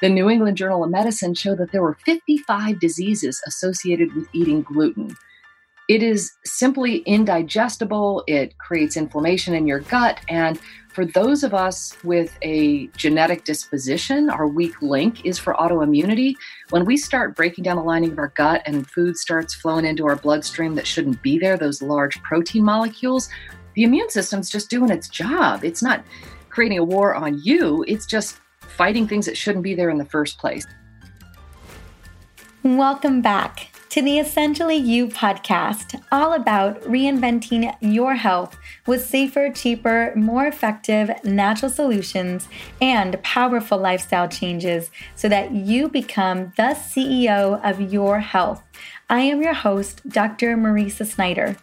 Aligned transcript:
The 0.00 0.08
New 0.10 0.28
England 0.28 0.58
Journal 0.58 0.84
of 0.84 0.90
Medicine 0.90 1.34
showed 1.34 1.58
that 1.58 1.72
there 1.72 1.82
were 1.82 1.96
55 2.04 2.78
diseases 2.78 3.40
associated 3.46 4.14
with 4.14 4.28
eating 4.34 4.62
gluten. 4.62 5.16
It 5.88 6.02
is 6.02 6.32
simply 6.44 6.98
indigestible, 6.98 8.24
it 8.26 8.58
creates 8.58 8.96
inflammation 8.96 9.54
in 9.54 9.68
your 9.68 9.80
gut, 9.80 10.20
and 10.28 10.58
for 10.88 11.04
those 11.04 11.44
of 11.44 11.54
us 11.54 11.96
with 12.02 12.36
a 12.42 12.88
genetic 12.96 13.44
disposition, 13.44 14.28
our 14.28 14.48
weak 14.48 14.82
link 14.82 15.24
is 15.24 15.38
for 15.38 15.54
autoimmunity. 15.54 16.34
When 16.70 16.84
we 16.84 16.96
start 16.96 17.36
breaking 17.36 17.64
down 17.64 17.76
the 17.76 17.82
lining 17.82 18.12
of 18.12 18.18
our 18.18 18.32
gut 18.34 18.62
and 18.66 18.88
food 18.90 19.16
starts 19.16 19.54
flowing 19.54 19.84
into 19.84 20.06
our 20.06 20.16
bloodstream 20.16 20.74
that 20.74 20.86
shouldn't 20.86 21.22
be 21.22 21.38
there, 21.38 21.56
those 21.56 21.80
large 21.80 22.20
protein 22.22 22.64
molecules, 22.64 23.28
the 23.74 23.84
immune 23.84 24.10
system's 24.10 24.50
just 24.50 24.68
doing 24.68 24.90
its 24.90 25.08
job. 25.08 25.64
It's 25.64 25.82
not 25.82 26.04
creating 26.48 26.78
a 26.78 26.84
war 26.84 27.14
on 27.14 27.38
you, 27.44 27.84
it's 27.86 28.06
just 28.06 28.40
fighting 28.76 29.08
things 29.08 29.26
that 29.26 29.36
shouldn't 29.36 29.64
be 29.64 29.74
there 29.74 29.90
in 29.90 29.98
the 29.98 30.04
first 30.04 30.38
place. 30.38 30.66
Welcome 32.62 33.22
back 33.22 33.70
to 33.90 34.02
the 34.02 34.18
Essentially 34.18 34.76
You 34.76 35.06
podcast, 35.08 36.02
all 36.12 36.34
about 36.34 36.82
reinventing 36.82 37.74
your 37.80 38.14
health 38.14 38.58
with 38.86 39.06
safer, 39.06 39.50
cheaper, 39.50 40.12
more 40.14 40.46
effective 40.46 41.10
natural 41.24 41.70
solutions 41.70 42.48
and 42.82 43.22
powerful 43.22 43.78
lifestyle 43.78 44.28
changes 44.28 44.90
so 45.14 45.28
that 45.30 45.52
you 45.52 45.88
become 45.88 46.52
the 46.56 46.74
CEO 46.74 47.58
of 47.64 47.92
your 47.92 48.20
health. 48.20 48.62
I 49.08 49.20
am 49.20 49.40
your 49.40 49.54
host, 49.54 50.06
Dr. 50.06 50.56
Mariza 50.56 51.06
Snyder. 51.06 51.56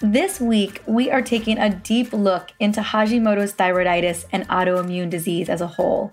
This 0.00 0.40
week, 0.40 0.82
we 0.86 1.10
are 1.10 1.22
taking 1.22 1.58
a 1.58 1.70
deep 1.70 2.12
look 2.12 2.52
into 2.58 2.80
Hashimoto's 2.80 3.52
thyroiditis 3.52 4.24
and 4.32 4.48
autoimmune 4.48 5.10
disease 5.10 5.48
as 5.48 5.60
a 5.60 5.66
whole. 5.66 6.10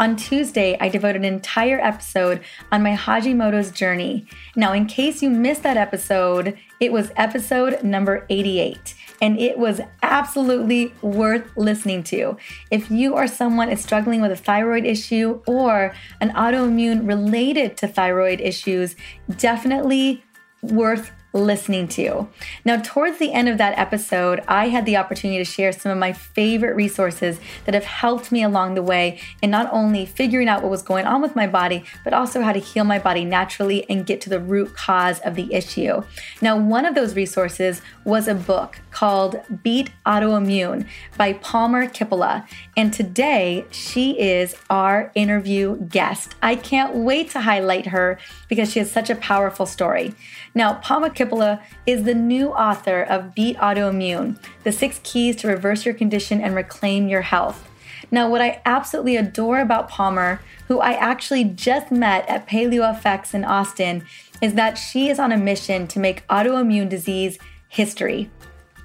On 0.00 0.16
Tuesday, 0.16 0.78
I 0.80 0.88
devoted 0.88 1.16
an 1.16 1.26
entire 1.26 1.78
episode 1.78 2.40
on 2.72 2.82
my 2.82 2.96
Hashimoto's 2.96 3.70
journey. 3.70 4.26
Now, 4.56 4.72
in 4.72 4.86
case 4.86 5.22
you 5.22 5.28
missed 5.28 5.62
that 5.64 5.76
episode, 5.76 6.56
it 6.80 6.90
was 6.90 7.12
episode 7.16 7.82
number 7.82 8.24
88 8.30 8.94
and 9.20 9.38
it 9.38 9.58
was 9.58 9.82
absolutely 10.02 10.94
worth 11.02 11.54
listening 11.54 12.02
to. 12.04 12.38
If 12.70 12.90
you 12.90 13.14
are 13.14 13.26
someone 13.26 13.68
is 13.68 13.82
struggling 13.82 14.22
with 14.22 14.32
a 14.32 14.36
thyroid 14.36 14.86
issue 14.86 15.42
or 15.46 15.94
an 16.22 16.30
autoimmune 16.30 17.06
related 17.06 17.76
to 17.76 17.86
thyroid 17.86 18.40
issues, 18.40 18.96
definitely 19.36 20.24
worth 20.62 21.12
listening 21.32 21.88
to. 21.88 22.28
Now, 22.64 22.80
towards 22.80 23.18
the 23.18 23.32
end 23.32 23.48
of 23.48 23.58
that 23.58 23.78
episode, 23.78 24.42
I 24.48 24.68
had 24.68 24.86
the 24.86 24.96
opportunity 24.96 25.38
to 25.38 25.44
share 25.44 25.72
some 25.72 25.92
of 25.92 25.98
my 25.98 26.12
favorite 26.12 26.74
resources 26.74 27.40
that 27.64 27.74
have 27.74 27.84
helped 27.84 28.32
me 28.32 28.42
along 28.42 28.74
the 28.74 28.82
way 28.82 29.20
in 29.42 29.50
not 29.50 29.72
only 29.72 30.06
figuring 30.06 30.48
out 30.48 30.62
what 30.62 30.70
was 30.70 30.82
going 30.82 31.06
on 31.06 31.22
with 31.22 31.36
my 31.36 31.46
body, 31.46 31.84
but 32.04 32.12
also 32.12 32.40
how 32.42 32.52
to 32.52 32.58
heal 32.58 32.84
my 32.84 32.98
body 32.98 33.24
naturally 33.24 33.88
and 33.88 34.06
get 34.06 34.20
to 34.22 34.30
the 34.30 34.40
root 34.40 34.74
cause 34.74 35.20
of 35.20 35.34
the 35.34 35.52
issue. 35.54 36.02
Now, 36.40 36.56
one 36.58 36.84
of 36.84 36.94
those 36.94 37.14
resources 37.14 37.82
was 38.04 38.26
a 38.26 38.34
book 38.34 38.80
called 38.90 39.40
Beat 39.62 39.90
Autoimmune 40.04 40.86
by 41.16 41.34
Palmer 41.34 41.86
Kippola. 41.86 42.46
And 42.76 42.92
today, 42.92 43.66
she 43.70 44.18
is 44.18 44.56
our 44.68 45.12
interview 45.14 45.76
guest. 45.86 46.34
I 46.42 46.56
can't 46.56 46.96
wait 46.96 47.30
to 47.30 47.40
highlight 47.40 47.86
her 47.86 48.18
because 48.48 48.72
she 48.72 48.78
has 48.80 48.90
such 48.90 49.10
a 49.10 49.14
powerful 49.14 49.66
story. 49.66 50.14
Now, 50.54 50.74
Palmer 50.74 51.10
Kippola 51.20 51.60
is 51.84 52.04
the 52.04 52.14
new 52.14 52.48
author 52.48 53.02
of 53.02 53.34
Beat 53.34 53.58
Autoimmune 53.58 54.42
The 54.64 54.72
Six 54.72 55.00
Keys 55.02 55.36
to 55.36 55.48
Reverse 55.48 55.84
Your 55.84 55.92
Condition 55.92 56.40
and 56.40 56.54
Reclaim 56.54 57.08
Your 57.08 57.20
Health. 57.20 57.68
Now, 58.10 58.30
what 58.30 58.40
I 58.40 58.62
absolutely 58.64 59.16
adore 59.16 59.60
about 59.60 59.90
Palmer, 59.90 60.40
who 60.68 60.80
I 60.80 60.92
actually 60.92 61.44
just 61.44 61.92
met 61.92 62.26
at 62.26 62.48
Paleo 62.48 62.94
PaleoFX 62.94 63.34
in 63.34 63.44
Austin, 63.44 64.06
is 64.40 64.54
that 64.54 64.78
she 64.78 65.10
is 65.10 65.18
on 65.18 65.30
a 65.30 65.36
mission 65.36 65.86
to 65.88 66.00
make 66.00 66.26
autoimmune 66.28 66.88
disease 66.88 67.38
history. 67.68 68.30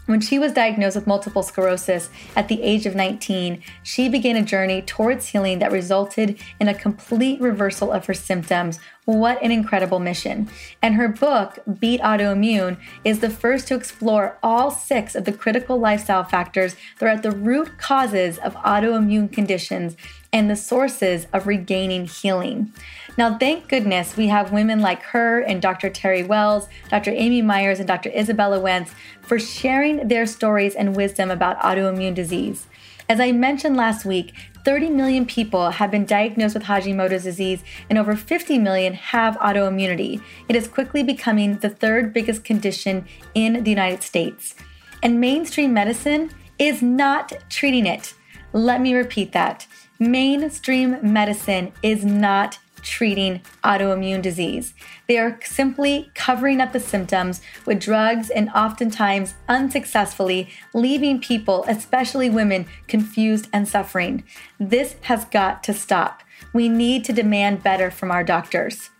When 0.05 0.21
she 0.21 0.37
was 0.37 0.53
diagnosed 0.53 0.95
with 0.95 1.07
multiple 1.07 1.41
sclerosis 1.41 2.11
at 2.35 2.47
the 2.47 2.61
age 2.61 2.85
of 2.85 2.93
19, 2.93 3.63
she 3.81 4.07
began 4.07 4.35
a 4.35 4.43
journey 4.43 4.83
towards 4.83 5.29
healing 5.29 5.57
that 5.59 5.71
resulted 5.71 6.39
in 6.59 6.67
a 6.67 6.75
complete 6.75 7.41
reversal 7.41 7.91
of 7.91 8.05
her 8.05 8.13
symptoms. 8.13 8.79
What 9.05 9.41
an 9.41 9.51
incredible 9.51 9.99
mission. 9.99 10.47
And 10.79 10.93
her 10.95 11.07
book, 11.07 11.57
Beat 11.79 12.01
Autoimmune, 12.01 12.77
is 13.03 13.19
the 13.19 13.31
first 13.31 13.67
to 13.67 13.75
explore 13.75 14.37
all 14.43 14.69
six 14.69 15.15
of 15.15 15.25
the 15.25 15.33
critical 15.33 15.79
lifestyle 15.79 16.23
factors 16.23 16.75
that 16.99 17.05
are 17.07 17.09
at 17.09 17.23
the 17.23 17.31
root 17.31 17.79
causes 17.79 18.37
of 18.37 18.53
autoimmune 18.57 19.31
conditions 19.31 19.95
and 20.31 20.49
the 20.51 20.55
sources 20.55 21.25
of 21.33 21.47
regaining 21.47 22.05
healing. 22.05 22.71
Now, 23.17 23.37
thank 23.37 23.69
goodness 23.69 24.17
we 24.17 24.27
have 24.27 24.51
women 24.51 24.81
like 24.81 25.01
her 25.03 25.39
and 25.39 25.61
Dr. 25.61 25.89
Terry 25.89 26.23
Wahls, 26.23 26.67
Dr. 26.89 27.11
Amy 27.11 27.41
Myers, 27.41 27.79
and 27.79 27.87
Dr. 27.87 28.09
Izabella 28.09 28.61
Wentz 28.61 28.93
for 29.21 29.39
sharing 29.39 30.09
their 30.09 30.25
stories 30.25 30.75
and 30.75 30.95
wisdom 30.95 31.31
about 31.31 31.59
autoimmune 31.59 32.13
disease. 32.13 32.67
As 33.07 33.19
I 33.19 33.31
mentioned 33.31 33.77
last 33.77 34.03
week, 34.03 34.33
30 34.65 34.89
million 34.89 35.25
people 35.25 35.69
have 35.69 35.91
been 35.91 36.05
diagnosed 36.05 36.55
with 36.55 36.63
Hashimoto's 36.63 37.23
disease, 37.23 37.63
and 37.89 37.99
over 37.99 38.15
50 38.15 38.57
million 38.57 38.93
have 38.95 39.37
autoimmunity. 39.37 40.21
It 40.49 40.55
is 40.55 40.67
quickly 40.67 41.03
becoming 41.03 41.59
the 41.59 41.69
third 41.69 42.13
biggest 42.13 42.43
condition 42.43 43.05
in 43.35 43.63
the 43.63 43.69
United 43.69 44.01
States. 44.03 44.55
And 45.03 45.21
mainstream 45.21 45.71
medicine 45.73 46.31
is 46.57 46.81
not 46.81 47.31
treating 47.49 47.85
it. 47.85 48.15
Let 48.53 48.81
me 48.81 48.95
repeat 48.95 49.31
that. 49.33 49.67
Mainstream 49.99 50.97
medicine 51.01 51.71
is 51.83 52.03
not 52.03 52.57
treating 52.85 53.41
autoimmune 53.63 54.21
disease. 54.21 54.73
They 55.07 55.17
are 55.17 55.39
simply 55.43 56.11
covering 56.15 56.61
up 56.61 56.71
the 56.71 56.79
symptoms 56.79 57.41
with 57.65 57.81
drugs 57.81 58.29
and 58.29 58.49
oftentimes 58.49 59.33
unsuccessfully 59.49 60.49
leaving 60.73 61.19
people, 61.19 61.65
especially 61.67 62.29
women, 62.29 62.67
confused 62.87 63.49
and 63.51 63.67
suffering. 63.67 64.23
This 64.59 64.95
has 65.01 65.25
got 65.25 65.63
to 65.63 65.73
stop. 65.73 66.23
We 66.53 66.69
need 66.69 67.03
to 67.05 67.13
demand 67.13 67.63
better 67.63 67.91
from 67.91 68.11
our 68.11 68.23
doctors. 68.23 68.91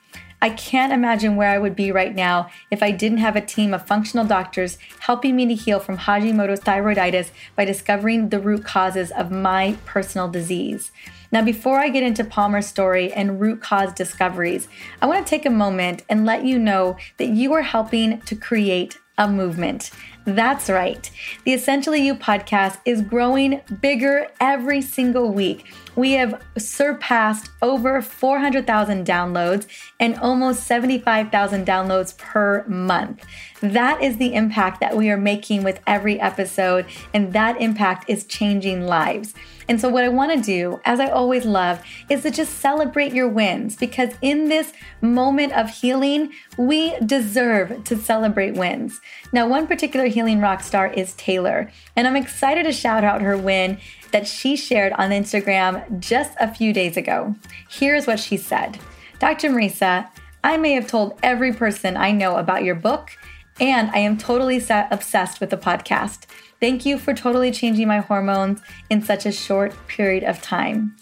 I 0.45 0.51
can't 0.51 0.93
imagine 0.93 1.37
where 1.37 1.49
I 1.49 1.57
would 1.57 1.75
be 1.75 1.91
right 1.91 2.13
now 2.13 2.51
if 2.69 2.83
I 2.83 2.91
didn't 2.91 3.17
have 3.17 3.35
a 3.35 3.41
team 3.41 3.73
of 3.73 3.87
functional 3.87 4.27
doctors 4.27 4.77
helping 4.99 5.35
me 5.35 5.47
to 5.47 5.55
heal 5.55 5.79
from 5.79 5.97
Hashimoto's 5.97 6.59
thyroiditis 6.59 7.31
by 7.55 7.65
discovering 7.65 8.29
the 8.29 8.39
root 8.39 8.63
causes 8.63 9.09
of 9.09 9.31
my 9.31 9.75
personal 9.85 10.27
disease. 10.27 10.91
Now, 11.31 11.41
before 11.41 11.79
I 11.79 11.89
get 11.89 12.03
into 12.03 12.23
Palmer's 12.23 12.67
story 12.67 13.11
and 13.11 13.41
root 13.41 13.59
cause 13.59 13.91
discoveries, 13.91 14.67
I 15.01 15.07
want 15.07 15.25
to 15.25 15.27
take 15.27 15.47
a 15.47 15.49
moment 15.49 16.03
and 16.09 16.27
let 16.27 16.45
you 16.45 16.59
know 16.59 16.97
that 17.17 17.29
you 17.29 17.51
are 17.53 17.63
helping 17.63 18.21
to 18.21 18.35
create 18.35 18.99
a 19.17 19.27
movement. 19.27 19.89
That's 20.25 20.69
right. 20.69 21.09
The 21.45 21.53
Essentially 21.53 22.05
You 22.05 22.13
podcast 22.13 22.77
is 22.85 23.01
growing 23.01 23.61
bigger 23.81 24.27
every 24.39 24.83
single 24.83 25.31
week. 25.31 25.65
We 25.95 26.13
have 26.13 26.41
surpassed 26.57 27.49
over 27.61 28.01
400,000 28.01 29.05
downloads 29.05 29.67
and 29.99 30.15
almost 30.17 30.67
75,000 30.67 31.65
downloads 31.65 32.17
per 32.17 32.65
month. 32.67 33.25
That 33.61 34.01
is 34.01 34.17
the 34.17 34.33
impact 34.33 34.81
that 34.81 34.95
we 34.95 35.09
are 35.09 35.17
making 35.17 35.63
with 35.63 35.79
every 35.87 36.19
episode, 36.19 36.85
and 37.13 37.33
that 37.33 37.59
impact 37.61 38.09
is 38.09 38.25
changing 38.25 38.85
lives. 38.85 39.33
And 39.67 39.81
so, 39.81 39.89
what 39.89 40.03
I 40.03 40.09
want 40.09 40.31
to 40.33 40.41
do, 40.41 40.79
as 40.85 40.99
I 40.99 41.07
always 41.07 41.45
love, 41.45 41.81
is 42.09 42.21
to 42.23 42.31
just 42.31 42.59
celebrate 42.59 43.13
your 43.13 43.27
wins 43.27 43.75
because 43.75 44.13
in 44.21 44.49
this 44.49 44.73
moment 45.01 45.53
of 45.53 45.69
healing, 45.69 46.33
we 46.57 46.95
deserve 46.99 47.83
to 47.85 47.97
celebrate 47.97 48.53
wins. 48.53 49.01
Now, 49.31 49.47
one 49.47 49.65
particular 49.65 50.05
healing 50.05 50.39
rock 50.39 50.61
star 50.61 50.87
is 50.87 51.13
Taylor, 51.13 51.71
and 51.95 52.07
I'm 52.07 52.15
excited 52.15 52.63
to 52.63 52.71
shout 52.71 53.03
out 53.03 53.21
her 53.21 53.37
win 53.37 53.79
that 54.15 54.25
she 54.25 54.55
shared 54.55 54.93
on 54.93 55.09
Instagram 55.09 55.99
just 55.99 56.31
a 56.39 56.47
few 56.47 56.71
days 56.71 56.95
ago. 56.95 57.35
Here's 57.69 58.07
what 58.07 58.17
she 58.17 58.37
said 58.37 58.79
Dr. 59.19 59.49
Mariza, 59.49 60.07
I 60.41 60.55
may 60.55 60.71
have 60.71 60.87
told 60.87 61.19
every 61.21 61.51
person 61.51 61.97
I 61.97 62.13
know 62.13 62.37
about 62.37 62.63
your 62.63 62.75
book, 62.75 63.11
and 63.59 63.91
I 63.91 63.97
am 63.97 64.17
totally 64.17 64.63
obsessed 64.69 65.41
with 65.41 65.49
the 65.49 65.57
podcast. 65.57 66.27
Thank 66.61 66.85
you 66.85 66.97
for 66.97 67.13
totally 67.13 67.51
changing 67.51 67.89
my 67.89 67.97
hormones 67.99 68.61
in 68.89 69.01
such 69.01 69.25
a 69.25 69.33
short 69.33 69.75
period 69.89 70.23
of 70.23 70.41
time. 70.41 70.95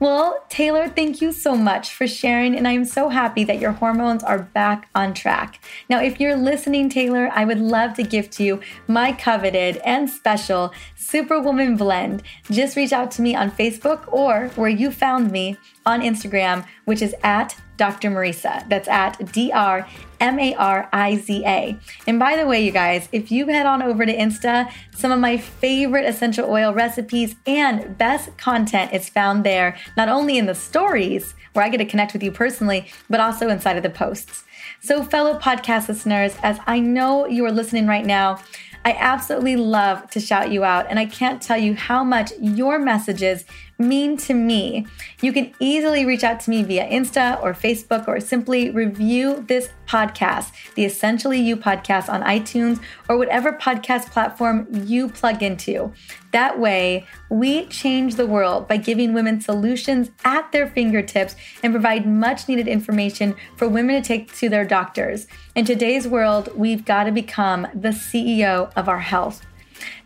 Well, 0.00 0.44
Taylor, 0.48 0.88
thank 0.88 1.20
you 1.20 1.32
so 1.32 1.56
much 1.56 1.92
for 1.92 2.06
sharing, 2.06 2.54
and 2.54 2.68
I'm 2.68 2.84
so 2.84 3.08
happy 3.08 3.42
that 3.42 3.58
your 3.58 3.72
hormones 3.72 4.22
are 4.22 4.38
back 4.38 4.88
on 4.94 5.12
track. 5.12 5.60
Now, 5.90 6.00
if 6.00 6.20
you're 6.20 6.36
listening, 6.36 6.88
Taylor, 6.88 7.30
I 7.32 7.44
would 7.44 7.58
love 7.58 7.94
to 7.94 8.04
gift 8.04 8.38
you 8.38 8.60
my 8.86 9.10
coveted 9.10 9.78
and 9.78 10.08
special 10.08 10.72
Superwoman 10.94 11.76
Blend. 11.76 12.22
Just 12.48 12.76
reach 12.76 12.92
out 12.92 13.10
to 13.12 13.22
me 13.22 13.34
on 13.34 13.50
Facebook 13.50 14.04
or 14.12 14.50
where 14.54 14.68
you 14.68 14.92
found 14.92 15.32
me 15.32 15.56
on 15.84 16.00
Instagram, 16.00 16.64
which 16.84 17.02
is 17.02 17.16
at 17.24 17.56
Dr. 17.76 18.10
Mariza. 18.10 18.68
That's 18.68 18.86
at 18.88 19.32
D 19.32 19.50
R 19.50 19.88
M 20.20 20.38
A 20.38 20.54
R 20.54 20.88
I 20.92 21.16
Z 21.16 21.44
A. 21.46 21.78
And 22.06 22.18
by 22.18 22.36
the 22.36 22.46
way, 22.46 22.64
you 22.64 22.70
guys, 22.72 23.08
if 23.12 23.30
you 23.30 23.46
head 23.46 23.66
on 23.66 23.82
over 23.82 24.04
to 24.04 24.16
Insta, 24.16 24.70
some 24.94 25.12
of 25.12 25.20
my 25.20 25.36
favorite 25.36 26.06
essential 26.06 26.50
oil 26.50 26.72
recipes 26.72 27.36
and 27.46 27.96
best 27.98 28.36
content 28.36 28.92
is 28.92 29.08
found 29.08 29.44
there, 29.44 29.76
not 29.96 30.08
only 30.08 30.38
in 30.38 30.46
the 30.46 30.54
stories 30.54 31.34
where 31.52 31.64
I 31.64 31.68
get 31.68 31.78
to 31.78 31.84
connect 31.84 32.12
with 32.12 32.22
you 32.22 32.32
personally, 32.32 32.88
but 33.08 33.20
also 33.20 33.48
inside 33.48 33.76
of 33.76 33.82
the 33.82 33.90
posts. 33.90 34.44
So, 34.80 35.02
fellow 35.02 35.38
podcast 35.38 35.88
listeners, 35.88 36.36
as 36.42 36.58
I 36.66 36.80
know 36.80 37.26
you 37.26 37.44
are 37.44 37.52
listening 37.52 37.86
right 37.86 38.06
now, 38.06 38.40
I 38.84 38.92
absolutely 38.92 39.56
love 39.56 40.08
to 40.10 40.20
shout 40.20 40.52
you 40.52 40.64
out, 40.64 40.86
and 40.88 40.98
I 40.98 41.06
can't 41.06 41.42
tell 41.42 41.58
you 41.58 41.74
how 41.74 42.04
much 42.04 42.32
your 42.40 42.78
messages 42.78 43.44
mean 43.78 44.16
to 44.16 44.34
me. 44.34 44.86
You 45.22 45.32
can 45.32 45.52
easily 45.60 46.04
reach 46.04 46.24
out 46.24 46.40
to 46.40 46.50
me 46.50 46.62
via 46.62 46.88
Insta 46.88 47.40
or 47.42 47.52
Facebook 47.52 48.08
or 48.08 48.20
simply 48.20 48.70
review 48.70 49.44
this 49.46 49.70
podcast, 49.86 50.50
the 50.74 50.84
Essentially 50.84 51.40
You 51.40 51.56
podcast 51.56 52.08
on 52.08 52.22
iTunes 52.22 52.80
or 53.08 53.16
whatever 53.16 53.52
podcast 53.52 54.10
platform 54.10 54.66
you 54.72 55.08
plug 55.08 55.42
into. 55.42 55.92
That 56.32 56.58
way, 56.58 57.06
we 57.30 57.66
change 57.66 58.16
the 58.16 58.26
world 58.26 58.68
by 58.68 58.76
giving 58.76 59.14
women 59.14 59.40
solutions 59.40 60.10
at 60.24 60.50
their 60.52 60.66
fingertips 60.66 61.36
and 61.62 61.72
provide 61.72 62.06
much 62.06 62.48
needed 62.48 62.68
information 62.68 63.34
for 63.56 63.68
women 63.68 64.00
to 64.00 64.06
take 64.06 64.34
to 64.36 64.48
their 64.48 64.64
doctors. 64.64 65.26
In 65.54 65.64
today's 65.64 66.06
world, 66.06 66.50
we've 66.54 66.84
got 66.84 67.04
to 67.04 67.12
become 67.12 67.66
the 67.74 67.90
CEO 67.90 68.70
of 68.76 68.88
our 68.88 69.00
health. 69.00 69.46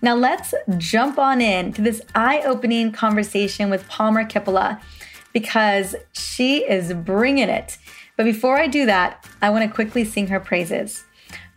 Now, 0.00 0.14
let's 0.14 0.54
jump 0.78 1.19
on 1.19 1.40
in 1.40 1.72
to 1.74 1.82
this 1.82 2.02
eye 2.14 2.42
opening 2.44 2.92
conversation 2.92 3.70
with 3.70 3.88
Palmer 3.88 4.24
Kippola 4.24 4.80
because 5.32 5.94
she 6.12 6.58
is 6.58 6.92
bringing 6.92 7.48
it. 7.48 7.78
But 8.16 8.24
before 8.24 8.58
I 8.58 8.66
do 8.66 8.86
that, 8.86 9.26
I 9.40 9.50
want 9.50 9.69
to 9.69 9.74
quickly 9.74 10.04
sing 10.04 10.28
her 10.28 10.40
praises. 10.40 11.04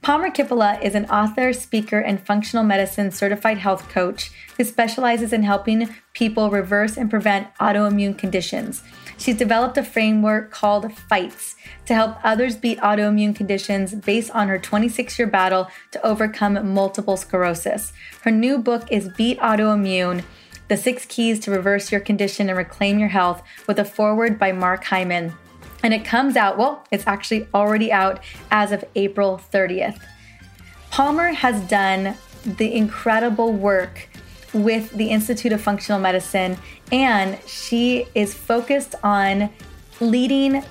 Palmer 0.02 0.30
Kippola 0.30 0.80
is 0.84 0.94
an 0.94 1.06
author, 1.08 1.52
speaker, 1.52 1.98
and 2.00 2.24
functional 2.24 2.64
medicine 2.64 3.12
certified 3.12 3.58
health 3.58 3.90
coach 3.90 4.30
who 4.56 4.64
specializes 4.64 5.34
in 5.34 5.42
helping 5.42 5.96
people 6.14 6.52
reverse 6.52 6.96
and 6.96 7.10
prevent 7.10 7.52
autoimmune 7.56 8.16
conditions. 8.16 8.84
She's 9.18 9.38
developed 9.38 9.78
a 9.78 9.84
framework 9.84 10.52
called 10.52 10.92
FIGHTS 10.92 11.56
to 11.86 11.94
help 11.94 12.18
others 12.24 12.58
beat 12.58 12.80
autoimmune 12.80 13.36
conditions 13.36 13.96
based 13.96 14.32
on 14.32 14.50
her 14.50 14.60
26 14.60 15.18
year 15.18 15.28
battle 15.28 15.70
to 15.92 16.06
overcome 16.06 16.74
multiple 16.74 17.18
sclerosis. 17.18 17.94
Her 18.22 18.32
new 18.32 18.58
book 18.58 18.92
is 18.92 19.10
Beat 19.10 19.40
Autoimmune 19.40 20.24
The 20.68 20.78
Six 20.78 21.06
Keys 21.06 21.40
to 21.42 21.52
Reverse 21.52 21.92
Your 21.92 22.02
Condition 22.02 22.50
and 22.50 22.58
Reclaim 22.58 23.00
Your 23.00 23.10
Health, 23.10 23.42
with 23.68 23.80
a 23.80 23.86
foreword 23.86 24.38
by 24.38 24.52
Mark 24.52 24.84
Hyman. 24.84 25.34
And 25.82 25.94
it 25.94 26.04
comes 26.04 26.36
out, 26.36 26.58
well, 26.58 26.84
it's 26.92 27.08
actually 27.08 27.48
already 27.54 27.92
out 27.92 28.20
as 28.52 28.72
of 28.72 28.84
April 28.96 29.40
30th. 29.54 30.00
Palmer 30.90 31.32
has 31.32 31.62
done 31.70 32.16
the 32.44 32.74
incredible 32.74 33.52
work 33.54 34.10
with 34.56 34.92
the 34.92 35.10
Institute 35.10 35.52
of 35.52 35.60
Functional 35.62 36.00
Medicine, 36.00 36.58
and 36.92 37.38
she 37.46 38.08
is 38.16 38.34
focused 38.34 38.96
on 39.04 39.50
leading 40.00 40.64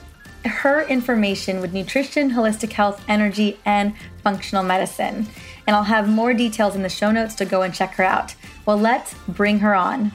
her 0.44 0.82
information 0.88 1.60
with 1.60 1.74
nutrition, 1.74 2.30
holistic 2.30 2.72
health, 2.72 3.04
energy, 3.08 3.58
and 3.66 3.94
functional 4.22 4.62
medicine. 4.62 5.26
And 5.66 5.76
I'll 5.76 5.84
have 5.84 6.08
more 6.08 6.32
details 6.32 6.74
in 6.74 6.82
the 6.82 6.88
show 6.88 7.10
notes 7.10 7.34
to 7.36 7.44
go 7.44 7.62
and 7.62 7.74
check 7.74 7.94
her 7.94 8.04
out. 8.04 8.34
Well, 8.64 8.78
let's 8.78 9.14
bring 9.28 9.58
her 9.60 9.74
on. 9.74 10.12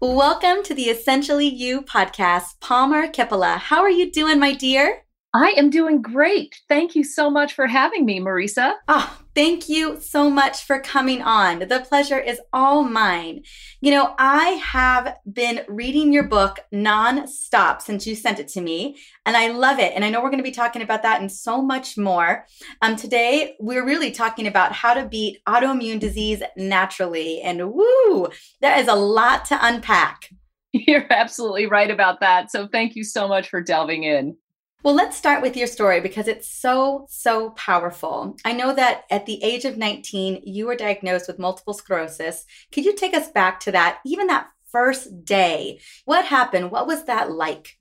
Welcome 0.00 0.62
to 0.64 0.74
the 0.74 0.84
Essentially 0.84 1.46
You 1.48 1.82
podcast, 1.82 2.60
Palmer 2.60 3.08
Kippola. 3.08 3.58
How 3.58 3.82
are 3.82 3.90
you 3.90 4.10
doing, 4.10 4.38
my 4.38 4.52
dear? 4.52 5.04
I 5.34 5.54
am 5.56 5.70
doing 5.70 6.02
great. 6.02 6.60
Thank 6.68 6.94
you 6.94 7.02
so 7.02 7.30
much 7.30 7.54
for 7.54 7.66
having 7.66 8.04
me, 8.04 8.20
Mariza. 8.20 8.74
Oh, 8.86 9.18
thank 9.34 9.66
you 9.66 9.98
so 9.98 10.28
much 10.28 10.64
for 10.64 10.78
coming 10.78 11.22
on. 11.22 11.60
The 11.60 11.86
pleasure 11.88 12.18
is 12.18 12.38
all 12.52 12.82
mine. 12.82 13.42
You 13.80 13.92
know, 13.92 14.14
I 14.18 14.48
have 14.62 15.16
been 15.32 15.62
reading 15.68 16.12
your 16.12 16.24
book 16.24 16.58
nonstop 16.70 17.80
since 17.80 18.06
you 18.06 18.14
sent 18.14 18.40
it 18.40 18.48
to 18.48 18.60
me, 18.60 18.98
and 19.24 19.34
I 19.34 19.52
love 19.52 19.78
it. 19.78 19.94
And 19.94 20.04
I 20.04 20.10
know 20.10 20.22
we're 20.22 20.28
going 20.28 20.36
to 20.36 20.44
be 20.44 20.50
talking 20.50 20.82
about 20.82 21.02
that 21.02 21.22
and 21.22 21.32
so 21.32 21.62
much 21.62 21.96
more. 21.96 22.44
Um, 22.82 22.94
today, 22.94 23.56
we're 23.58 23.86
really 23.86 24.10
talking 24.10 24.46
about 24.46 24.72
how 24.72 24.92
to 24.92 25.08
beat 25.08 25.38
autoimmune 25.48 25.98
disease 25.98 26.42
naturally. 26.58 27.40
And 27.40 27.72
woo, 27.72 28.28
there 28.60 28.78
is 28.78 28.88
a 28.88 28.94
lot 28.94 29.46
to 29.46 29.58
unpack. 29.66 30.28
You're 30.74 31.10
absolutely 31.10 31.68
right 31.68 31.90
about 31.90 32.20
that. 32.20 32.50
So, 32.50 32.68
thank 32.68 32.96
you 32.96 33.02
so 33.02 33.26
much 33.28 33.48
for 33.48 33.62
delving 33.62 34.04
in. 34.04 34.36
Well, 34.84 34.94
let's 34.94 35.16
start 35.16 35.42
with 35.42 35.56
your 35.56 35.68
story 35.68 36.00
because 36.00 36.26
it's 36.26 36.48
so, 36.48 37.06
so 37.08 37.50
powerful. 37.50 38.36
I 38.44 38.52
know 38.52 38.74
that 38.74 39.04
at 39.10 39.26
the 39.26 39.40
age 39.44 39.64
of 39.64 39.76
19, 39.78 40.42
you 40.44 40.66
were 40.66 40.74
diagnosed 40.74 41.28
with 41.28 41.38
multiple 41.38 41.72
sclerosis. 41.72 42.44
Could 42.72 42.84
you 42.84 42.96
take 42.96 43.14
us 43.14 43.28
back 43.28 43.60
to 43.60 43.72
that, 43.72 44.00
even 44.04 44.26
that 44.26 44.48
first 44.72 45.24
day? 45.24 45.78
What 46.04 46.24
happened? 46.24 46.72
What 46.72 46.88
was 46.88 47.04
that 47.04 47.30
like? 47.30 47.78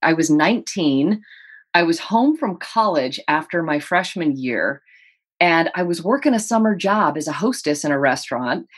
I 0.00 0.12
was 0.12 0.30
19. 0.30 1.20
I 1.74 1.82
was 1.82 1.98
home 1.98 2.36
from 2.36 2.58
college 2.58 3.18
after 3.26 3.64
my 3.64 3.80
freshman 3.80 4.36
year, 4.36 4.80
and 5.40 5.70
I 5.74 5.82
was 5.82 6.04
working 6.04 6.34
a 6.34 6.38
summer 6.38 6.76
job 6.76 7.16
as 7.16 7.26
a 7.26 7.32
hostess 7.32 7.84
in 7.84 7.90
a 7.90 7.98
restaurant. 7.98 8.68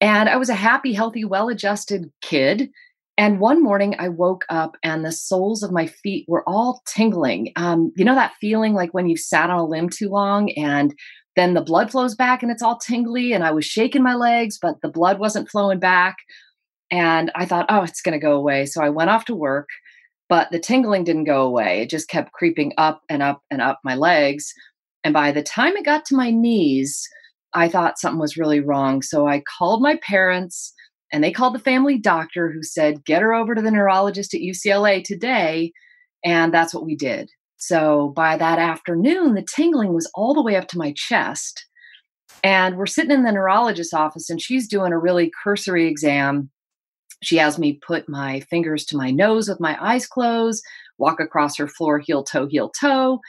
And 0.00 0.28
I 0.28 0.36
was 0.36 0.48
a 0.48 0.54
happy, 0.54 0.92
healthy, 0.92 1.24
well 1.24 1.48
adjusted 1.48 2.12
kid 2.20 2.70
and 3.18 3.40
one 3.40 3.62
morning 3.62 3.96
I 3.98 4.08
woke 4.08 4.44
up 4.50 4.76
and 4.82 5.04
the 5.04 5.12
soles 5.12 5.62
of 5.62 5.72
my 5.72 5.86
feet 5.86 6.26
were 6.28 6.46
all 6.46 6.82
tingling. 6.86 7.52
Um, 7.56 7.92
you 7.96 8.04
know 8.04 8.14
that 8.14 8.34
feeling 8.40 8.74
like 8.74 8.92
when 8.92 9.08
you've 9.08 9.20
sat 9.20 9.48
on 9.48 9.58
a 9.58 9.64
limb 9.64 9.88
too 9.88 10.10
long 10.10 10.50
and 10.50 10.94
then 11.34 11.54
the 11.54 11.62
blood 11.62 11.90
flows 11.90 12.14
back 12.14 12.42
and 12.42 12.52
it's 12.52 12.62
all 12.62 12.78
tingly. 12.78 13.32
And 13.32 13.44
I 13.44 13.50
was 13.52 13.64
shaking 13.64 14.02
my 14.02 14.14
legs, 14.14 14.58
but 14.60 14.76
the 14.82 14.88
blood 14.88 15.18
wasn't 15.18 15.48
flowing 15.48 15.78
back. 15.78 16.16
And 16.90 17.30
I 17.34 17.46
thought, 17.46 17.66
oh, 17.68 17.82
it's 17.82 18.02
going 18.02 18.18
to 18.18 18.24
go 18.24 18.32
away. 18.32 18.66
So 18.66 18.82
I 18.82 18.90
went 18.90 19.10
off 19.10 19.24
to 19.26 19.34
work, 19.34 19.68
but 20.28 20.50
the 20.50 20.58
tingling 20.58 21.04
didn't 21.04 21.24
go 21.24 21.42
away. 21.42 21.82
It 21.82 21.90
just 21.90 22.08
kept 22.08 22.32
creeping 22.32 22.72
up 22.78 23.02
and 23.08 23.22
up 23.22 23.42
and 23.50 23.60
up 23.60 23.80
my 23.82 23.94
legs. 23.94 24.52
And 25.04 25.12
by 25.12 25.32
the 25.32 25.42
time 25.42 25.76
it 25.76 25.84
got 25.84 26.04
to 26.06 26.16
my 26.16 26.30
knees, 26.30 27.06
I 27.54 27.68
thought 27.68 27.98
something 27.98 28.20
was 28.20 28.36
really 28.36 28.60
wrong. 28.60 29.02
So 29.02 29.26
I 29.26 29.42
called 29.58 29.82
my 29.82 29.98
parents 30.02 30.74
and 31.12 31.22
they 31.22 31.32
called 31.32 31.54
the 31.54 31.60
family 31.60 31.98
doctor 31.98 32.50
who 32.50 32.62
said, 32.62 33.04
get 33.04 33.22
her 33.22 33.32
over 33.32 33.54
to 33.54 33.62
the 33.62 33.70
neurologist 33.70 34.34
at 34.34 34.40
UCLA 34.40 35.02
today. 35.04 35.72
And 36.24 36.52
that's 36.52 36.74
what 36.74 36.84
we 36.84 36.96
did. 36.96 37.30
So 37.56 38.12
by 38.14 38.36
that 38.36 38.58
afternoon, 38.58 39.34
the 39.34 39.46
tingling 39.46 39.94
was 39.94 40.10
all 40.14 40.34
the 40.34 40.42
way 40.42 40.56
up 40.56 40.68
to 40.68 40.78
my 40.78 40.92
chest. 40.96 41.66
And 42.42 42.76
we're 42.76 42.86
sitting 42.86 43.12
in 43.12 43.24
the 43.24 43.30
neurologist's 43.32 43.94
office, 43.94 44.28
and 44.28 44.40
she's 44.40 44.68
doing 44.68 44.92
a 44.92 44.98
really 44.98 45.32
cursory 45.42 45.86
exam. 45.86 46.50
She 47.22 47.38
has 47.38 47.58
me 47.58 47.80
put 47.86 48.08
my 48.08 48.40
fingers 48.40 48.84
to 48.86 48.96
my 48.96 49.10
nose 49.10 49.48
with 49.48 49.60
my 49.60 49.76
eyes 49.80 50.06
closed, 50.06 50.62
walk 50.98 51.18
across 51.18 51.56
her 51.56 51.68
floor, 51.68 51.98
heel 51.98 52.24
toe, 52.24 52.46
heel 52.46 52.70
toe. 52.78 53.20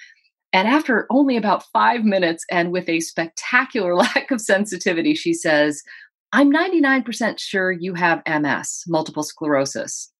And 0.51 0.67
after 0.67 1.07
only 1.09 1.37
about 1.37 1.63
five 1.71 2.03
minutes, 2.03 2.43
and 2.51 2.71
with 2.71 2.89
a 2.89 2.99
spectacular 2.99 3.95
lack 3.95 4.29
of 4.31 4.41
sensitivity, 4.41 5.15
she 5.15 5.33
says, 5.33 5.81
I'm 6.33 6.51
99% 6.51 7.39
sure 7.39 7.71
you 7.71 7.93
have 7.93 8.21
MS, 8.27 8.83
multiple 8.87 9.23
sclerosis. 9.23 10.11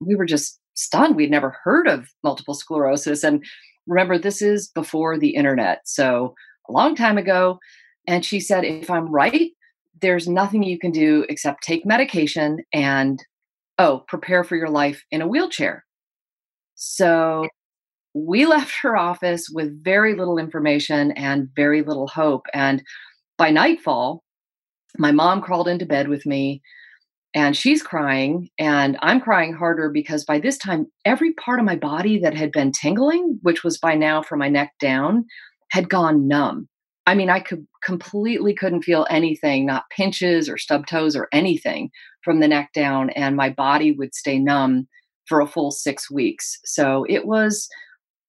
We 0.00 0.14
were 0.14 0.24
just 0.24 0.58
stunned. 0.74 1.16
We'd 1.16 1.30
never 1.30 1.56
heard 1.62 1.86
of 1.86 2.08
multiple 2.22 2.54
sclerosis. 2.54 3.22
And 3.22 3.44
remember, 3.86 4.18
this 4.18 4.40
is 4.40 4.68
before 4.68 5.18
the 5.18 5.34
internet. 5.34 5.80
So 5.84 6.34
a 6.68 6.72
long 6.72 6.94
time 6.94 7.18
ago. 7.18 7.58
And 8.06 8.24
she 8.24 8.40
said, 8.40 8.64
if 8.64 8.90
I'm 8.90 9.08
right, 9.08 9.50
there's 10.00 10.28
nothing 10.28 10.62
you 10.62 10.78
can 10.78 10.90
do 10.90 11.24
except 11.28 11.62
take 11.62 11.86
medication 11.86 12.58
and, 12.72 13.22
oh, 13.78 14.04
prepare 14.08 14.44
for 14.44 14.56
your 14.56 14.68
life 14.68 15.02
in 15.10 15.22
a 15.22 15.28
wheelchair. 15.28 15.84
So 16.74 17.48
we 18.14 18.46
left 18.46 18.74
her 18.82 18.96
office 18.96 19.48
with 19.50 19.84
very 19.84 20.14
little 20.14 20.38
information 20.38 21.12
and 21.12 21.48
very 21.54 21.82
little 21.82 22.08
hope. 22.08 22.46
And 22.54 22.82
by 23.36 23.50
nightfall, 23.50 24.23
my 24.98 25.12
mom 25.12 25.40
crawled 25.40 25.68
into 25.68 25.86
bed 25.86 26.08
with 26.08 26.24
me 26.26 26.62
and 27.34 27.56
she's 27.56 27.82
crying 27.82 28.48
and 28.58 28.96
i'm 29.02 29.20
crying 29.20 29.52
harder 29.52 29.90
because 29.90 30.24
by 30.24 30.38
this 30.38 30.56
time 30.58 30.86
every 31.04 31.32
part 31.34 31.58
of 31.58 31.66
my 31.66 31.76
body 31.76 32.18
that 32.18 32.34
had 32.34 32.52
been 32.52 32.72
tingling 32.72 33.38
which 33.42 33.64
was 33.64 33.78
by 33.78 33.94
now 33.94 34.22
from 34.22 34.38
my 34.38 34.48
neck 34.48 34.72
down 34.80 35.24
had 35.70 35.88
gone 35.88 36.28
numb. 36.28 36.68
I 37.06 37.14
mean 37.14 37.30
i 37.30 37.40
could 37.40 37.66
completely 37.84 38.54
couldn't 38.54 38.82
feel 38.82 39.06
anything 39.10 39.66
not 39.66 39.84
pinches 39.94 40.48
or 40.48 40.58
stub 40.58 40.86
toes 40.86 41.16
or 41.16 41.28
anything 41.32 41.90
from 42.22 42.40
the 42.40 42.48
neck 42.48 42.70
down 42.74 43.10
and 43.10 43.36
my 43.36 43.50
body 43.50 43.92
would 43.92 44.14
stay 44.14 44.38
numb 44.38 44.88
for 45.26 45.40
a 45.40 45.46
full 45.46 45.70
six 45.70 46.10
weeks. 46.10 46.58
So 46.64 47.06
it 47.08 47.26
was 47.26 47.68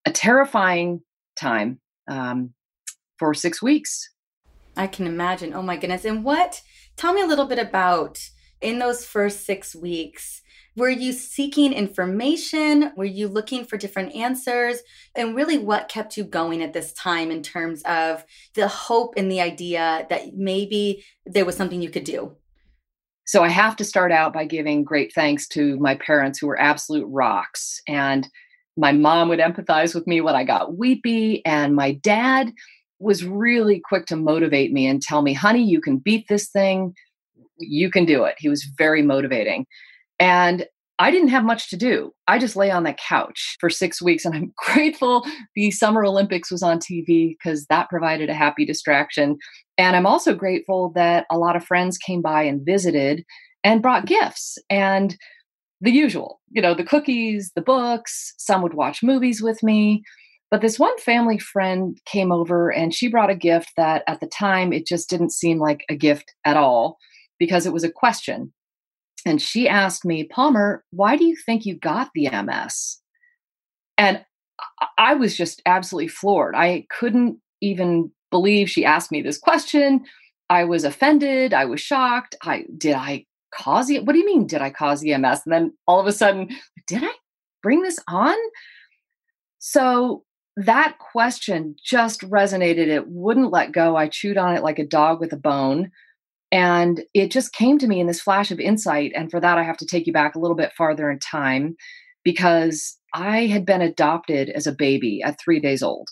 a 0.06 0.12
terrifying 0.12 1.02
time 1.38 1.80
um, 2.08 2.54
for 3.18 3.34
six 3.34 3.62
weeks 3.62 4.10
I 4.78 4.88
can 4.88 5.08
imagine. 5.08 5.54
Oh 5.54 5.62
my 5.62 5.78
goodness. 5.78 6.06
And 6.06 6.24
what, 6.24 6.62
tell 6.98 7.14
me 7.14 7.22
a 7.22 7.28
little 7.28 7.46
bit 7.46 7.60
about 7.60 8.20
in 8.62 8.80
those 8.80 9.06
first 9.06 9.46
six 9.46 9.76
weeks, 9.76 10.42
were 10.76 10.90
you 10.90 11.14
seeking 11.14 11.72
information? 11.72 12.92
Were 12.98 13.06
you 13.06 13.30
looking 13.30 13.64
for 13.64 13.78
different 13.78 14.14
answers? 14.14 14.80
And 15.16 15.36
really, 15.36 15.58
what 15.58 15.88
kept 15.88 16.18
you 16.18 16.26
going 16.26 16.62
at 16.62 16.74
this 16.74 16.92
time 16.94 17.32
in 17.32 17.42
terms 17.42 17.82
of 17.84 18.26
the 18.56 18.68
hope 18.68 19.14
and 19.16 19.32
the 19.32 19.40
idea 19.40 20.06
that 20.10 20.36
maybe 20.36 21.06
there 21.26 21.46
was 21.46 21.56
something 21.56 21.82
you 21.82 21.90
could 21.90 22.04
do? 22.04 22.36
So, 23.26 23.42
I 23.42 23.50
have 23.50 23.78
to 23.78 23.86
start 23.86 24.12
out 24.12 24.34
by 24.34 24.44
giving 24.44 24.84
great 24.84 25.14
thanks 25.14 25.48
to 25.50 25.78
my 25.80 25.96
parents 25.96 26.40
who 26.40 26.48
were 26.48 26.60
absolute 26.60 27.08
rocks. 27.08 27.82
And 27.88 28.28
my 28.76 28.92
mom 28.92 29.30
would 29.30 29.40
empathize 29.40 29.96
with 29.96 30.06
me 30.06 30.20
when 30.20 30.36
I 30.36 30.44
got 30.44 30.78
weepy, 30.78 31.44
and 31.46 31.74
my 31.74 31.94
dad 31.94 32.52
was 33.06 33.24
really 33.24 33.80
quick 33.80 34.06
to 34.08 34.16
motivate 34.16 34.74
me 34.74 34.88
and 34.88 35.02
tell 35.02 35.22
me, 35.22 35.34
honey, 35.34 35.64
you 35.64 35.80
can 35.80 35.98
beat 35.98 36.28
this 36.28 36.50
thing. 36.50 36.94
You 37.58 37.90
can 37.90 38.06
do 38.06 38.24
it. 38.24 38.36
He 38.38 38.50
was 38.50 38.64
very 38.78 39.02
motivating. 39.02 39.66
And 40.20 40.66
I 40.98 41.12
didn't 41.12 41.28
have 41.28 41.44
much 41.44 41.70
to 41.70 41.78
do. 41.78 42.14
I 42.28 42.40
just 42.40 42.56
lay 42.56 42.72
on 42.72 42.84
the 42.84 42.94
couch 42.94 43.58
for 43.60 43.70
six 43.70 44.02
weeks, 44.02 44.24
and 44.24 44.34
I'm 44.34 44.54
grateful 44.74 45.26
the 45.56 45.72
Summer 45.72 46.06
Olympics 46.06 46.52
was 46.52 46.64
on 46.64 46.80
TV 46.80 47.36
because 47.38 47.66
that 47.68 47.90
provided 47.90 48.30
a 48.30 48.34
happy 48.34 48.66
distraction. 48.66 49.38
And 49.78 49.96
I'm 49.96 50.08
also 50.08 50.34
grateful 50.34 50.92
that 50.96 51.26
a 51.30 51.38
lot 51.38 51.56
of 51.56 51.66
friends 51.66 51.98
came 51.98 52.22
by 52.22 52.44
and 52.44 52.66
visited 52.66 53.24
and 53.64 53.82
brought 53.82 54.06
gifts 54.06 54.58
and 54.70 55.18
the 55.82 55.92
usual, 55.92 56.40
you 56.50 56.62
know, 56.62 56.74
the 56.74 56.84
cookies, 56.84 57.52
the 57.56 57.62
books. 57.62 58.34
Some 58.38 58.62
would 58.62 58.74
watch 58.74 59.04
movies 59.04 59.42
with 59.42 59.62
me. 59.62 60.04
But 60.52 60.62
this 60.62 60.80
one 60.80 60.98
family 61.00 61.40
friend 61.40 62.00
came 62.06 62.32
over 62.32 62.72
and 62.72 62.94
she 62.94 63.08
brought 63.08 63.30
a 63.30 63.36
gift 63.36 63.72
that 63.78 64.04
at 64.08 64.20
the 64.20 64.28
time 64.28 64.72
it 64.72 64.86
just 64.86 65.10
didn't 65.10 65.32
seem 65.32 65.60
like 65.60 65.84
a 65.90 65.96
gift 65.96 66.34
at 66.46 66.56
all 66.56 66.98
because 67.40 67.66
it 67.66 67.74
was 67.74 67.84
a 67.84 67.92
question 67.92 68.54
and 69.26 69.42
she 69.42 69.68
asked 69.68 70.06
me, 70.06 70.24
Palmer, 70.24 70.84
why 70.92 71.18
do 71.18 71.26
you 71.26 71.36
think 71.36 71.66
you 71.66 71.76
got 71.76 72.12
the 72.14 72.30
MS? 72.30 73.00
And 73.98 74.24
I 74.98 75.16
was 75.16 75.36
just 75.36 75.62
absolutely 75.66 76.08
floored. 76.08 76.56
I 76.56 76.86
couldn't 76.90 77.40
even 77.62 78.12
believe 78.30 78.70
she 78.70 78.86
asked 78.86 79.12
me 79.12 79.22
this 79.22 79.38
question. 79.38 80.06
I 80.50 80.64
was 80.64 80.84
offended. 80.84 81.54
I 81.54 81.66
was 81.66 81.82
shocked. 81.82 82.36
I 82.44 82.66
did 82.78 82.94
I 82.94 83.26
cause 83.52 83.90
it? 83.90 84.06
What 84.06 84.14
do 84.14 84.20
you 84.20 84.26
mean? 84.26 84.46
Did 84.46 84.62
I 84.62 84.70
cause 84.70 85.04
EMS? 85.04 85.42
And 85.46 85.54
then 85.54 85.74
all 85.88 86.00
of 86.00 86.06
a 86.06 86.12
sudden, 86.12 86.50
did 86.88 87.04
I 87.04 87.12
bring 87.64 87.82
this 87.82 87.98
on? 88.08 88.36
So 89.58 90.24
that 90.58 90.98
question 91.00 91.76
just 91.84 92.22
resonated. 92.22 92.88
It 92.88 93.08
wouldn't 93.08 93.52
let 93.52 93.72
go. 93.72 93.96
I 93.96 94.08
chewed 94.08 94.38
on 94.38 94.56
it 94.56 94.64
like 94.64 94.80
a 94.80 94.88
dog 94.88 95.20
with 95.20 95.34
a 95.34 95.38
bone. 95.38 95.92
And 96.52 97.04
it 97.14 97.32
just 97.32 97.54
came 97.54 97.78
to 97.80 97.88
me 97.88 98.00
in 98.00 98.08
this 98.08 98.22
flash 98.22 98.52
of 98.52 98.60
insight. 98.60 99.12
And 99.16 99.30
for 99.30 99.40
that, 99.42 99.58
I 99.58 99.64
have 99.64 99.78
to 99.78 99.86
take 99.86 100.08
you 100.08 100.14
back 100.14 100.36
a 100.36 100.40
little 100.40 100.56
bit 100.56 100.72
farther 100.78 101.10
in 101.10 101.20
time 101.20 101.76
because 102.24 102.98
I 103.14 103.48
had 103.48 103.66
been 103.66 103.82
adopted 103.82 104.50
as 104.50 104.66
a 104.66 104.72
baby 104.72 105.22
at 105.22 105.40
three 105.40 105.60
days 105.60 105.84
old 105.84 106.10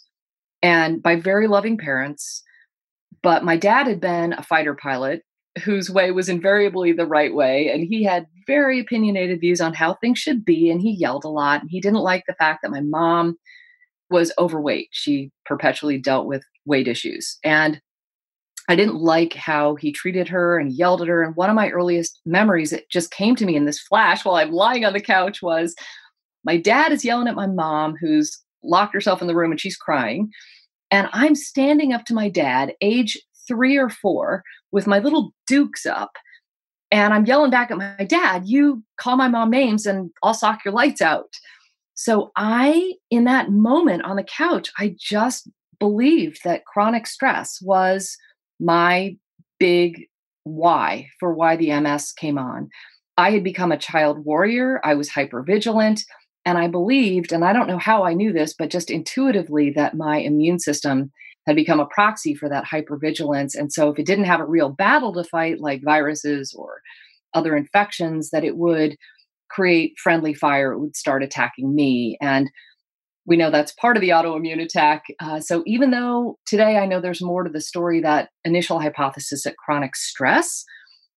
and 0.62 1.02
by 1.02 1.16
very 1.16 1.48
loving 1.48 1.78
parents. 1.78 2.44
But 3.22 3.46
my 3.46 3.56
dad 3.56 3.88
had 3.88 4.02
been 4.02 4.34
a 4.34 4.44
fighter 4.44 4.76
pilot 4.76 5.22
whose 5.64 5.90
way 5.90 6.12
was 6.12 6.30
invariably 6.30 6.92
the 6.92 7.06
right 7.06 7.34
way. 7.34 7.70
And 7.70 7.86
he 7.88 8.04
had 8.04 8.26
very 8.48 8.80
opinionated 8.80 9.40
views 9.40 9.62
on 9.62 9.74
how 9.74 9.94
things 9.94 10.20
should 10.20 10.44
be. 10.44 10.70
And 10.70 10.82
he 10.82 10.92
yelled 10.92 11.24
a 11.24 11.30
lot. 11.30 11.62
And 11.62 11.70
he 11.70 11.80
didn't 11.80 12.00
like 12.00 12.24
the 12.28 12.34
fact 12.34 12.64
that 12.64 12.72
my 12.72 12.82
mom 12.82 13.38
was 14.14 14.32
overweight. 14.38 14.88
She 14.92 15.32
perpetually 15.46 15.98
dealt 15.98 16.28
with 16.28 16.44
weight 16.66 16.88
issues. 16.88 17.38
And 17.44 17.82
I 18.70 18.76
didn't 18.78 18.96
like 18.96 19.34
how 19.34 19.76
he 19.76 19.92
treated 19.92 20.30
her 20.30 20.58
and 20.58 20.72
yelled 20.72 21.02
at 21.02 21.10
her. 21.10 21.22
And 21.22 21.36
one 21.36 21.50
of 21.50 21.56
my 21.56 21.70
earliest 21.70 22.22
memories 22.26 22.70
that 22.70 22.90
just 22.90 23.12
came 23.12 23.36
to 23.36 23.46
me 23.46 23.58
in 23.58 23.66
this 23.66 23.82
flash 23.82 24.24
while 24.24 24.36
I'm 24.36 24.52
lying 24.52 24.86
on 24.86 24.94
the 24.94 25.02
couch 25.02 25.42
was 25.42 25.76
my 26.46 26.56
dad 26.56 26.94
is 26.94 27.04
yelling 27.04 27.28
at 27.28 27.36
my 27.36 27.48
mom, 27.48 27.96
who's 28.00 28.40
locked 28.64 28.94
herself 28.94 29.22
in 29.22 29.28
the 29.28 29.36
room 29.36 29.52
and 29.52 29.60
she's 29.60 29.76
crying. 29.76 30.30
And 30.92 31.10
I'm 31.12 31.36
standing 31.36 31.92
up 31.92 32.06
to 32.06 32.14
my 32.14 32.30
dad, 32.30 32.74
age 32.80 33.20
three 33.48 33.78
or 33.78 33.90
four, 33.90 34.44
with 34.72 34.88
my 34.88 35.00
little 35.00 35.34
dukes 35.48 35.86
up. 35.86 36.12
And 36.92 37.14
I'm 37.14 37.26
yelling 37.26 37.52
back 37.52 37.72
at 37.72 37.78
my 37.78 38.06
dad, 38.08 38.44
You 38.46 38.84
call 38.98 39.18
my 39.18 39.28
mom 39.28 39.50
names 39.50 39.86
and 39.86 40.12
I'll 40.22 40.36
sock 40.36 40.64
your 40.64 40.74
lights 40.74 41.02
out. 41.02 41.34
So 42.04 42.34
I, 42.36 42.96
in 43.10 43.24
that 43.24 43.50
moment 43.50 44.04
on 44.04 44.18
the 44.18 44.26
couch, 44.26 44.70
I 44.78 44.94
just 45.00 45.50
believed 45.80 46.42
that 46.44 46.66
chronic 46.66 47.08
stress 47.08 47.60
was 47.62 48.18
my 48.60 49.16
big 49.58 50.08
why 50.44 51.08
for 51.18 51.34
why 51.34 51.56
the 51.56 51.80
MS 51.80 52.12
came 52.12 52.38
on. 52.38 52.68
I 53.16 53.32
had 53.32 53.42
become 53.42 53.72
a 53.72 53.78
child 53.78 54.26
warrior, 54.26 54.82
I 54.84 54.96
was 54.96 55.08
hyper 55.08 55.44
vigilant, 55.44 56.02
and 56.46 56.58
I 56.58 56.68
believed, 56.68 57.32
and 57.32 57.46
I 57.46 57.54
don't 57.54 57.68
know 57.68 57.78
how 57.78 58.04
I 58.04 58.14
knew 58.14 58.34
this, 58.34 58.54
but 58.54 58.70
just 58.70 58.92
intuitively, 58.92 59.70
that 59.78 59.96
my 59.96 60.18
immune 60.18 60.60
system 60.60 61.10
had 61.48 61.56
become 61.56 61.80
a 61.80 61.86
proxy 61.86 62.36
for 62.36 62.50
that 62.50 62.66
hypervigilance. 62.66 63.56
And 63.56 63.72
so 63.72 63.90
if 63.90 63.98
it 63.98 64.06
didn't 64.06 64.26
have 64.26 64.42
a 64.42 64.46
real 64.46 64.68
battle 64.68 65.14
to 65.14 65.24
fight, 65.24 65.62
like 65.62 65.82
viruses 65.86 66.54
or 66.54 66.82
other 67.34 67.56
infections, 67.56 68.30
that 68.32 68.44
it 68.44 68.58
would 68.58 68.98
create 69.54 69.94
friendly 70.02 70.34
fire, 70.34 70.72
it 70.72 70.80
would 70.80 70.96
start 70.96 71.24
attacking 71.24 71.76
me. 71.76 72.18
And 72.22 72.50
we 73.26 73.38
know 73.38 73.52
that's 73.52 73.72
part 73.74 73.96
of 73.96 74.02
the 74.02 74.10
autoimmune 74.10 74.62
attack. 74.62 75.04
Uh, 75.20 75.40
so 75.40 75.64
even 75.66 75.92
though 75.92 76.38
today 76.46 76.78
I 76.78 76.86
know 76.86 77.00
there's 77.00 77.22
more 77.22 77.44
to 77.44 77.50
the 77.50 77.62
story, 77.62 78.02
that 78.02 78.30
initial 78.44 78.80
hypothesis 78.80 79.44
that 79.44 79.58
chronic 79.58 79.96
stress 79.96 80.66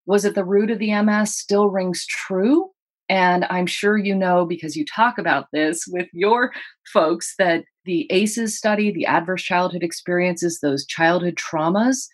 was 0.06 0.24
at 0.24 0.34
the 0.34 0.44
root 0.44 0.70
of 0.70 0.78
the 0.78 1.00
MS 1.02 1.36
still 1.36 1.68
rings 1.68 2.06
true. 2.06 2.70
And 3.08 3.44
I'm 3.50 3.66
sure 3.66 3.96
you 3.96 4.14
know 4.14 4.46
because 4.46 4.76
you 4.76 4.84
talk 4.84 5.18
about 5.18 5.46
this 5.52 5.84
with 5.88 6.08
your 6.12 6.52
folks 6.92 7.34
that 7.38 7.64
the 7.84 8.06
ACEs 8.10 8.56
study, 8.56 8.92
the 8.92 9.06
adverse 9.06 9.42
childhood 9.42 9.82
experiences, 9.82 10.58
those 10.60 10.86
childhood 10.86 11.36
traumas 11.36 12.08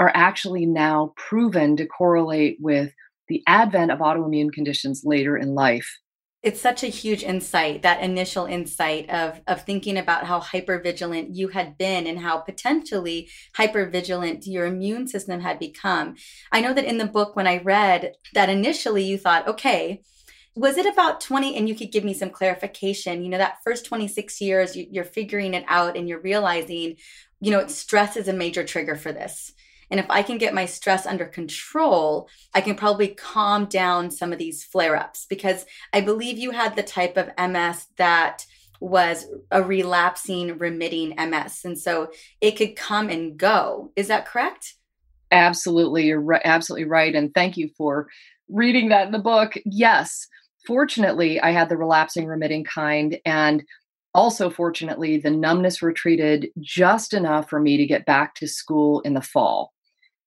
are 0.00 0.12
actually 0.14 0.66
now 0.66 1.12
proven 1.16 1.76
to 1.76 1.86
correlate 1.86 2.56
with 2.60 2.92
the 3.32 3.42
advent 3.46 3.90
of 3.90 4.00
autoimmune 4.00 4.52
conditions 4.52 5.02
later 5.04 5.38
in 5.38 5.54
life. 5.54 5.98
It's 6.42 6.60
such 6.60 6.82
a 6.82 6.88
huge 6.88 7.22
insight 7.22 7.80
that 7.82 8.02
initial 8.02 8.44
insight 8.44 9.08
of 9.08 9.40
of 9.46 9.62
thinking 9.62 9.96
about 9.96 10.26
how 10.26 10.40
hypervigilant 10.40 11.28
you 11.30 11.48
had 11.48 11.78
been 11.78 12.06
and 12.06 12.18
how 12.18 12.38
potentially 12.38 13.30
hypervigilant 13.56 14.42
your 14.44 14.66
immune 14.66 15.06
system 15.06 15.40
had 15.40 15.58
become. 15.58 16.16
I 16.50 16.60
know 16.60 16.74
that 16.74 16.84
in 16.84 16.98
the 16.98 17.06
book 17.06 17.36
when 17.36 17.46
i 17.46 17.58
read 17.58 18.12
that 18.34 18.50
initially 18.50 19.04
you 19.04 19.16
thought 19.16 19.48
okay 19.48 20.02
was 20.54 20.76
it 20.76 20.84
about 20.84 21.22
20 21.22 21.56
and 21.56 21.66
you 21.66 21.74
could 21.74 21.90
give 21.90 22.04
me 22.04 22.12
some 22.12 22.28
clarification. 22.28 23.22
You 23.22 23.30
know 23.30 23.38
that 23.38 23.62
first 23.64 23.86
26 23.86 24.40
years 24.42 24.76
you, 24.76 24.86
you're 24.90 25.04
figuring 25.04 25.54
it 25.54 25.64
out 25.66 25.96
and 25.96 26.06
you're 26.06 26.20
realizing 26.20 26.96
you 27.40 27.50
know 27.50 27.66
stress 27.68 28.16
is 28.16 28.28
a 28.28 28.32
major 28.32 28.64
trigger 28.64 28.96
for 28.96 29.12
this 29.12 29.52
and 29.92 30.00
if 30.00 30.06
I 30.08 30.22
can 30.22 30.38
get 30.38 30.54
my 30.54 30.64
stress 30.64 31.04
under 31.04 31.26
control, 31.26 32.26
I 32.54 32.62
can 32.62 32.76
probably 32.76 33.08
calm 33.08 33.66
down 33.66 34.10
some 34.10 34.32
of 34.32 34.38
these 34.38 34.64
flare 34.64 34.96
ups 34.96 35.26
because 35.28 35.66
I 35.92 36.00
believe 36.00 36.38
you 36.38 36.52
had 36.52 36.74
the 36.74 36.82
type 36.82 37.18
of 37.18 37.28
MS 37.38 37.88
that 37.98 38.46
was 38.80 39.26
a 39.50 39.62
relapsing, 39.62 40.56
remitting 40.56 41.10
MS. 41.10 41.60
And 41.66 41.78
so 41.78 42.10
it 42.40 42.52
could 42.52 42.74
come 42.74 43.10
and 43.10 43.36
go. 43.36 43.92
Is 43.94 44.08
that 44.08 44.24
correct? 44.24 44.76
Absolutely. 45.30 46.06
You're 46.06 46.22
right, 46.22 46.40
absolutely 46.42 46.88
right. 46.88 47.14
And 47.14 47.34
thank 47.34 47.58
you 47.58 47.68
for 47.76 48.08
reading 48.48 48.88
that 48.88 49.04
in 49.04 49.12
the 49.12 49.18
book. 49.18 49.52
Yes. 49.66 50.26
Fortunately, 50.66 51.38
I 51.38 51.50
had 51.50 51.68
the 51.68 51.76
relapsing, 51.76 52.24
remitting 52.24 52.64
kind. 52.64 53.18
And 53.26 53.62
also, 54.14 54.48
fortunately, 54.48 55.18
the 55.18 55.30
numbness 55.30 55.82
retreated 55.82 56.48
just 56.60 57.12
enough 57.12 57.50
for 57.50 57.60
me 57.60 57.76
to 57.76 57.84
get 57.84 58.06
back 58.06 58.34
to 58.36 58.48
school 58.48 59.00
in 59.00 59.12
the 59.12 59.20
fall. 59.20 59.70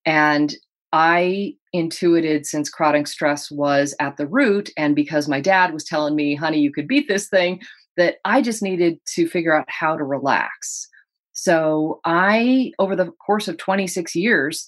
And 0.06 0.54
I 0.94 1.56
intuited 1.74 2.46
since 2.46 2.70
chronic 2.70 3.08
stress 3.08 3.52
was 3.52 3.96
at 4.00 4.18
the 4.18 4.28
root, 4.28 4.70
and 4.78 4.96
because 4.96 5.28
my 5.28 5.42
dad 5.42 5.74
was 5.74 5.84
telling 5.84 6.16
me, 6.16 6.36
honey, 6.36 6.60
you 6.60 6.72
could 6.72 6.88
beat 6.88 7.08
this 7.08 7.28
thing, 7.28 7.62
that 7.98 8.16
I 8.24 8.42
just 8.42 8.62
needed 8.62 9.00
to 9.16 9.28
figure 9.28 9.56
out 9.56 9.66
how 9.68 9.98
to 9.98 10.04
relax. 10.04 10.88
So 11.34 12.00
I, 12.06 12.72
over 12.80 12.96
the 12.96 13.12
course 13.26 13.48
of 13.48 13.58
26 13.58 14.16
years, 14.16 14.68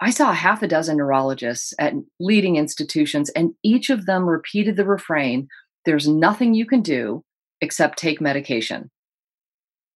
I 0.00 0.10
saw 0.10 0.32
half 0.32 0.62
a 0.62 0.68
dozen 0.68 0.98
neurologists 0.98 1.72
at 1.78 1.94
leading 2.20 2.56
institutions, 2.56 3.30
and 3.30 3.52
each 3.62 3.90
of 3.90 4.06
them 4.06 4.24
repeated 4.24 4.76
the 4.76 4.86
refrain 4.86 5.48
there's 5.84 6.08
nothing 6.08 6.52
you 6.52 6.66
can 6.66 6.82
do 6.82 7.22
except 7.60 7.98
take 7.98 8.20
medication. 8.20 8.90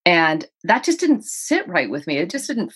And 0.06 0.46
that 0.64 0.84
just 0.84 1.00
didn't 1.00 1.24
sit 1.24 1.68
right 1.68 1.90
with 1.90 2.06
me. 2.06 2.16
It 2.16 2.30
just 2.30 2.46
didn't 2.46 2.72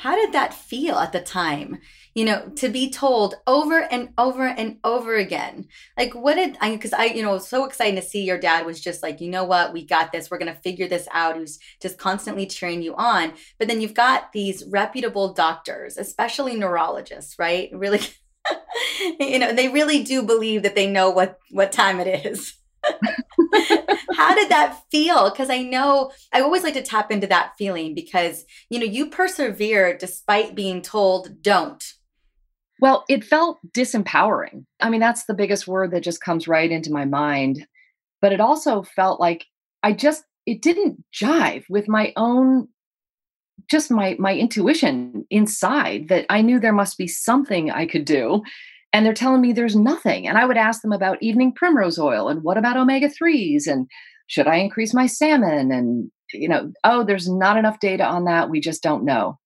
how 0.00 0.16
did 0.16 0.32
that 0.32 0.54
feel 0.54 0.96
at 0.96 1.12
the 1.12 1.20
time? 1.20 1.78
You 2.14 2.24
know, 2.24 2.48
to 2.56 2.70
be 2.70 2.90
told 2.90 3.34
over 3.46 3.80
and 3.80 4.08
over 4.16 4.46
and 4.46 4.78
over 4.82 5.14
again. 5.14 5.68
Like, 5.96 6.14
what 6.14 6.36
did 6.36 6.56
I, 6.60 6.70
because 6.70 6.94
I, 6.94 7.04
you 7.04 7.22
know, 7.22 7.36
so 7.38 7.66
excited 7.66 8.00
to 8.00 8.06
see 8.06 8.24
your 8.24 8.38
dad 8.38 8.64
was 8.64 8.80
just 8.80 9.02
like, 9.02 9.20
you 9.20 9.30
know 9.30 9.44
what, 9.44 9.74
we 9.74 9.84
got 9.84 10.10
this. 10.10 10.30
We're 10.30 10.38
going 10.38 10.52
to 10.52 10.60
figure 10.60 10.88
this 10.88 11.06
out. 11.12 11.38
Was 11.38 11.58
just 11.82 11.98
constantly 11.98 12.46
cheering 12.46 12.80
you 12.82 12.94
on. 12.94 13.34
But 13.58 13.68
then 13.68 13.82
you've 13.82 13.92
got 13.92 14.32
these 14.32 14.64
reputable 14.64 15.34
doctors, 15.34 15.98
especially 15.98 16.56
neurologists, 16.56 17.38
right? 17.38 17.70
Really 17.80 18.00
you 19.20 19.38
know, 19.38 19.52
they 19.52 19.68
really 19.68 20.02
do 20.02 20.22
believe 20.22 20.62
that 20.62 20.74
they 20.74 20.90
know 20.90 21.10
what 21.10 21.38
what 21.50 21.72
time 21.72 22.00
it 22.00 22.24
is. 22.24 22.54
How 24.16 24.34
did 24.34 24.48
that 24.50 24.80
feel? 24.90 25.30
Because 25.30 25.50
I 25.50 25.62
know 25.62 26.12
I 26.32 26.40
always 26.40 26.62
like 26.62 26.74
to 26.74 26.82
tap 26.82 27.10
into 27.10 27.26
that 27.28 27.52
feeling 27.58 27.94
because, 27.94 28.44
you 28.68 28.78
know, 28.78 28.86
you 28.86 29.06
persevere 29.06 29.96
despite 29.96 30.54
being 30.54 30.82
told 30.82 31.42
don't. 31.42 31.82
Well, 32.80 33.04
it 33.08 33.24
felt 33.24 33.58
disempowering. 33.72 34.64
I 34.80 34.88
mean, 34.88 35.00
that's 35.00 35.24
the 35.24 35.34
biggest 35.34 35.68
word 35.68 35.90
that 35.90 36.02
just 36.02 36.22
comes 36.22 36.48
right 36.48 36.70
into 36.70 36.92
my 36.92 37.04
mind. 37.04 37.66
But 38.22 38.32
it 38.32 38.40
also 38.40 38.82
felt 38.82 39.20
like 39.20 39.46
I 39.82 39.92
just, 39.92 40.24
it 40.46 40.62
didn't 40.62 41.04
jive 41.14 41.64
with 41.68 41.88
my 41.88 42.12
own 42.16 42.68
just 43.70 43.90
my 43.90 44.16
my 44.18 44.34
intuition 44.34 45.24
inside 45.30 46.08
that 46.08 46.26
I 46.28 46.42
knew 46.42 46.58
there 46.58 46.72
must 46.72 46.98
be 46.98 47.06
something 47.06 47.70
I 47.70 47.86
could 47.86 48.04
do 48.04 48.42
and 48.92 49.04
they're 49.04 49.14
telling 49.14 49.40
me 49.40 49.52
there's 49.52 49.76
nothing 49.76 50.26
and 50.26 50.38
I 50.38 50.44
would 50.44 50.56
ask 50.56 50.82
them 50.82 50.92
about 50.92 51.22
evening 51.22 51.52
primrose 51.52 51.98
oil 51.98 52.28
and 52.28 52.42
what 52.42 52.58
about 52.58 52.76
omega 52.76 53.08
3s 53.08 53.66
and 53.66 53.88
should 54.26 54.46
I 54.46 54.56
increase 54.56 54.94
my 54.94 55.06
salmon 55.06 55.72
and 55.72 56.10
you 56.32 56.48
know 56.48 56.72
oh 56.84 57.04
there's 57.04 57.28
not 57.28 57.56
enough 57.56 57.80
data 57.80 58.04
on 58.04 58.24
that 58.24 58.50
we 58.50 58.60
just 58.60 58.82
don't 58.82 59.04
know 59.04 59.38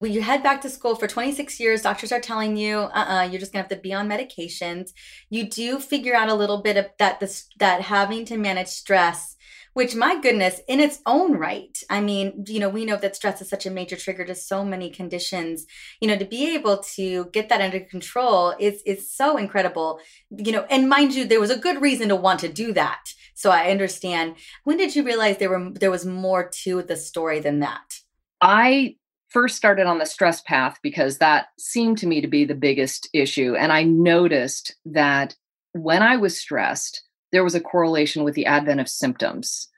when 0.00 0.12
you 0.12 0.22
head 0.22 0.42
back 0.42 0.62
to 0.62 0.70
school 0.70 0.96
for 0.96 1.06
26 1.06 1.60
years 1.60 1.82
doctors 1.82 2.10
are 2.10 2.20
telling 2.20 2.56
you 2.56 2.78
uh-uh 2.78 3.28
you're 3.30 3.38
just 3.38 3.52
to 3.52 3.58
have 3.58 3.68
to 3.68 3.76
be 3.76 3.92
on 3.92 4.08
medications. 4.08 4.90
You 5.28 5.48
do 5.48 5.78
figure 5.78 6.14
out 6.14 6.28
a 6.28 6.34
little 6.34 6.62
bit 6.62 6.76
of 6.76 6.86
that 6.98 7.20
this 7.20 7.46
that 7.58 7.82
having 7.82 8.24
to 8.26 8.36
manage 8.36 8.68
stress 8.68 9.36
which 9.74 9.94
my 9.94 10.20
goodness 10.20 10.60
in 10.66 10.80
its 10.80 10.98
own 11.06 11.34
right. 11.36 11.78
I 11.90 12.00
mean 12.00 12.44
you 12.48 12.58
know 12.58 12.70
we 12.70 12.86
know 12.86 12.96
that 12.96 13.14
stress 13.14 13.40
is 13.42 13.48
such 13.48 13.66
a 13.66 13.70
major 13.70 13.94
trigger 13.96 14.24
to 14.24 14.34
so 14.34 14.64
many 14.64 14.90
conditions. 14.90 15.66
You 16.00 16.08
know 16.08 16.16
to 16.16 16.24
be 16.24 16.54
able 16.54 16.78
to 16.96 17.26
get 17.26 17.50
that 17.50 17.60
under 17.60 17.80
control 17.80 18.54
is 18.58 18.82
is 18.86 19.10
so 19.14 19.36
incredible. 19.36 20.00
You 20.30 20.52
know 20.52 20.66
and 20.70 20.88
mind 20.88 21.14
you 21.14 21.26
there 21.26 21.40
was 21.40 21.50
a 21.50 21.58
good 21.58 21.80
reason 21.80 22.08
to 22.08 22.16
want 22.16 22.40
to 22.40 22.48
do 22.48 22.72
that. 22.72 23.12
So 23.34 23.50
i 23.50 23.70
understand. 23.70 24.36
When 24.64 24.78
did 24.78 24.96
you 24.96 25.02
realize 25.02 25.36
there 25.36 25.50
were 25.50 25.70
there 25.72 25.90
was 25.90 26.06
more 26.06 26.48
to 26.64 26.82
the 26.82 26.96
story 26.96 27.40
than 27.40 27.60
that? 27.60 28.00
I 28.40 28.96
first 29.30 29.56
started 29.56 29.86
on 29.86 29.98
the 29.98 30.06
stress 30.06 30.40
path 30.42 30.78
because 30.82 31.18
that 31.18 31.48
seemed 31.58 31.98
to 31.98 32.06
me 32.06 32.20
to 32.20 32.28
be 32.28 32.44
the 32.44 32.54
biggest 32.54 33.08
issue 33.14 33.54
and 33.56 33.72
i 33.72 33.82
noticed 33.82 34.74
that 34.84 35.34
when 35.72 36.02
i 36.02 36.16
was 36.16 36.38
stressed 36.38 37.02
there 37.32 37.44
was 37.44 37.54
a 37.54 37.60
correlation 37.60 38.24
with 38.24 38.34
the 38.34 38.46
advent 38.46 38.80
of 38.80 38.88
symptoms. 38.88 39.68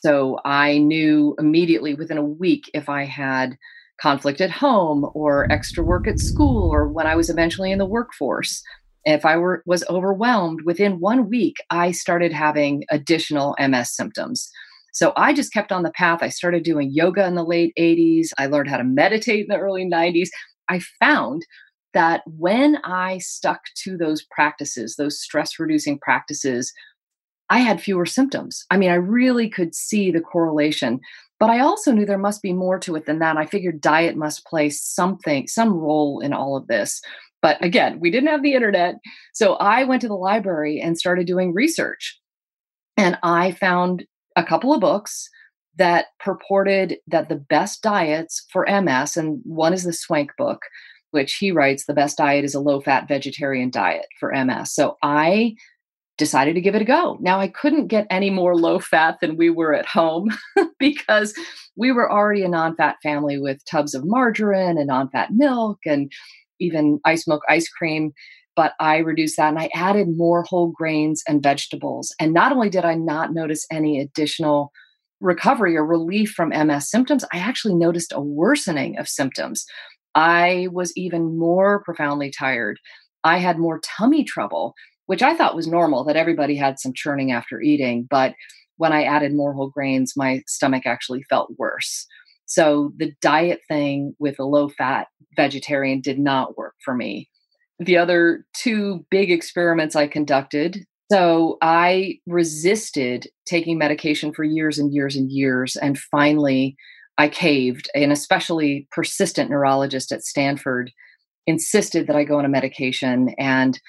So 0.00 0.38
I 0.44 0.78
knew 0.78 1.34
immediately 1.38 1.94
within 1.94 2.18
a 2.18 2.24
week 2.24 2.70
if 2.72 2.88
I 2.88 3.04
had 3.04 3.56
conflict 4.00 4.40
at 4.40 4.50
home 4.50 5.10
or 5.14 5.50
extra 5.52 5.84
work 5.84 6.08
at 6.08 6.18
school 6.18 6.70
or 6.72 6.88
when 6.88 7.06
I 7.06 7.16
was 7.16 7.28
eventually 7.28 7.70
in 7.70 7.78
the 7.78 7.86
workforce. 7.86 8.62
If 9.04 9.24
I 9.24 9.36
were 9.36 9.62
was 9.66 9.84
overwhelmed 9.90 10.60
within 10.64 11.00
1 11.00 11.28
week 11.28 11.56
I 11.70 11.90
started 11.90 12.32
having 12.32 12.84
additional 12.90 13.56
MS 13.58 13.94
symptoms. 13.94 14.50
So 14.92 15.12
I 15.16 15.32
just 15.32 15.52
kept 15.52 15.72
on 15.72 15.82
the 15.82 15.92
path. 15.92 16.22
I 16.22 16.28
started 16.28 16.62
doing 16.62 16.90
yoga 16.92 17.26
in 17.26 17.34
the 17.34 17.44
late 17.44 17.72
80s. 17.78 18.28
I 18.38 18.46
learned 18.46 18.68
how 18.68 18.76
to 18.76 18.84
meditate 18.84 19.46
in 19.48 19.48
the 19.48 19.60
early 19.60 19.84
90s. 19.84 20.28
I 20.68 20.80
found 20.98 21.46
that 21.92 22.22
when 22.26 22.76
I 22.84 23.18
stuck 23.18 23.60
to 23.82 23.96
those 23.96 24.24
practices, 24.30 24.96
those 24.96 25.20
stress 25.20 25.58
reducing 25.58 25.98
practices, 25.98 26.72
I 27.48 27.58
had 27.58 27.80
fewer 27.80 28.06
symptoms. 28.06 28.64
I 28.70 28.76
mean, 28.76 28.90
I 28.90 28.94
really 28.94 29.48
could 29.48 29.74
see 29.74 30.10
the 30.10 30.20
correlation. 30.20 31.00
But 31.40 31.50
I 31.50 31.60
also 31.60 31.90
knew 31.90 32.04
there 32.06 32.18
must 32.18 32.42
be 32.42 32.52
more 32.52 32.78
to 32.80 32.94
it 32.96 33.06
than 33.06 33.18
that. 33.18 33.36
I 33.36 33.46
figured 33.46 33.80
diet 33.80 34.14
must 34.16 34.44
play 34.46 34.68
something, 34.70 35.48
some 35.48 35.72
role 35.72 36.20
in 36.20 36.32
all 36.32 36.56
of 36.56 36.66
this. 36.68 37.00
But 37.42 37.62
again, 37.64 37.98
we 37.98 38.10
didn't 38.10 38.28
have 38.28 38.42
the 38.42 38.52
internet. 38.52 38.96
So 39.32 39.54
I 39.54 39.84
went 39.84 40.02
to 40.02 40.08
the 40.08 40.14
library 40.14 40.80
and 40.80 40.98
started 40.98 41.26
doing 41.26 41.54
research. 41.54 42.18
And 42.96 43.18
I 43.22 43.52
found 43.52 44.04
a 44.36 44.44
couple 44.44 44.72
of 44.72 44.80
books 44.80 45.28
that 45.76 46.06
purported 46.18 46.98
that 47.06 47.28
the 47.28 47.36
best 47.36 47.82
diets 47.82 48.44
for 48.52 48.66
MS, 48.68 49.16
and 49.16 49.40
one 49.44 49.72
is 49.72 49.84
the 49.84 49.92
Swank 49.92 50.30
book, 50.36 50.62
which 51.10 51.34
he 51.34 51.50
writes 51.50 51.86
the 51.86 51.94
best 51.94 52.18
diet 52.18 52.44
is 52.44 52.54
a 52.54 52.60
low 52.60 52.80
fat 52.80 53.08
vegetarian 53.08 53.70
diet 53.70 54.06
for 54.18 54.32
MS. 54.32 54.72
So 54.74 54.96
I 55.02 55.54
decided 56.20 56.54
to 56.54 56.60
give 56.60 56.74
it 56.74 56.82
a 56.82 56.84
go. 56.84 57.16
Now, 57.20 57.40
I 57.40 57.48
couldn't 57.48 57.86
get 57.86 58.06
any 58.10 58.28
more 58.28 58.54
low 58.54 58.78
fat 58.78 59.18
than 59.20 59.38
we 59.38 59.48
were 59.48 59.74
at 59.74 59.86
home 59.86 60.28
because 60.78 61.34
we 61.76 61.92
were 61.92 62.12
already 62.12 62.42
a 62.42 62.48
non 62.48 62.76
fat 62.76 62.96
family 63.02 63.38
with 63.38 63.64
tubs 63.64 63.94
of 63.94 64.04
margarine 64.04 64.76
and 64.76 64.88
non 64.88 65.08
fat 65.08 65.30
milk 65.32 65.78
and 65.86 66.12
even 66.60 67.00
ice 67.06 67.26
milk 67.26 67.42
ice 67.48 67.68
cream. 67.68 68.12
But 68.60 68.74
I 68.78 68.98
reduced 68.98 69.38
that 69.38 69.48
and 69.48 69.58
I 69.58 69.70
added 69.72 70.18
more 70.18 70.42
whole 70.42 70.66
grains 70.66 71.22
and 71.26 71.42
vegetables. 71.42 72.14
And 72.20 72.34
not 72.34 72.52
only 72.52 72.68
did 72.68 72.84
I 72.84 72.94
not 72.94 73.32
notice 73.32 73.66
any 73.70 73.98
additional 73.98 74.70
recovery 75.18 75.78
or 75.78 75.86
relief 75.86 76.32
from 76.32 76.50
MS 76.50 76.90
symptoms, 76.90 77.24
I 77.32 77.38
actually 77.38 77.76
noticed 77.76 78.12
a 78.14 78.20
worsening 78.20 78.98
of 78.98 79.08
symptoms. 79.08 79.64
I 80.14 80.68
was 80.72 80.92
even 80.94 81.38
more 81.38 81.82
profoundly 81.84 82.30
tired. 82.30 82.78
I 83.24 83.38
had 83.38 83.58
more 83.58 83.80
tummy 83.82 84.24
trouble 84.24 84.74
which 85.06 85.22
I 85.22 85.34
thought 85.34 85.56
was 85.56 85.66
normal 85.66 86.04
that 86.04 86.16
everybody 86.16 86.54
had 86.54 86.78
some 86.78 86.92
churning 86.94 87.32
after 87.32 87.62
eating. 87.62 88.06
But 88.08 88.34
when 88.76 88.92
I 88.92 89.04
added 89.04 89.34
more 89.34 89.54
whole 89.54 89.70
grains, 89.70 90.12
my 90.16 90.42
stomach 90.46 90.84
actually 90.86 91.24
felt 91.24 91.50
worse. 91.58 92.06
So 92.44 92.92
the 92.96 93.12
diet 93.22 93.60
thing 93.66 94.14
with 94.20 94.38
a 94.38 94.44
low 94.44 94.68
fat 94.68 95.08
vegetarian 95.34 96.00
did 96.00 96.20
not 96.20 96.58
work 96.58 96.74
for 96.84 96.94
me. 96.94 97.28
The 97.80 97.96
other 97.96 98.44
two 98.54 99.06
big 99.10 99.30
experiments 99.30 99.96
I 99.96 100.06
conducted. 100.06 100.84
So 101.10 101.56
I 101.60 102.18
resisted 102.26 103.26
taking 103.46 103.78
medication 103.78 104.32
for 104.32 104.44
years 104.44 104.78
and 104.78 104.92
years 104.92 105.16
and 105.16 105.30
years. 105.32 105.76
And 105.76 105.98
finally, 105.98 106.76
I 107.18 107.28
caved. 107.28 107.90
An 107.94 108.12
especially 108.12 108.86
persistent 108.92 109.50
neurologist 109.50 110.12
at 110.12 110.22
Stanford 110.22 110.92
insisted 111.46 112.06
that 112.06 112.16
I 112.16 112.24
go 112.24 112.38
on 112.38 112.44
a 112.44 112.50
medication. 112.50 113.34
And 113.38 113.80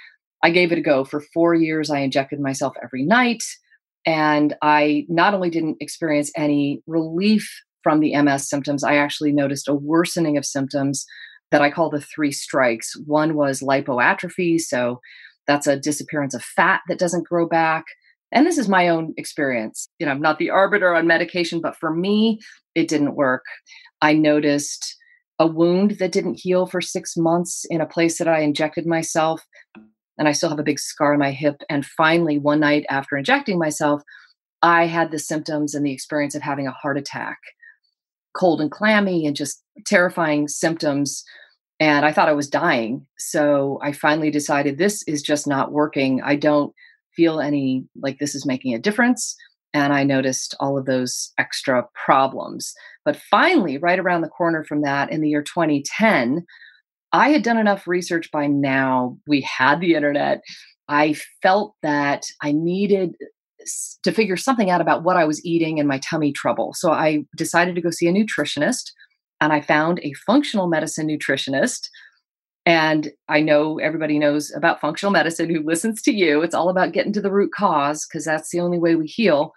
I 0.41 0.49
gave 0.49 0.71
it 0.71 0.79
a 0.79 0.81
go. 0.81 1.03
For 1.03 1.21
four 1.33 1.53
years, 1.53 1.91
I 1.91 1.99
injected 1.99 2.39
myself 2.39 2.73
every 2.81 3.03
night. 3.03 3.43
And 4.05 4.55
I 4.61 5.05
not 5.09 5.33
only 5.33 5.49
didn't 5.49 5.77
experience 5.79 6.31
any 6.35 6.81
relief 6.87 7.47
from 7.83 7.99
the 7.99 8.19
MS 8.19 8.49
symptoms, 8.49 8.83
I 8.83 8.95
actually 8.95 9.31
noticed 9.31 9.67
a 9.67 9.75
worsening 9.75 10.37
of 10.37 10.45
symptoms 10.45 11.05
that 11.51 11.61
I 11.61 11.69
call 11.69 11.89
the 11.89 12.01
three 12.01 12.31
strikes. 12.31 12.93
One 13.05 13.35
was 13.35 13.61
lipoatrophy. 13.61 14.59
So 14.59 14.99
that's 15.47 15.67
a 15.67 15.79
disappearance 15.79 16.33
of 16.33 16.43
fat 16.43 16.81
that 16.87 16.99
doesn't 16.99 17.27
grow 17.27 17.47
back. 17.47 17.85
And 18.31 18.45
this 18.45 18.57
is 18.57 18.69
my 18.69 18.87
own 18.87 19.13
experience. 19.17 19.89
You 19.99 20.05
know, 20.05 20.11
I'm 20.11 20.21
not 20.21 20.39
the 20.39 20.49
arbiter 20.49 20.95
on 20.95 21.07
medication, 21.07 21.59
but 21.59 21.75
for 21.75 21.93
me, 21.93 22.39
it 22.75 22.87
didn't 22.87 23.15
work. 23.15 23.43
I 24.01 24.13
noticed 24.13 24.95
a 25.39 25.47
wound 25.47 25.97
that 25.99 26.11
didn't 26.11 26.39
heal 26.41 26.67
for 26.67 26.81
six 26.81 27.17
months 27.17 27.65
in 27.69 27.81
a 27.81 27.85
place 27.85 28.19
that 28.19 28.27
I 28.27 28.41
injected 28.41 28.85
myself 28.85 29.43
and 30.17 30.27
I 30.27 30.33
still 30.33 30.49
have 30.49 30.59
a 30.59 30.63
big 30.63 30.79
scar 30.79 31.13
on 31.13 31.19
my 31.19 31.31
hip. 31.31 31.63
And 31.69 31.85
finally, 31.85 32.37
one 32.37 32.59
night 32.59 32.85
after 32.89 33.17
injecting 33.17 33.57
myself, 33.57 34.03
I 34.61 34.85
had 34.85 35.09
the 35.09 35.17
symptoms 35.17 35.73
and 35.73 35.83
the 35.83 35.91
experience 35.91 36.35
of 36.35 36.43
having 36.43 36.67
a 36.67 36.71
heart 36.71 36.97
attack, 36.97 37.39
cold 38.33 38.61
and 38.61 38.71
clammy, 38.71 39.25
and 39.25 39.35
just 39.35 39.63
terrifying 39.85 40.47
symptoms. 40.47 41.23
And 41.79 42.05
I 42.05 42.11
thought 42.11 42.29
I 42.29 42.33
was 42.33 42.49
dying. 42.49 43.05
So 43.17 43.79
I 43.81 43.91
finally 43.91 44.29
decided 44.29 44.77
this 44.77 45.03
is 45.07 45.21
just 45.21 45.47
not 45.47 45.71
working. 45.71 46.21
I 46.23 46.35
don't 46.35 46.73
feel 47.15 47.39
any 47.39 47.85
like 48.01 48.19
this 48.19 48.35
is 48.35 48.45
making 48.45 48.73
a 48.73 48.79
difference. 48.79 49.35
And 49.73 49.93
I 49.93 50.03
noticed 50.03 50.55
all 50.59 50.77
of 50.77 50.85
those 50.85 51.31
extra 51.37 51.87
problems. 52.05 52.73
But 53.05 53.15
finally, 53.15 53.77
right 53.77 53.99
around 53.99 54.21
the 54.21 54.27
corner 54.27 54.63
from 54.63 54.81
that 54.81 55.11
in 55.11 55.21
the 55.21 55.29
year 55.29 55.41
2010, 55.41 56.45
I 57.13 57.29
had 57.29 57.43
done 57.43 57.57
enough 57.57 57.87
research 57.87 58.29
by 58.31 58.47
now. 58.47 59.17
We 59.27 59.41
had 59.41 59.79
the 59.79 59.95
internet. 59.95 60.41
I 60.87 61.15
felt 61.41 61.75
that 61.83 62.25
I 62.41 62.51
needed 62.51 63.15
to 64.03 64.11
figure 64.11 64.37
something 64.37 64.69
out 64.69 64.81
about 64.81 65.03
what 65.03 65.17
I 65.17 65.25
was 65.25 65.43
eating 65.45 65.79
and 65.79 65.87
my 65.87 65.99
tummy 65.99 66.31
trouble. 66.31 66.73
So 66.73 66.91
I 66.91 67.25
decided 67.35 67.75
to 67.75 67.81
go 67.81 67.89
see 67.89 68.07
a 68.07 68.13
nutritionist 68.13 68.91
and 69.39 69.53
I 69.53 69.61
found 69.61 69.99
a 70.03 70.13
functional 70.13 70.67
medicine 70.67 71.07
nutritionist. 71.07 71.87
And 72.65 73.09
I 73.27 73.41
know 73.41 73.79
everybody 73.79 74.19
knows 74.19 74.53
about 74.55 74.81
functional 74.81 75.11
medicine 75.11 75.49
who 75.49 75.63
listens 75.63 76.01
to 76.03 76.11
you. 76.11 76.41
It's 76.41 76.53
all 76.53 76.69
about 76.69 76.93
getting 76.93 77.13
to 77.13 77.21
the 77.21 77.31
root 77.31 77.51
cause 77.55 78.05
because 78.07 78.25
that's 78.25 78.51
the 78.51 78.59
only 78.59 78.77
way 78.77 78.95
we 78.95 79.07
heal. 79.07 79.53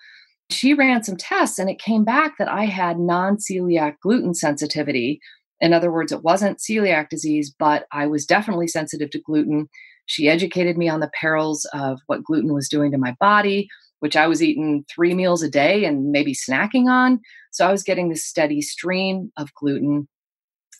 She 0.51 0.75
ran 0.75 1.03
some 1.03 1.17
tests 1.17 1.59
and 1.59 1.69
it 1.69 1.79
came 1.79 2.05
back 2.05 2.38
that 2.38 2.49
I 2.49 2.64
had 2.64 2.99
non 2.99 3.37
celiac 3.37 3.97
gluten 4.03 4.35
sensitivity, 4.35 5.21
in 5.61 5.73
other 5.73 5.90
words, 5.90 6.12
it 6.12 6.23
wasn't 6.23 6.59
celiac 6.59 7.09
disease, 7.09 7.55
but 7.59 7.87
I 7.93 8.07
was 8.07 8.27
definitely 8.27 8.69
sensitive 8.69 9.11
to 9.11 9.21
gluten. 9.21 9.69
She 10.07 10.29
educated 10.29 10.77
me 10.77 10.88
on 10.88 11.01
the 11.01 11.11
perils 11.19 11.67
of 11.73 12.01
what 12.07 12.25
gluten 12.25 12.53
was 12.53 12.69
doing 12.69 12.93
to 12.93 12.99
my 12.99 13.17
body, 13.21 13.69
which 14.05 14.17
I 14.17 14.27
was 14.27 14.43
eating 14.43 14.85
three 14.95 15.14
meals 15.14 15.43
a 15.43 15.49
day 15.49 15.87
and 15.87 16.12
maybe 16.12 16.35
snacking 16.35 16.90
on. 16.90 17.21
So 17.53 17.67
I 17.67 17.73
was 17.73 17.83
getting 17.83 18.11
this 18.11 18.23
steady 18.23 18.61
stream 18.61 19.33
of 19.38 19.49
gluten. 19.55 20.07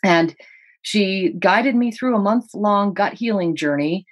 And 0.03 0.37
she 0.83 1.33
guided 1.39 1.75
me 1.75 1.91
through 1.91 2.15
a 2.15 2.21
month 2.21 2.53
long 2.53 2.93
gut 2.93 3.15
healing 3.15 3.57
journey. 3.57 4.05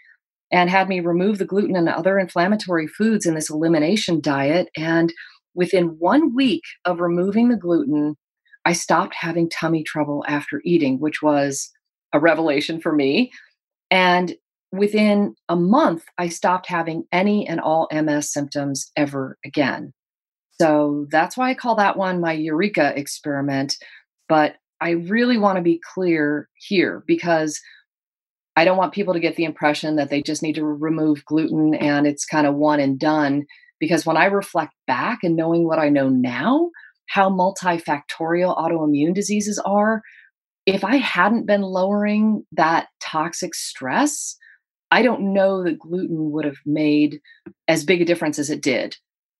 and 0.52 0.68
had 0.68 0.88
me 0.88 1.00
remove 1.00 1.38
the 1.38 1.46
gluten 1.46 1.74
and 1.74 1.88
other 1.88 2.18
inflammatory 2.18 2.86
foods 2.86 3.24
in 3.26 3.34
this 3.34 3.50
elimination 3.50 4.20
diet. 4.20 4.68
And 4.76 5.12
within 5.54 5.96
one 5.98 6.34
week 6.34 6.62
of 6.84 7.00
removing 7.00 7.48
the 7.48 7.56
gluten, 7.56 8.16
I 8.64 8.74
stopped 8.74 9.14
having 9.14 9.48
tummy 9.48 9.82
trouble 9.82 10.24
after 10.28 10.60
eating, 10.64 11.00
which 11.00 11.22
was 11.22 11.70
a 12.12 12.20
revelation 12.20 12.80
for 12.80 12.92
me. 12.92 13.32
And 13.90 14.34
within 14.72 15.34
a 15.48 15.56
month, 15.56 16.04
I 16.18 16.28
stopped 16.28 16.66
having 16.66 17.04
any 17.12 17.46
and 17.46 17.60
all 17.60 17.88
MS 17.92 18.32
symptoms 18.32 18.90
ever 18.96 19.38
again. 19.44 19.92
So 20.60 21.06
that's 21.10 21.36
why 21.36 21.50
I 21.50 21.54
call 21.54 21.76
that 21.76 21.96
one 21.96 22.20
my 22.20 22.32
Eureka 22.32 22.92
experiment. 22.96 23.76
But 24.28 24.56
I 24.80 24.90
really 24.90 25.38
want 25.38 25.56
to 25.56 25.62
be 25.62 25.80
clear 25.94 26.48
here 26.56 27.04
because 27.06 27.60
I 28.56 28.64
don't 28.64 28.76
want 28.76 28.92
people 28.92 29.14
to 29.14 29.20
get 29.20 29.36
the 29.36 29.44
impression 29.44 29.96
that 29.96 30.10
they 30.10 30.22
just 30.22 30.42
need 30.42 30.54
to 30.56 30.64
remove 30.64 31.24
gluten 31.24 31.74
and 31.74 32.06
it's 32.06 32.24
kind 32.24 32.46
of 32.46 32.54
one 32.54 32.80
and 32.80 32.98
done. 32.98 33.44
Because 33.78 34.06
when 34.06 34.16
I 34.16 34.26
reflect 34.26 34.72
back 34.86 35.20
and 35.22 35.36
knowing 35.36 35.66
what 35.66 35.78
I 35.78 35.88
know 35.88 36.08
now, 36.08 36.70
how 37.08 37.28
multifactorial 37.28 38.56
autoimmune 38.56 39.14
diseases 39.14 39.60
are, 39.64 40.02
if 40.66 40.84
I 40.84 40.96
hadn't 40.96 41.46
been 41.46 41.62
lowering 41.62 42.44
that 42.52 42.88
toxic 43.00 43.54
stress, 43.54 44.36
I 44.92 45.00
don't 45.00 45.32
know 45.32 45.64
that 45.64 45.78
gluten 45.78 46.32
would 46.32 46.44
have 46.44 46.58
made 46.66 47.22
as 47.66 47.82
big 47.82 48.02
a 48.02 48.04
difference 48.04 48.38
as 48.38 48.50
it 48.50 48.60
did. 48.60 48.98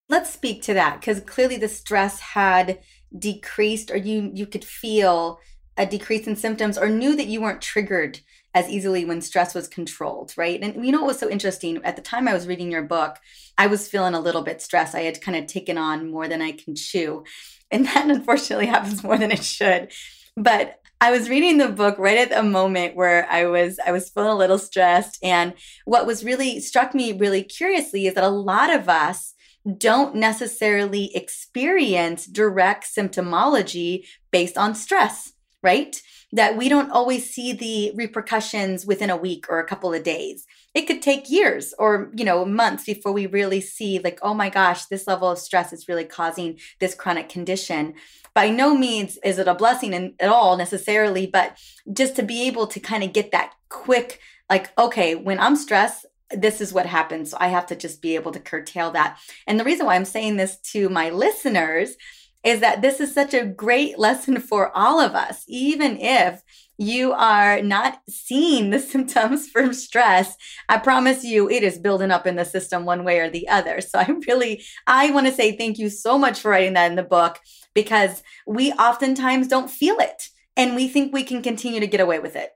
Let's 0.09 0.31
speak 0.31 0.63
to 0.63 0.75
that 0.75 0.99
because 0.99 1.21
clearly 1.21 1.59
the 1.59 1.69
stress 1.69 2.21
had 2.21 2.81
decreased 3.17 3.91
or 3.91 3.97
you 3.99 4.31
you 4.35 4.47
could 4.47 4.65
feel 4.65 5.39
a 5.77 5.85
decrease 5.85 6.27
in 6.27 6.37
symptoms 6.37 6.79
or 6.79 6.89
knew 6.89 7.15
that 7.17 7.27
you 7.27 7.43
weren't 7.43 7.61
triggered 7.61 8.21
as 8.55 8.69
easily 8.69 9.05
when 9.05 9.21
stress 9.21 9.55
was 9.55 9.69
controlled, 9.69 10.33
right? 10.39 10.61
And 10.63 10.85
you 10.85 10.91
know 10.93 11.01
what 11.01 11.09
was 11.09 11.19
so 11.19 11.29
interesting? 11.29 11.83
At 11.85 11.97
the 11.97 12.03
time 12.03 12.29
I 12.29 12.35
was 12.35 12.47
reading 12.47 12.71
your 12.71 12.83
book, 12.83 13.19
I 13.59 13.67
was 13.67 13.89
feeling 13.89 14.15
a 14.15 14.21
little 14.21 14.43
bit 14.43 14.63
stressed. 14.63 14.95
I 14.95 15.03
had 15.03 15.21
kind 15.21 15.37
of 15.37 15.47
taken 15.47 15.77
on 15.77 16.11
more 16.11 16.29
than 16.29 16.41
I 16.41 16.53
can 16.53 16.75
chew. 16.75 17.25
And 17.71 17.87
that 17.89 18.11
unfortunately 18.11 18.67
happens 18.67 19.03
more 19.03 19.19
than 19.19 19.31
it 19.31 19.45
should. 19.45 19.93
But 20.35 20.82
I 21.03 21.11
was 21.11 21.29
reading 21.29 21.59
the 21.59 21.67
book 21.67 21.99
right 21.99 22.17
at 22.17 22.39
a 22.39 22.45
moment 22.45 22.95
where 22.95 23.27
I 23.29 23.47
was 23.47 23.81
I 23.85 23.91
was 23.91 24.09
feeling 24.09 24.31
a 24.31 24.37
little 24.37 24.57
stressed 24.57 25.19
and 25.21 25.53
what 25.85 26.07
was 26.07 26.23
really 26.23 26.61
struck 26.61 26.95
me 26.95 27.11
really 27.11 27.43
curiously 27.43 28.07
is 28.07 28.15
that 28.15 28.23
a 28.23 28.29
lot 28.29 28.73
of 28.73 28.89
us 28.89 29.35
don't 29.79 30.15
necessarily 30.15 31.11
experience 31.17 32.25
direct 32.25 32.85
symptomology 32.85 34.05
based 34.31 34.57
on 34.57 34.77
stress, 34.77 35.33
right? 35.61 36.01
That 36.31 36.57
we 36.57 36.69
don't 36.69 36.93
always 36.93 37.29
see 37.29 37.53
the 37.53 37.91
repercussions 37.97 38.87
within 38.87 39.11
a 39.11 39.17
week 39.17 39.47
or 39.49 39.59
a 39.59 39.67
couple 39.67 39.93
of 39.93 40.05
days. 40.05 40.47
It 40.75 40.87
could 40.87 41.03
take 41.03 41.31
years 41.31 41.75
or, 41.79 42.11
you 42.15 42.25
know, 42.25 42.45
months 42.45 42.85
before 42.85 43.13
we 43.13 43.27
really 43.27 43.61
see 43.61 43.99
like, 43.99 44.19
oh 44.23 44.35
my 44.35 44.49
gosh, 44.49 44.87
this 44.87 45.07
level 45.07 45.31
of 45.31 45.39
stress 45.39 45.73
is 45.73 45.89
really 45.89 46.05
causing 46.05 46.59
this 46.81 46.95
chronic 46.95 47.29
condition. 47.29 47.95
By 48.35 48.49
no 48.49 48.75
means 48.75 49.19
is 49.23 49.39
it 49.39 49.49
a 49.49 49.55
blessing 49.55 49.93
in, 49.93 50.15
at 50.19 50.31
all 50.31 50.57
necessarily, 50.57 51.27
but 51.27 51.59
just 51.93 52.17
to 52.17 52.23
be 52.23 52.47
able 52.47 52.67
to 52.69 52.81
kind 52.81 53.05
of 53.05 53.13
get 53.13 53.33
that 53.33 53.53
quick 53.69 54.21
like 54.51 54.71
okay 54.79 55.15
when 55.15 55.39
i'm 55.39 55.57
stressed 55.57 56.05
this 56.35 56.61
is 56.61 56.73
what 56.73 56.87
happens. 56.87 57.31
So 57.31 57.37
I 57.41 57.49
have 57.49 57.67
to 57.67 57.77
just 57.77 58.03
be 58.03 58.15
able 58.15 58.33
to 58.33 58.41
curtail 58.41 58.91
that. 58.93 59.19
And 59.47 59.59
the 59.59 59.65
reason 59.65 59.87
why 59.87 59.95
I'm 59.95 60.05
saying 60.05 60.37
this 60.37 60.57
to 60.73 60.89
my 60.89 61.11
listeners 61.11 61.97
is 62.45 62.61
that 62.61 62.83
this 62.83 63.01
is 63.01 63.15
such 63.15 63.35
a 63.35 63.47
great 63.47 63.99
lesson 63.99 64.41
for 64.41 64.77
all 64.77 65.01
of 65.01 65.15
us, 65.15 65.45
even 65.47 65.97
if 65.99 66.43
you 66.79 67.13
are 67.13 67.63
not 67.63 68.01
seeing 68.09 68.71
the 68.71 68.79
symptoms 68.93 69.49
from 69.49 69.73
stress, 69.73 70.37
I 70.69 70.79
promise 70.79 71.25
you 71.25 71.49
it 71.49 71.63
is 71.63 71.79
building 71.79 72.11
up 72.11 72.27
in 72.27 72.37
the 72.37 72.45
system 72.45 72.85
one 72.85 73.05
way 73.05 73.19
or 73.21 73.31
the 73.31 73.49
other. 73.49 73.81
So 73.81 73.99
I 73.99 74.09
really, 74.27 74.63
I 74.87 75.11
want 75.11 75.27
to 75.27 75.33
say 75.33 75.57
thank 75.57 75.79
you 75.79 75.89
so 75.89 76.19
much 76.19 76.41
for 76.41 76.51
writing 76.51 76.75
that 76.75 76.91
in 76.91 76.97
the 76.97 77.03
book 77.03 77.39
because 77.75 78.23
we 78.47 78.73
oftentimes 78.73 79.49
don't 79.49 79.71
feel 79.71 79.97
it 79.99 80.29
and 80.57 80.77
we 80.77 80.89
think 80.89 81.13
we 81.13 81.23
can 81.23 81.43
continue 81.43 81.81
to 81.81 81.87
get 81.87 82.01
away 82.01 82.19
with 82.19 82.37
it. 82.37 82.51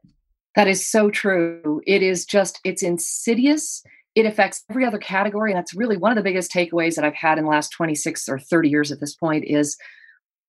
That 0.54 0.68
is 0.68 0.86
so 0.86 1.10
true. 1.10 1.82
It 1.86 2.02
is 2.02 2.24
just, 2.24 2.60
it's 2.64 2.82
insidious. 2.82 3.82
It 4.14 4.24
affects 4.24 4.64
every 4.70 4.86
other 4.86 4.98
category. 4.98 5.52
And 5.52 5.58
that's 5.58 5.74
really 5.74 5.98
one 5.98 6.12
of 6.12 6.16
the 6.16 6.22
biggest 6.22 6.50
takeaways 6.50 6.94
that 6.94 7.04
I've 7.04 7.14
had 7.14 7.38
in 7.38 7.44
the 7.44 7.50
last 7.50 7.70
26 7.70 8.28
or 8.28 8.38
30 8.38 8.70
years 8.70 8.90
at 8.90 9.00
this 9.00 9.14
point 9.14 9.44
is 9.46 9.76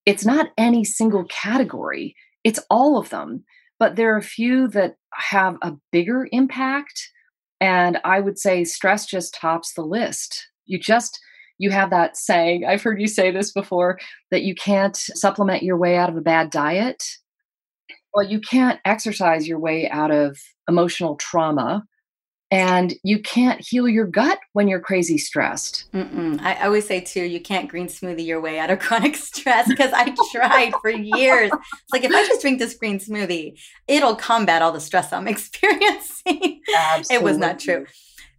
it's 0.05 0.25
not 0.25 0.51
any 0.57 0.85
single 0.85 1.25
category, 1.25 2.15
it's 2.43 2.59
all 2.69 2.97
of 2.97 3.09
them. 3.09 3.43
But 3.79 3.95
there 3.95 4.13
are 4.13 4.17
a 4.17 4.23
few 4.23 4.67
that 4.69 4.95
have 5.13 5.57
a 5.61 5.75
bigger 5.91 6.27
impact. 6.31 7.09
And 7.61 7.99
I 8.03 8.19
would 8.19 8.39
say 8.39 8.63
stress 8.63 9.05
just 9.05 9.33
tops 9.33 9.73
the 9.73 9.83
list. 9.83 10.47
You 10.65 10.79
just, 10.79 11.19
you 11.57 11.69
have 11.71 11.89
that 11.91 12.17
saying, 12.17 12.65
I've 12.65 12.81
heard 12.81 12.99
you 12.99 13.07
say 13.07 13.31
this 13.31 13.51
before, 13.51 13.99
that 14.31 14.43
you 14.43 14.55
can't 14.55 14.95
supplement 14.95 15.63
your 15.63 15.77
way 15.77 15.97
out 15.97 16.09
of 16.09 16.17
a 16.17 16.21
bad 16.21 16.49
diet 16.49 17.03
well, 18.17 18.25
you 18.25 18.39
can't 18.39 18.79
exercise 18.83 19.47
your 19.47 19.59
way 19.59 19.87
out 19.91 20.09
of 20.09 20.39
emotional 20.67 21.17
trauma 21.17 21.85
and 22.49 22.93
you 23.03 23.19
can't 23.19 23.59
heal 23.61 23.87
your 23.87 24.05
gut 24.05 24.39
when 24.53 24.67
you're 24.67 24.79
crazy 24.79 25.17
stressed. 25.17 25.91
Mm-mm. 25.93 26.39
I 26.41 26.65
always 26.65 26.87
say 26.87 27.01
too, 27.01 27.23
you 27.23 27.41
can't 27.41 27.69
green 27.69 27.87
smoothie 27.87 28.25
your 28.25 28.39
way 28.39 28.59
out 28.59 28.69
of 28.69 28.79
chronic 28.79 29.15
stress 29.15 29.67
because 29.67 29.91
I 29.93 30.15
tried 30.31 30.73
for 30.81 30.89
years. 30.89 31.51
It's 31.53 31.93
like 31.93 32.03
if 32.03 32.11
I 32.11 32.25
just 32.25 32.41
drink 32.41 32.59
this 32.59 32.75
green 32.75 32.99
smoothie, 32.99 33.59
it'll 33.87 34.15
combat 34.15 34.61
all 34.61 34.71
the 34.71 34.79
stress 34.79 35.11
I'm 35.11 35.27
experiencing. 35.27 36.61
Absolutely. 36.75 37.15
It 37.15 37.23
was 37.23 37.37
not 37.37 37.59
true. 37.59 37.85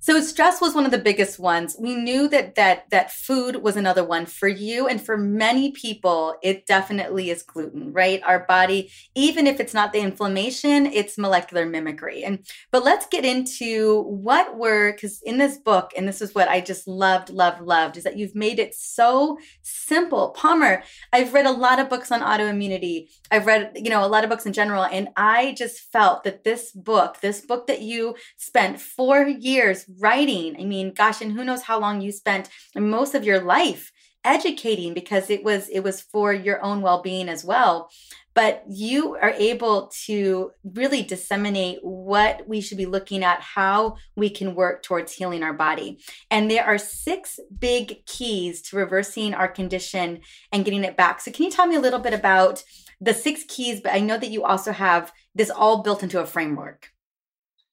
So 0.00 0.20
stress 0.20 0.60
was 0.60 0.76
one 0.76 0.84
of 0.84 0.92
the 0.92 0.98
biggest 0.98 1.40
ones. 1.40 1.76
We 1.78 1.96
knew 1.96 2.28
that 2.28 2.54
that 2.54 2.88
that 2.90 3.10
food 3.10 3.56
was 3.56 3.76
another 3.76 4.04
one 4.04 4.26
for 4.26 4.46
you 4.46 4.86
and 4.86 5.02
for 5.02 5.16
many 5.16 5.72
people 5.72 6.36
it 6.40 6.66
definitely 6.66 7.30
is 7.30 7.42
gluten, 7.42 7.92
right? 7.92 8.22
Our 8.24 8.44
body 8.46 8.92
even 9.16 9.48
if 9.48 9.58
it's 9.58 9.74
not 9.74 9.92
the 9.92 9.98
inflammation, 9.98 10.86
it's 10.86 11.18
molecular 11.18 11.66
mimicry. 11.66 12.22
And 12.22 12.46
but 12.70 12.84
let's 12.84 13.06
get 13.06 13.24
into 13.24 14.02
what 14.02 14.56
were 14.56 14.92
cuz 14.92 15.20
in 15.22 15.38
this 15.38 15.58
book 15.58 15.90
and 15.96 16.06
this 16.06 16.22
is 16.22 16.32
what 16.32 16.48
I 16.48 16.60
just 16.60 16.86
loved 16.86 17.30
loved 17.30 17.60
loved 17.60 17.96
is 17.96 18.04
that 18.04 18.16
you've 18.16 18.36
made 18.36 18.60
it 18.60 18.76
so 18.76 19.38
simple. 19.62 20.30
Palmer, 20.30 20.84
I've 21.12 21.34
read 21.34 21.46
a 21.46 21.50
lot 21.50 21.80
of 21.80 21.88
books 21.88 22.12
on 22.12 22.20
autoimmunity. 22.20 23.08
I've 23.32 23.46
read, 23.46 23.72
you 23.74 23.90
know, 23.90 24.04
a 24.04 24.06
lot 24.14 24.22
of 24.22 24.30
books 24.30 24.46
in 24.46 24.52
general 24.52 24.84
and 24.84 25.08
I 25.16 25.54
just 25.58 25.80
felt 25.80 26.22
that 26.22 26.44
this 26.44 26.70
book, 26.70 27.20
this 27.20 27.40
book 27.40 27.66
that 27.66 27.82
you 27.82 28.14
spent 28.36 28.80
4 28.80 29.26
years 29.26 29.87
writing. 29.98 30.56
I 30.58 30.64
mean, 30.64 30.92
gosh, 30.92 31.20
and 31.20 31.32
who 31.32 31.44
knows 31.44 31.62
how 31.62 31.80
long 31.80 32.00
you 32.00 32.12
spent 32.12 32.48
most 32.74 33.14
of 33.14 33.24
your 33.24 33.40
life 33.40 33.92
educating 34.24 34.94
because 34.94 35.30
it 35.30 35.44
was 35.44 35.68
it 35.68 35.80
was 35.80 36.00
for 36.00 36.32
your 36.32 36.62
own 36.62 36.82
well-being 36.82 37.28
as 37.28 37.44
well. 37.44 37.90
But 38.34 38.62
you 38.68 39.16
are 39.16 39.30
able 39.30 39.90
to 40.06 40.52
really 40.62 41.02
disseminate 41.02 41.78
what 41.82 42.46
we 42.46 42.60
should 42.60 42.78
be 42.78 42.86
looking 42.86 43.24
at 43.24 43.40
how 43.40 43.96
we 44.16 44.30
can 44.30 44.54
work 44.54 44.82
towards 44.82 45.12
healing 45.12 45.42
our 45.42 45.54
body. 45.54 45.98
And 46.30 46.48
there 46.48 46.64
are 46.64 46.78
six 46.78 47.40
big 47.58 48.06
keys 48.06 48.62
to 48.62 48.76
reversing 48.76 49.34
our 49.34 49.48
condition 49.48 50.20
and 50.52 50.64
getting 50.64 50.84
it 50.84 50.96
back. 50.96 51.20
So 51.20 51.32
can 51.32 51.46
you 51.46 51.50
tell 51.50 51.66
me 51.66 51.74
a 51.74 51.80
little 51.80 51.98
bit 51.98 52.14
about 52.14 52.62
the 53.00 53.14
six 53.14 53.44
keys? 53.48 53.80
But 53.80 53.94
i 53.94 53.98
know 53.98 54.18
that 54.18 54.30
you 54.30 54.44
also 54.44 54.72
have 54.72 55.12
this 55.34 55.50
all 55.50 55.82
built 55.82 56.02
into 56.02 56.20
a 56.20 56.26
framework 56.26 56.92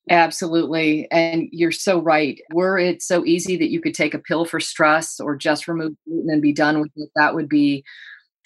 Absolutely. 0.09 1.09
And 1.11 1.47
you're 1.51 1.71
so 1.71 1.99
right. 1.99 2.39
Were 2.53 2.77
it 2.77 3.01
so 3.01 3.25
easy 3.25 3.57
that 3.57 3.71
you 3.71 3.81
could 3.81 3.95
take 3.95 4.13
a 4.13 4.19
pill 4.19 4.45
for 4.45 4.59
stress 4.59 5.19
or 5.19 5.35
just 5.35 5.67
remove 5.67 5.95
gluten 6.05 6.29
and 6.29 6.41
be 6.41 6.53
done 6.53 6.79
with 6.79 6.91
it, 6.95 7.09
that 7.15 7.33
would 7.33 7.49
be, 7.49 7.83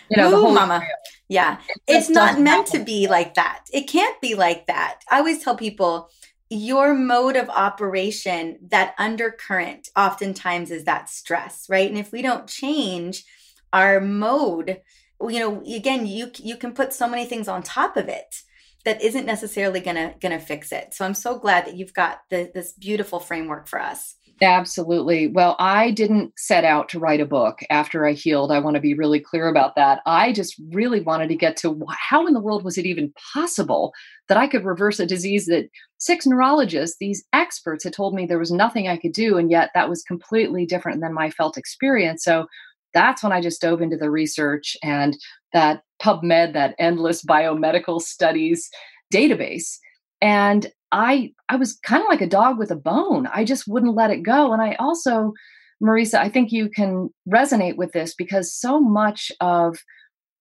you 0.09 0.17
know, 0.17 0.29
Ooh, 0.29 0.31
the 0.31 0.37
whole 0.37 0.53
mama. 0.53 0.87
Yeah. 1.27 1.57
It 1.67 1.97
it's 1.97 2.09
not 2.09 2.39
meant 2.39 2.67
happen. 2.69 2.79
to 2.79 2.85
be 2.85 3.07
like 3.07 3.33
that. 3.33 3.65
It 3.73 3.89
can't 3.89 4.19
be 4.21 4.35
like 4.35 4.67
that. 4.67 5.01
I 5.11 5.17
always 5.17 5.43
tell 5.43 5.57
people 5.57 6.09
your 6.49 6.95
mode 6.95 7.35
of 7.35 7.49
operation, 7.49 8.57
that 8.69 8.95
undercurrent, 8.97 9.89
oftentimes 9.95 10.71
is 10.71 10.85
that 10.85 11.09
stress, 11.09 11.67
right? 11.69 11.87
And 11.87 11.99
if 11.99 12.11
we 12.11 12.21
don't 12.21 12.47
change 12.47 13.23
our 13.71 13.99
mode, 13.99 14.81
you 15.21 15.39
know, 15.39 15.61
again, 15.61 16.07
you 16.07 16.31
you 16.37 16.55
can 16.55 16.73
put 16.73 16.93
so 16.93 17.07
many 17.07 17.25
things 17.25 17.47
on 17.47 17.61
top 17.61 17.97
of 17.97 18.07
it 18.07 18.41
that 18.85 19.01
isn't 19.01 19.25
necessarily 19.25 19.79
gonna 19.79 20.15
gonna 20.21 20.39
fix 20.39 20.71
it. 20.71 20.93
So 20.93 21.05
I'm 21.05 21.13
so 21.13 21.37
glad 21.37 21.65
that 21.65 21.75
you've 21.75 21.93
got 21.93 22.19
the, 22.29 22.49
this 22.53 22.73
beautiful 22.73 23.19
framework 23.19 23.67
for 23.67 23.81
us. 23.81 24.15
Absolutely. 24.41 25.27
Well, 25.27 25.57
I 25.59 25.91
didn't 25.91 26.31
set 26.37 26.63
out 26.63 26.87
to 26.89 26.99
write 26.99 27.19
a 27.19 27.25
book 27.25 27.59
after 27.69 28.05
I 28.05 28.13
healed. 28.13 28.53
I 28.53 28.59
want 28.59 28.75
to 28.75 28.81
be 28.81 28.93
really 28.93 29.19
clear 29.19 29.49
about 29.49 29.75
that. 29.75 29.99
I 30.05 30.31
just 30.31 30.55
really 30.71 31.01
wanted 31.01 31.27
to 31.27 31.35
get 31.35 31.57
to 31.57 31.77
how 32.09 32.25
in 32.25 32.33
the 32.33 32.39
world 32.39 32.63
was 32.63 32.77
it 32.77 32.85
even 32.85 33.13
possible 33.33 33.91
that 34.29 34.37
I 34.37 34.47
could 34.47 34.63
reverse 34.63 34.99
a 34.99 35.05
disease 35.05 35.47
that 35.47 35.69
six 35.97 36.25
neurologists, 36.25 36.97
these 36.99 37.25
experts, 37.33 37.83
had 37.83 37.91
told 37.91 38.13
me 38.13 38.25
there 38.25 38.39
was 38.39 38.51
nothing 38.51 38.87
I 38.87 38.95
could 38.95 39.11
do. 39.11 39.37
And 39.37 39.51
yet 39.51 39.71
that 39.73 39.89
was 39.89 40.03
completely 40.03 40.65
different 40.65 41.01
than 41.01 41.13
my 41.13 41.31
felt 41.31 41.57
experience. 41.57 42.23
So 42.23 42.45
that's 42.93 43.21
when 43.21 43.33
I 43.33 43.41
just 43.41 43.61
dove 43.61 43.81
into 43.81 43.97
the 43.97 44.09
research 44.09 44.77
and 44.81 45.17
that 45.53 45.83
PubMed, 46.01 46.53
that 46.53 46.75
endless 46.79 47.23
biomedical 47.23 48.01
studies 48.01 48.69
database. 49.13 49.77
And 50.21 50.71
I 50.91 51.33
I 51.49 51.55
was 51.55 51.77
kind 51.83 52.01
of 52.01 52.09
like 52.09 52.21
a 52.21 52.27
dog 52.27 52.57
with 52.57 52.71
a 52.71 52.75
bone. 52.75 53.27
I 53.33 53.43
just 53.43 53.67
wouldn't 53.67 53.95
let 53.95 54.11
it 54.11 54.23
go. 54.23 54.53
And 54.53 54.61
I 54.61 54.75
also, 54.75 55.33
Mariza, 55.81 56.19
I 56.19 56.29
think 56.29 56.51
you 56.51 56.69
can 56.69 57.09
resonate 57.27 57.77
with 57.77 57.91
this 57.91 58.15
because 58.15 58.53
so 58.53 58.79
much 58.79 59.31
of 59.39 59.77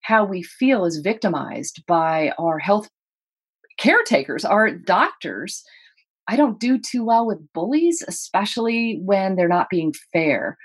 how 0.03 0.25
we 0.25 0.43
feel 0.43 0.85
is 0.85 0.99
victimized 0.99 1.85
by 1.87 2.33
our 2.39 2.59
health 2.59 2.89
caretakers, 3.79 4.45
our 4.45 4.71
doctors. 4.71 5.63
I 6.29 6.37
don't 6.37 6.61
do 6.61 6.79
too 6.79 7.05
well 7.05 7.27
with 7.27 7.53
bullies, 7.55 8.05
especially 8.07 9.01
when 9.03 9.37
they're 9.37 9.49
not 9.49 9.71
being 9.71 9.95
fair. 10.13 10.59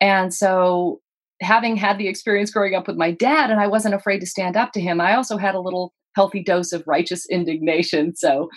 And 0.00 0.34
so, 0.34 1.00
having 1.40 1.76
had 1.76 1.98
the 1.98 2.08
experience 2.08 2.50
growing 2.50 2.74
up 2.74 2.86
with 2.86 2.96
my 2.96 3.10
dad, 3.10 3.50
and 3.50 3.60
I 3.60 3.66
wasn't 3.66 3.94
afraid 3.94 4.20
to 4.20 4.26
stand 4.26 4.56
up 4.56 4.72
to 4.72 4.80
him, 4.80 5.00
I 5.00 5.14
also 5.14 5.36
had 5.36 5.54
a 5.54 5.60
little 5.60 5.92
healthy 6.14 6.42
dose 6.42 6.72
of 6.72 6.84
righteous 6.86 7.26
indignation. 7.30 8.14
So, 8.16 8.48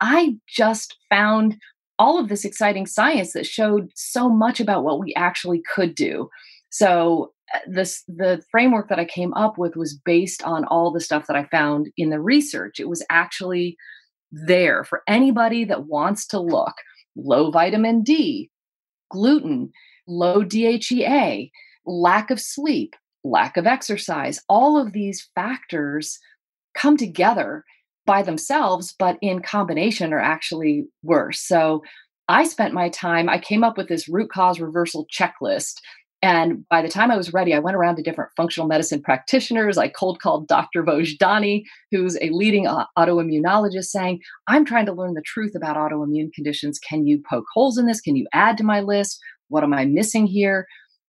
I 0.00 0.36
just 0.48 0.96
found 1.08 1.56
all 1.98 2.18
of 2.18 2.28
this 2.28 2.44
exciting 2.44 2.86
science 2.86 3.32
that 3.32 3.46
showed 3.46 3.90
so 3.94 4.28
much 4.28 4.58
about 4.58 4.82
what 4.82 4.98
we 4.98 5.14
actually 5.14 5.62
could 5.74 5.94
do. 5.94 6.28
So, 6.70 7.32
uh, 7.54 7.58
this 7.66 8.02
the 8.08 8.42
framework 8.50 8.88
that 8.88 8.98
I 8.98 9.04
came 9.04 9.34
up 9.34 9.58
with 9.58 9.76
was 9.76 9.94
based 9.94 10.42
on 10.42 10.64
all 10.64 10.90
the 10.90 11.00
stuff 11.00 11.26
that 11.26 11.36
I 11.36 11.44
found 11.44 11.90
in 11.96 12.10
the 12.10 12.20
research. 12.20 12.80
It 12.80 12.88
was 12.88 13.04
actually 13.10 13.76
there 14.32 14.82
for 14.82 15.02
anybody 15.06 15.64
that 15.64 15.86
wants 15.86 16.26
to 16.28 16.40
look. 16.40 16.74
Low 17.14 17.50
vitamin 17.50 18.02
D, 18.02 18.50
gluten, 19.10 19.70
low 20.08 20.42
DHEA, 20.42 21.50
lack 21.86 22.30
of 22.30 22.40
sleep, 22.40 22.94
lack 23.24 23.56
of 23.56 23.66
exercise, 23.66 24.40
all 24.48 24.80
of 24.80 24.92
these 24.92 25.28
factors 25.34 26.18
come 26.74 26.96
together 26.96 27.64
by 28.06 28.22
themselves, 28.22 28.94
but 28.98 29.16
in 29.22 29.42
combination 29.42 30.12
are 30.12 30.20
actually 30.20 30.86
worse. 31.02 31.40
So 31.40 31.82
I 32.28 32.44
spent 32.44 32.74
my 32.74 32.88
time, 32.88 33.28
I 33.28 33.38
came 33.38 33.62
up 33.62 33.76
with 33.76 33.88
this 33.88 34.08
root 34.08 34.30
cause 34.30 34.60
reversal 34.60 35.06
checklist 35.06 35.74
and 36.22 36.66
by 36.68 36.82
the 36.82 36.88
time 36.88 37.10
I 37.10 37.16
was 37.16 37.32
ready, 37.32 37.52
I 37.52 37.58
went 37.58 37.76
around 37.76 37.96
to 37.96 38.02
different 38.02 38.30
functional 38.36 38.68
medicine 38.68 39.02
practitioners. 39.02 39.76
I 39.76 39.88
cold 39.88 40.20
called 40.20 40.46
Dr. 40.46 40.84
Vojdani, 40.84 41.64
who's 41.90 42.16
a 42.20 42.30
leading 42.30 42.66
autoimmunologist, 42.96 43.86
saying, 43.86 44.20
I'm 44.46 44.64
trying 44.64 44.86
to 44.86 44.92
learn 44.92 45.14
the 45.14 45.22
truth 45.22 45.56
about 45.56 45.76
autoimmune 45.76 46.32
conditions. 46.32 46.78
Can 46.78 47.08
you 47.08 47.20
poke 47.28 47.46
holes 47.52 47.76
in 47.76 47.86
this? 47.86 48.00
Can 48.00 48.14
you 48.14 48.28
add 48.32 48.56
to 48.58 48.64
my 48.64 48.80
list? 48.80 49.18
What 49.48 49.64
am 49.64 49.74
I 49.74 49.84
missing 49.84 50.28
here? 50.28 50.66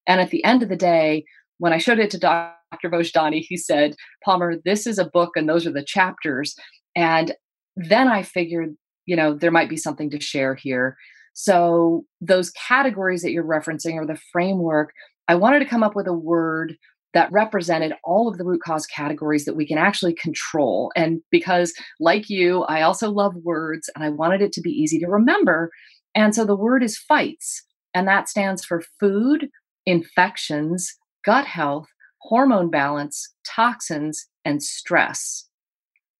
And 0.08 0.22
at 0.22 0.30
the 0.30 0.44
end 0.44 0.64
of 0.64 0.70
the 0.70 0.76
day, 0.76 1.26
when 1.60 1.74
I 1.74 1.78
showed 1.78 2.00
it 2.00 2.10
to 2.12 2.20
Dr. 2.20 2.90
Vojdani, 2.90 3.42
he 3.42 3.58
said, 3.58 3.96
Palmer, 4.24 4.56
this 4.66 4.86
is 4.88 4.98
a 5.00 5.10
book 5.10 5.32
and 5.36 5.48
those 5.48 5.66
are 5.66 5.72
the 5.72 5.84
chapters. 5.84 6.56
And 6.96 7.34
then 7.76 8.08
I 8.08 8.24
figured, 8.24 8.76
you 9.06 9.16
know, 9.16 9.34
there 9.34 9.52
might 9.52 9.70
be 9.70 9.78
something 9.78 10.10
to 10.12 10.20
share 10.20 10.56
here. 10.56 10.98
So, 11.34 12.06
those 12.22 12.52
categories 12.52 13.24
that 13.24 13.32
you're 13.32 13.44
referencing 13.44 13.96
or 13.96 14.06
the 14.06 14.20
framework, 14.32 14.94
I 15.28 15.36
wanted 15.36 15.60
to 15.60 15.66
come 15.66 15.82
up 15.82 15.96
with 15.96 16.06
a 16.06 16.14
word 16.14 16.78
that 17.14 17.32
represented 17.32 17.94
all 18.04 18.28
of 18.28 18.38
the 18.38 18.44
root 18.44 18.62
cause 18.64 18.86
categories 18.86 19.46
that 19.46 19.56
we 19.56 19.68
can 19.68 19.78
actually 19.78 20.14
control. 20.14 20.92
And 20.96 21.22
because, 21.32 21.74
like 22.00 22.30
you, 22.30 22.64
I 22.64 22.82
also 22.82 23.10
love 23.10 23.36
words 23.44 23.90
and 23.96 24.04
I 24.04 24.10
wanted 24.10 24.42
it 24.42 24.52
to 24.54 24.62
be 24.62 24.72
easy 24.72 25.00
to 25.00 25.08
remember. 25.08 25.72
And 26.16 26.36
so 26.36 26.46
the 26.46 26.56
word 26.56 26.84
is 26.84 26.98
fights, 26.98 27.64
and 27.94 28.08
that 28.08 28.30
stands 28.30 28.64
for 28.64 28.84
food, 29.00 29.50
infections, 29.86 30.94
gut 31.26 31.46
health, 31.46 31.88
hormone 32.20 32.70
balance, 32.70 33.34
toxins, 33.48 34.28
and 34.46 34.62
stress. 34.62 35.48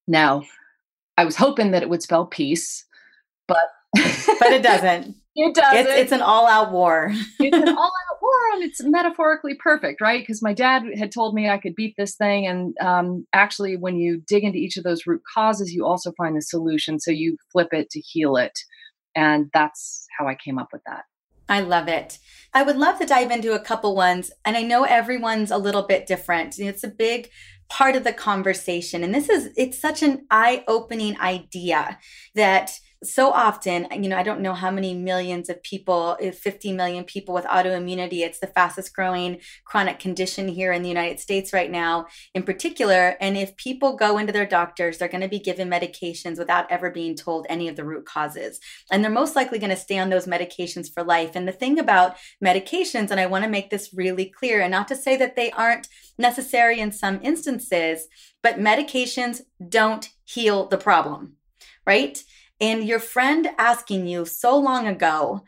Now, 0.06 0.42
I 1.16 1.24
was 1.24 1.36
hoping 1.36 1.70
that 1.70 1.82
it 1.82 1.88
would 1.88 2.02
spell 2.02 2.26
peace, 2.26 2.84
but 3.46 3.58
but 3.94 4.52
it 4.52 4.62
doesn't. 4.62 5.16
It 5.36 5.54
doesn't. 5.54 5.86
It's, 5.86 6.00
it's 6.00 6.12
an 6.12 6.20
all-out 6.20 6.70
war. 6.70 7.10
it's 7.40 7.56
an 7.56 7.68
all-out 7.68 8.22
war, 8.22 8.54
and 8.54 8.62
it's 8.62 8.82
metaphorically 8.82 9.54
perfect, 9.54 10.00
right? 10.00 10.22
Because 10.22 10.42
my 10.42 10.52
dad 10.52 10.84
had 10.96 11.10
told 11.10 11.34
me 11.34 11.48
I 11.48 11.58
could 11.58 11.74
beat 11.74 11.94
this 11.96 12.14
thing, 12.14 12.46
and 12.46 12.76
um, 12.80 13.26
actually, 13.32 13.76
when 13.76 13.96
you 13.96 14.22
dig 14.26 14.44
into 14.44 14.58
each 14.58 14.76
of 14.76 14.84
those 14.84 15.06
root 15.06 15.22
causes, 15.32 15.72
you 15.72 15.84
also 15.84 16.12
find 16.16 16.36
the 16.36 16.42
solution. 16.42 17.00
So 17.00 17.10
you 17.10 17.36
flip 17.52 17.68
it 17.72 17.90
to 17.90 18.00
heal 18.00 18.36
it, 18.36 18.58
and 19.16 19.50
that's 19.52 20.06
how 20.18 20.28
I 20.28 20.36
came 20.36 20.58
up 20.58 20.68
with 20.72 20.82
that. 20.86 21.04
I 21.48 21.60
love 21.60 21.88
it. 21.88 22.18
I 22.52 22.62
would 22.62 22.76
love 22.76 22.98
to 23.00 23.06
dive 23.06 23.30
into 23.30 23.52
a 23.52 23.60
couple 23.60 23.96
ones, 23.96 24.30
and 24.44 24.56
I 24.56 24.62
know 24.62 24.84
everyone's 24.84 25.50
a 25.50 25.58
little 25.58 25.82
bit 25.82 26.06
different. 26.06 26.58
It's 26.58 26.84
a 26.84 26.88
big 26.88 27.28
part 27.68 27.96
of 27.96 28.04
the 28.04 28.12
conversation, 28.12 29.02
and 29.02 29.14
this 29.14 29.28
is 29.28 29.50
it's 29.56 29.80
such 29.80 30.02
an 30.02 30.26
eye-opening 30.30 31.18
idea 31.20 31.98
that 32.34 32.78
so 33.06 33.30
often, 33.30 33.86
you 33.92 34.08
know, 34.08 34.16
I 34.16 34.22
don't 34.22 34.40
know 34.40 34.54
how 34.54 34.70
many 34.70 34.94
millions 34.94 35.48
of 35.48 35.62
people, 35.62 36.16
uh, 36.22 36.30
50 36.30 36.72
million 36.72 37.04
people 37.04 37.34
with 37.34 37.44
autoimmunity. 37.44 38.20
It's 38.20 38.38
the 38.38 38.46
fastest 38.46 38.94
growing 38.94 39.40
chronic 39.64 39.98
condition 39.98 40.48
here 40.48 40.72
in 40.72 40.82
the 40.82 40.88
United 40.88 41.20
States 41.20 41.52
right 41.52 41.70
now, 41.70 42.06
in 42.34 42.42
particular. 42.42 43.16
And 43.20 43.36
if 43.36 43.56
people 43.56 43.96
go 43.96 44.18
into 44.18 44.32
their 44.32 44.46
doctors, 44.46 44.98
they're 44.98 45.08
going 45.08 45.20
to 45.20 45.28
be 45.28 45.38
given 45.38 45.70
medications 45.70 46.38
without 46.38 46.70
ever 46.70 46.90
being 46.90 47.14
told 47.14 47.46
any 47.48 47.68
of 47.68 47.76
the 47.76 47.84
root 47.84 48.06
causes. 48.06 48.60
And 48.90 49.02
they're 49.02 49.10
most 49.10 49.36
likely 49.36 49.58
going 49.58 49.70
to 49.70 49.76
stay 49.76 49.98
on 49.98 50.10
those 50.10 50.26
medications 50.26 50.92
for 50.92 51.02
life. 51.02 51.32
And 51.34 51.46
the 51.46 51.52
thing 51.52 51.78
about 51.78 52.16
medications, 52.44 53.10
and 53.10 53.20
I 53.20 53.26
want 53.26 53.44
to 53.44 53.50
make 53.50 53.70
this 53.70 53.92
really 53.94 54.26
clear, 54.26 54.60
and 54.60 54.70
not 54.70 54.88
to 54.88 54.96
say 54.96 55.16
that 55.16 55.36
they 55.36 55.50
aren't 55.52 55.88
necessary 56.18 56.80
in 56.80 56.92
some 56.92 57.20
instances, 57.22 58.06
but 58.42 58.58
medications 58.58 59.40
don't 59.68 60.08
heal 60.24 60.66
the 60.68 60.78
problem, 60.78 61.34
right? 61.86 62.22
And 62.64 62.82
your 62.82 62.98
friend 62.98 63.50
asking 63.58 64.06
you 64.06 64.24
so 64.24 64.56
long 64.56 64.86
ago, 64.86 65.44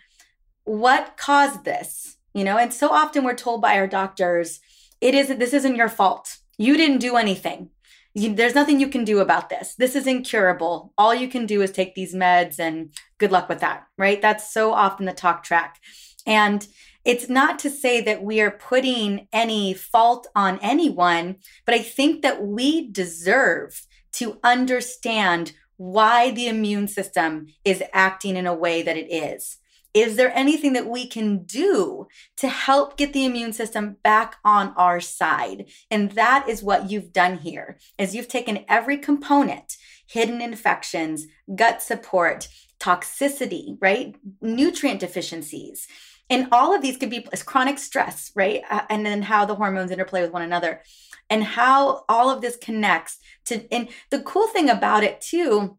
what 0.65 1.17
caused 1.17 1.65
this? 1.65 2.19
You 2.35 2.45
know, 2.45 2.59
and 2.59 2.75
so 2.75 2.91
often 2.91 3.25
we're 3.25 3.35
told 3.35 3.63
by 3.63 3.79
our 3.79 3.87
doctors, 3.87 4.61
it 5.01 5.15
isn't, 5.15 5.39
this 5.39 5.55
isn't 5.55 5.77
your 5.77 5.89
fault. 5.89 6.37
You 6.59 6.77
didn't 6.77 6.99
do 6.99 7.17
anything. 7.17 7.71
You, 8.13 8.35
there's 8.35 8.55
nothing 8.55 8.81
you 8.81 8.89
can 8.89 9.05
do 9.05 9.21
about 9.21 9.49
this. 9.49 9.75
This 9.77 9.97
is 9.97 10.07
incurable. 10.07 10.93
All 10.99 11.15
you 11.15 11.29
can 11.29 11.47
do 11.47 11.63
is 11.63 11.71
take 11.71 11.95
these 11.95 12.15
meds 12.15 12.59
and 12.59 12.93
good 13.17 13.33
luck 13.33 13.49
with 13.49 13.61
that, 13.61 13.87
right? 13.97 14.21
That's 14.21 14.53
so 14.53 14.75
often 14.75 15.07
the 15.07 15.13
talk 15.15 15.43
track. 15.43 15.81
And 16.27 16.67
it's 17.07 17.31
not 17.31 17.59
to 17.61 17.71
say 17.71 18.03
that 18.03 18.23
we 18.23 18.43
are 18.43 18.51
putting 18.51 19.29
any 19.33 19.73
fault 19.73 20.27
on 20.35 20.59
anyone, 20.61 21.37
but 21.65 21.75
I 21.75 21.79
think 21.79 22.21
that 22.21 22.43
we 22.43 22.91
deserve 22.91 23.87
to 24.15 24.39
understand 24.45 25.53
why 25.77 26.31
the 26.31 26.49
immune 26.49 26.89
system 26.89 27.47
is 27.65 27.83
acting 27.93 28.37
in 28.37 28.47
a 28.47 28.55
way 28.55 28.83
that 28.83 28.97
it 28.97 29.13
is. 29.13 29.59
Is 29.95 30.17
there 30.17 30.37
anything 30.37 30.75
that 30.75 30.89
we 30.89 31.07
can 31.07 31.45
do 31.45 32.07
to 32.37 32.49
help 32.49 32.99
get 32.99 33.15
the 33.15 33.25
immune 33.25 33.55
system 33.55 33.97
back 34.03 34.37
on 34.45 34.75
our 34.77 35.01
side? 35.01 35.71
And 35.91 36.11
that 36.13 36.47
is 36.47 36.63
what 36.63 36.91
you've 36.91 37.15
done 37.15 37.39
here. 37.39 37.79
Is 37.99 38.15
you've 38.15 38.29
taken 38.29 38.67
every 38.69 38.99
component, 38.99 39.79
hidden 40.07 40.43
infections, 40.43 41.27
gut 41.55 41.81
support, 41.81 42.49
toxicity, 42.79 43.79
right? 43.81 44.15
Nutrient 44.43 45.01
deficiencies. 45.01 45.89
And 46.29 46.49
all 46.53 46.75
of 46.75 46.83
these 46.83 46.99
could 46.99 47.09
be 47.09 47.27
chronic 47.47 47.79
stress, 47.79 48.33
right? 48.35 48.63
Uh, 48.69 48.83
and 48.91 49.07
then 49.07 49.23
how 49.23 49.47
the 49.47 49.55
hormones 49.55 49.91
interplay 49.91 50.21
with 50.21 50.33
one 50.33 50.43
another 50.43 50.83
and 51.31 51.43
how 51.43 52.05
all 52.09 52.31
of 52.31 52.41
this 52.41 52.57
connects 52.57 53.19
to 53.45 53.73
and 53.73 53.89
the 54.11 54.21
cool 54.21 54.47
thing 54.49 54.69
about 54.69 55.05
it 55.05 55.21
too 55.21 55.79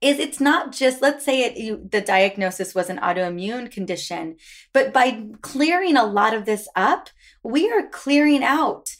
is 0.00 0.18
it's 0.18 0.40
not 0.40 0.72
just 0.72 1.00
let's 1.00 1.24
say 1.24 1.42
it 1.42 1.56
you, 1.56 1.88
the 1.90 2.00
diagnosis 2.00 2.74
was 2.74 2.90
an 2.90 2.98
autoimmune 2.98 3.70
condition 3.70 4.36
but 4.72 4.92
by 4.92 5.24
clearing 5.40 5.96
a 5.96 6.04
lot 6.04 6.34
of 6.34 6.44
this 6.44 6.68
up 6.76 7.10
we 7.42 7.70
are 7.70 7.88
clearing 7.88 8.42
out 8.42 8.96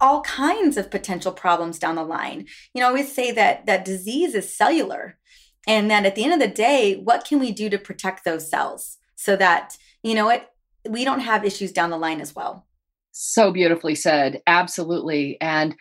all 0.00 0.22
kinds 0.22 0.76
of 0.76 0.90
potential 0.90 1.32
problems 1.32 1.78
down 1.78 1.94
the 1.94 2.04
line. 2.04 2.46
You 2.72 2.80
know 2.80 2.86
i 2.86 2.88
always 2.88 3.14
say 3.14 3.32
that 3.32 3.66
that 3.66 3.84
disease 3.84 4.34
is 4.34 4.54
cellular 4.54 5.18
and 5.66 5.90
that 5.90 6.06
at 6.06 6.14
the 6.14 6.24
end 6.24 6.34
of 6.34 6.40
the 6.40 6.54
day 6.54 6.96
what 6.96 7.24
can 7.24 7.38
we 7.38 7.52
do 7.52 7.68
to 7.70 7.78
protect 7.78 8.24
those 8.24 8.48
cells 8.48 8.98
so 9.16 9.36
that 9.36 9.76
you 10.02 10.14
know 10.14 10.26
what 10.26 10.50
we 10.88 11.04
don't 11.04 11.20
have 11.20 11.44
issues 11.44 11.72
down 11.72 11.90
the 11.90 11.96
line 11.96 12.20
as 12.20 12.34
well 12.34 12.66
so 13.14 13.52
beautifully 13.52 13.94
said. 13.94 14.42
Absolutely. 14.46 15.38
And 15.40 15.76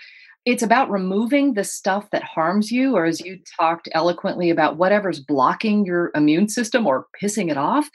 it's 0.45 0.63
about 0.63 0.91
removing 0.91 1.53
the 1.53 1.63
stuff 1.63 2.09
that 2.11 2.23
harms 2.23 2.69
you, 2.71 2.95
or 2.95 3.05
as 3.05 3.21
you 3.21 3.39
talked 3.59 3.89
eloquently 3.93 4.49
about 4.49 4.77
whatever's 4.77 5.19
blocking 5.19 5.85
your 5.85 6.11
immune 6.15 6.47
system 6.47 6.85
or 6.85 7.07
pissing 7.21 7.49
it 7.49 7.57
off. 7.57 7.89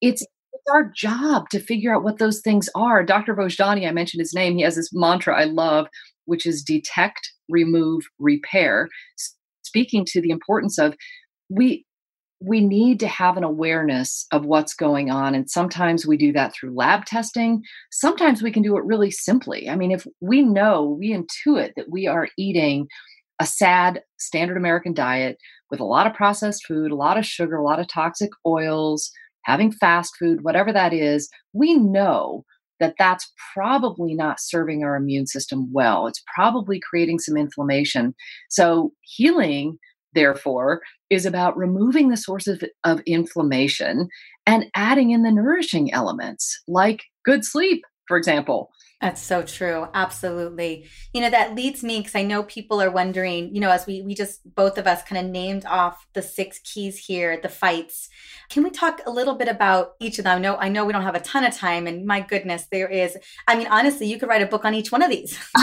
It's 0.00 0.24
our 0.72 0.90
job 0.94 1.48
to 1.50 1.60
figure 1.60 1.94
out 1.94 2.02
what 2.02 2.18
those 2.18 2.40
things 2.40 2.68
are. 2.74 3.04
Dr. 3.04 3.34
Vojdani, 3.34 3.88
I 3.88 3.92
mentioned 3.92 4.20
his 4.20 4.34
name, 4.34 4.56
he 4.56 4.62
has 4.62 4.76
this 4.76 4.90
mantra 4.92 5.38
I 5.40 5.44
love, 5.44 5.86
which 6.24 6.44
is 6.44 6.62
detect, 6.62 7.32
remove, 7.48 8.02
repair, 8.18 8.88
speaking 9.62 10.04
to 10.08 10.20
the 10.20 10.30
importance 10.30 10.78
of 10.78 10.94
we 11.48 11.85
we 12.40 12.60
need 12.60 13.00
to 13.00 13.08
have 13.08 13.36
an 13.36 13.44
awareness 13.44 14.26
of 14.30 14.44
what's 14.44 14.74
going 14.74 15.10
on. 15.10 15.34
And 15.34 15.50
sometimes 15.50 16.06
we 16.06 16.16
do 16.16 16.32
that 16.32 16.52
through 16.54 16.74
lab 16.74 17.06
testing. 17.06 17.62
Sometimes 17.90 18.42
we 18.42 18.52
can 18.52 18.62
do 18.62 18.76
it 18.76 18.84
really 18.84 19.10
simply. 19.10 19.68
I 19.70 19.76
mean, 19.76 19.90
if 19.90 20.06
we 20.20 20.42
know, 20.42 20.96
we 20.98 21.12
intuit 21.12 21.70
that 21.76 21.90
we 21.90 22.06
are 22.06 22.28
eating 22.36 22.88
a 23.40 23.46
sad 23.46 24.02
standard 24.18 24.56
American 24.56 24.92
diet 24.94 25.38
with 25.70 25.80
a 25.80 25.84
lot 25.84 26.06
of 26.06 26.14
processed 26.14 26.66
food, 26.66 26.90
a 26.90 26.96
lot 26.96 27.18
of 27.18 27.26
sugar, 27.26 27.56
a 27.56 27.64
lot 27.64 27.80
of 27.80 27.88
toxic 27.88 28.30
oils, 28.46 29.10
having 29.44 29.72
fast 29.72 30.14
food, 30.18 30.42
whatever 30.42 30.72
that 30.72 30.92
is, 30.92 31.28
we 31.52 31.74
know 31.74 32.44
that 32.80 32.94
that's 32.98 33.32
probably 33.54 34.14
not 34.14 34.40
serving 34.40 34.84
our 34.84 34.96
immune 34.96 35.26
system 35.26 35.72
well. 35.72 36.06
It's 36.06 36.22
probably 36.34 36.80
creating 36.80 37.18
some 37.18 37.36
inflammation. 37.36 38.14
So, 38.50 38.92
healing, 39.00 39.78
therefore, 40.16 40.80
is 41.10 41.24
about 41.24 41.56
removing 41.56 42.08
the 42.08 42.16
sources 42.16 42.62
of, 42.62 42.68
of 42.84 43.02
inflammation 43.06 44.08
and 44.46 44.66
adding 44.74 45.12
in 45.12 45.22
the 45.22 45.30
nourishing 45.30 45.92
elements 45.92 46.60
like 46.66 47.04
good 47.24 47.44
sleep, 47.44 47.82
for 48.08 48.16
example, 48.16 48.70
that's 49.00 49.20
so 49.20 49.42
true. 49.42 49.88
Absolutely. 49.92 50.86
You 51.12 51.20
know, 51.20 51.28
that 51.28 51.54
leads 51.54 51.84
me 51.84 51.98
because 51.98 52.14
I 52.14 52.22
know 52.22 52.42
people 52.42 52.80
are 52.80 52.90
wondering, 52.90 53.54
you 53.54 53.60
know, 53.60 53.70
as 53.70 53.86
we 53.86 54.00
we 54.00 54.14
just 54.14 54.40
both 54.54 54.78
of 54.78 54.86
us 54.86 55.02
kind 55.02 55.22
of 55.22 55.30
named 55.30 55.66
off 55.66 56.06
the 56.14 56.22
six 56.22 56.58
keys 56.60 56.96
here, 56.96 57.38
the 57.38 57.50
fights. 57.50 58.08
Can 58.48 58.62
we 58.62 58.70
talk 58.70 59.00
a 59.04 59.10
little 59.10 59.34
bit 59.34 59.48
about 59.48 59.96
each 60.00 60.18
of 60.18 60.24
them? 60.24 60.38
I 60.38 60.40
know 60.40 60.56
I 60.56 60.68
know 60.70 60.86
we 60.86 60.94
don't 60.94 61.02
have 61.02 61.14
a 61.14 61.20
ton 61.20 61.44
of 61.44 61.54
time 61.54 61.86
and 61.86 62.06
my 62.06 62.20
goodness, 62.20 62.68
there 62.72 62.88
is 62.88 63.18
I 63.46 63.56
mean, 63.56 63.66
honestly, 63.66 64.06
you 64.06 64.18
could 64.18 64.30
write 64.30 64.40
a 64.40 64.46
book 64.46 64.64
on 64.64 64.72
each 64.72 64.90
one 64.90 65.02
of 65.02 65.10
these. 65.10 65.38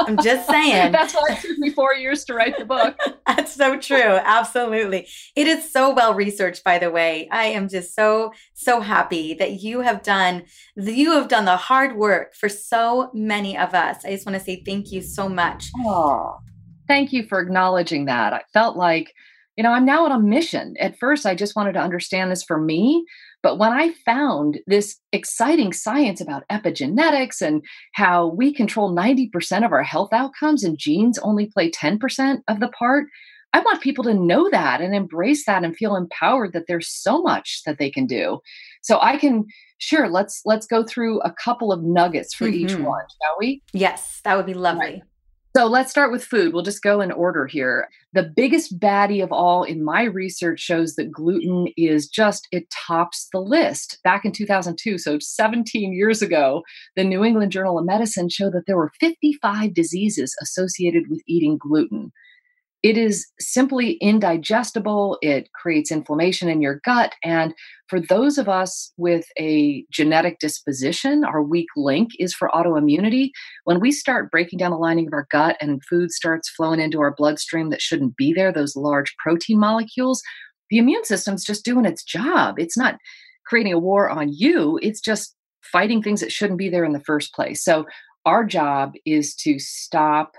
I'm 0.00 0.18
just 0.22 0.46
saying. 0.46 0.92
That's 0.92 1.14
why 1.14 1.28
it 1.30 1.40
took 1.40 1.56
me 1.56 1.70
four 1.70 1.94
years 1.94 2.24
to 2.26 2.34
write 2.34 2.58
the 2.58 2.66
book. 2.66 2.98
That's 3.26 3.54
so 3.54 3.78
true. 3.78 4.18
Absolutely. 4.24 5.08
It 5.36 5.46
is 5.46 5.72
so 5.72 5.94
well 5.94 6.12
researched, 6.12 6.64
by 6.64 6.78
the 6.78 6.90
way. 6.90 7.28
I 7.32 7.46
am 7.46 7.68
just 7.68 7.94
so, 7.94 8.32
so 8.52 8.80
happy 8.80 9.32
that 9.34 9.62
you 9.62 9.80
have 9.80 10.02
done 10.02 10.42
you 10.76 11.12
have 11.12 11.28
done 11.28 11.44
the 11.44 11.56
hard 11.56 11.96
work 11.96 12.09
work 12.10 12.34
for 12.34 12.48
so 12.48 13.10
many 13.14 13.56
of 13.56 13.72
us. 13.72 14.04
I 14.04 14.10
just 14.10 14.26
want 14.26 14.36
to 14.36 14.44
say 14.44 14.62
thank 14.66 14.90
you 14.90 15.00
so 15.00 15.28
much. 15.28 15.70
Thank 16.88 17.12
you 17.12 17.24
for 17.28 17.40
acknowledging 17.40 18.06
that. 18.06 18.32
I 18.32 18.42
felt 18.52 18.76
like, 18.76 19.12
you 19.56 19.62
know, 19.62 19.70
I'm 19.70 19.84
now 19.84 20.04
on 20.04 20.12
a 20.12 20.18
mission. 20.18 20.74
At 20.80 20.98
first, 20.98 21.24
I 21.24 21.36
just 21.36 21.54
wanted 21.54 21.74
to 21.74 21.80
understand 21.80 22.32
this 22.32 22.42
for 22.42 22.60
me. 22.60 23.04
But 23.44 23.58
when 23.58 23.72
I 23.72 23.94
found 24.04 24.58
this 24.66 24.98
exciting 25.12 25.72
science 25.72 26.20
about 26.20 26.42
epigenetics 26.50 27.40
and 27.40 27.64
how 27.92 28.26
we 28.26 28.52
control 28.52 28.94
90% 28.94 29.64
of 29.64 29.72
our 29.72 29.84
health 29.84 30.12
outcomes 30.12 30.64
and 30.64 30.76
genes 30.76 31.18
only 31.18 31.46
play 31.46 31.70
10% 31.70 32.40
of 32.48 32.58
the 32.58 32.68
part, 32.68 33.06
I 33.52 33.60
want 33.60 33.82
people 33.82 34.04
to 34.04 34.14
know 34.14 34.50
that 34.50 34.80
and 34.80 34.94
embrace 34.94 35.46
that 35.46 35.64
and 35.64 35.76
feel 35.76 35.96
empowered 35.96 36.52
that 36.52 36.64
there's 36.66 36.88
so 36.88 37.22
much 37.22 37.62
that 37.66 37.78
they 37.78 37.90
can 37.90 38.06
do. 38.06 38.40
So 38.82 38.98
I 39.00 39.16
can 39.16 39.46
sure 39.78 40.08
let's 40.08 40.42
let's 40.44 40.66
go 40.66 40.84
through 40.84 41.20
a 41.20 41.32
couple 41.32 41.72
of 41.72 41.82
nuggets 41.82 42.34
for 42.34 42.46
mm-hmm. 42.46 42.64
each 42.64 42.74
one 42.74 43.04
shall 43.22 43.36
we? 43.38 43.62
Yes 43.72 44.20
that 44.24 44.36
would 44.36 44.46
be 44.46 44.54
lovely 44.54 44.80
right. 44.80 45.02
so 45.56 45.66
let's 45.66 45.90
start 45.90 46.12
with 46.12 46.24
food. 46.24 46.52
We'll 46.52 46.62
just 46.62 46.82
go 46.82 47.00
in 47.00 47.10
order 47.10 47.46
here. 47.46 47.88
The 48.12 48.30
biggest 48.34 48.78
baddie 48.78 49.22
of 49.22 49.32
all 49.32 49.62
in 49.62 49.84
my 49.84 50.04
research 50.04 50.60
shows 50.60 50.94
that 50.94 51.10
gluten 51.10 51.68
is 51.76 52.08
just 52.08 52.46
it 52.52 52.70
tops 52.70 53.28
the 53.32 53.40
list. 53.40 53.98
Back 54.04 54.24
in 54.24 54.32
2002 54.32 54.98
so 54.98 55.18
17 55.18 55.92
years 55.92 56.22
ago 56.22 56.62
the 56.96 57.04
new 57.04 57.24
england 57.24 57.52
journal 57.52 57.78
of 57.78 57.86
medicine 57.86 58.28
showed 58.28 58.52
that 58.52 58.64
there 58.66 58.76
were 58.76 58.92
55 59.00 59.72
diseases 59.74 60.34
associated 60.42 61.04
with 61.08 61.22
eating 61.26 61.58
gluten 61.58 62.12
it 62.82 62.96
is 62.96 63.26
simply 63.38 63.92
indigestible. 63.94 65.18
It 65.20 65.50
creates 65.52 65.92
inflammation 65.92 66.48
in 66.48 66.62
your 66.62 66.80
gut. 66.84 67.14
And 67.22 67.52
for 67.88 68.00
those 68.00 68.38
of 68.38 68.48
us 68.48 68.92
with 68.96 69.26
a 69.38 69.84
genetic 69.90 70.38
disposition, 70.38 71.24
our 71.24 71.42
weak 71.42 71.68
link 71.76 72.10
is 72.18 72.32
for 72.32 72.48
autoimmunity. 72.54 73.30
When 73.64 73.80
we 73.80 73.92
start 73.92 74.30
breaking 74.30 74.58
down 74.58 74.70
the 74.70 74.78
lining 74.78 75.06
of 75.06 75.12
our 75.12 75.26
gut 75.30 75.56
and 75.60 75.82
food 75.84 76.10
starts 76.10 76.48
flowing 76.48 76.80
into 76.80 77.00
our 77.00 77.14
bloodstream 77.14 77.68
that 77.70 77.82
shouldn't 77.82 78.16
be 78.16 78.32
there, 78.32 78.52
those 78.52 78.76
large 78.76 79.14
protein 79.18 79.58
molecules, 79.58 80.22
the 80.70 80.78
immune 80.78 81.04
system's 81.04 81.44
just 81.44 81.64
doing 81.64 81.84
its 81.84 82.02
job. 82.02 82.58
It's 82.58 82.78
not 82.78 82.96
creating 83.46 83.72
a 83.74 83.78
war 83.78 84.08
on 84.08 84.32
you, 84.32 84.78
it's 84.80 85.00
just 85.00 85.34
fighting 85.62 86.02
things 86.02 86.20
that 86.20 86.32
shouldn't 86.32 86.58
be 86.58 86.70
there 86.70 86.84
in 86.84 86.92
the 86.92 87.00
first 87.00 87.34
place. 87.34 87.62
So, 87.62 87.84
our 88.26 88.44
job 88.44 88.92
is 89.06 89.34
to 89.36 89.58
stop 89.58 90.34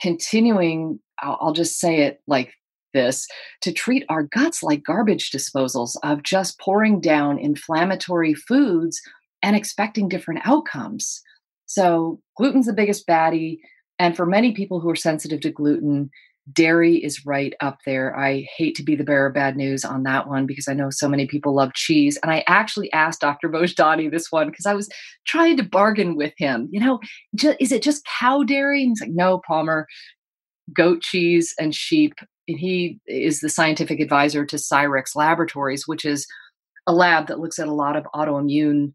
continuing 0.00 0.98
I'll, 1.22 1.52
just 1.52 1.78
say 1.78 2.02
it 2.02 2.20
like 2.26 2.52
this 2.92 3.26
to 3.62 3.72
treat 3.72 4.04
our 4.08 4.22
guts 4.22 4.62
like 4.62 4.84
garbage 4.84 5.30
disposals 5.30 5.96
of 6.02 6.22
just 6.22 6.58
pouring 6.58 7.00
down 7.00 7.38
inflammatory 7.38 8.34
foods 8.34 9.00
and 9.42 9.54
expecting 9.56 10.08
different 10.08 10.40
outcomes. 10.46 11.22
So, 11.66 12.20
gluten's 12.36 12.66
the 12.66 12.72
biggest 12.72 13.06
baddie. 13.06 13.58
And 13.98 14.16
for 14.16 14.26
many 14.26 14.52
people 14.52 14.80
who 14.80 14.90
are 14.90 14.96
sensitive 14.96 15.40
to 15.42 15.50
gluten, 15.50 16.10
dairy 16.52 16.96
is 16.96 17.24
right 17.24 17.54
up 17.60 17.78
there. 17.86 18.16
I 18.16 18.46
hate 18.56 18.74
to 18.76 18.82
be 18.82 18.96
the 18.96 19.04
bearer 19.04 19.26
of 19.26 19.34
bad 19.34 19.56
news 19.56 19.84
on 19.84 20.02
that 20.02 20.28
one 20.28 20.46
because 20.46 20.68
I 20.68 20.74
know 20.74 20.90
so 20.90 21.08
many 21.08 21.26
people 21.26 21.54
love 21.54 21.72
cheese. 21.74 22.18
And 22.22 22.30
I 22.30 22.44
actually 22.46 22.92
asked 22.92 23.20
Dr. 23.20 23.48
Vojdani 23.48 24.10
this 24.10 24.30
one 24.30 24.50
because 24.50 24.66
I 24.66 24.74
was 24.74 24.88
trying 25.26 25.56
to 25.56 25.62
bargain 25.62 26.16
with 26.16 26.34
him. 26.36 26.68
You 26.70 26.80
know, 26.80 27.00
is 27.60 27.72
it 27.72 27.82
just 27.82 28.06
cow 28.06 28.42
dairy? 28.42 28.82
And 28.82 28.90
he's 28.90 29.00
like, 29.00 29.10
no, 29.10 29.40
Palmer, 29.46 29.86
goat 30.72 31.02
cheese 31.02 31.54
and 31.58 31.74
sheep. 31.74 32.14
And 32.48 32.58
he 32.58 32.98
is 33.06 33.40
the 33.40 33.48
scientific 33.48 34.00
advisor 34.00 34.44
to 34.46 34.56
Cyrex 34.56 35.16
Laboratories, 35.16 35.86
which 35.86 36.04
is 36.04 36.26
a 36.86 36.92
lab 36.92 37.28
that 37.28 37.40
looks 37.40 37.58
at 37.58 37.68
a 37.68 37.74
lot 37.74 37.96
of 37.96 38.04
autoimmune 38.14 38.92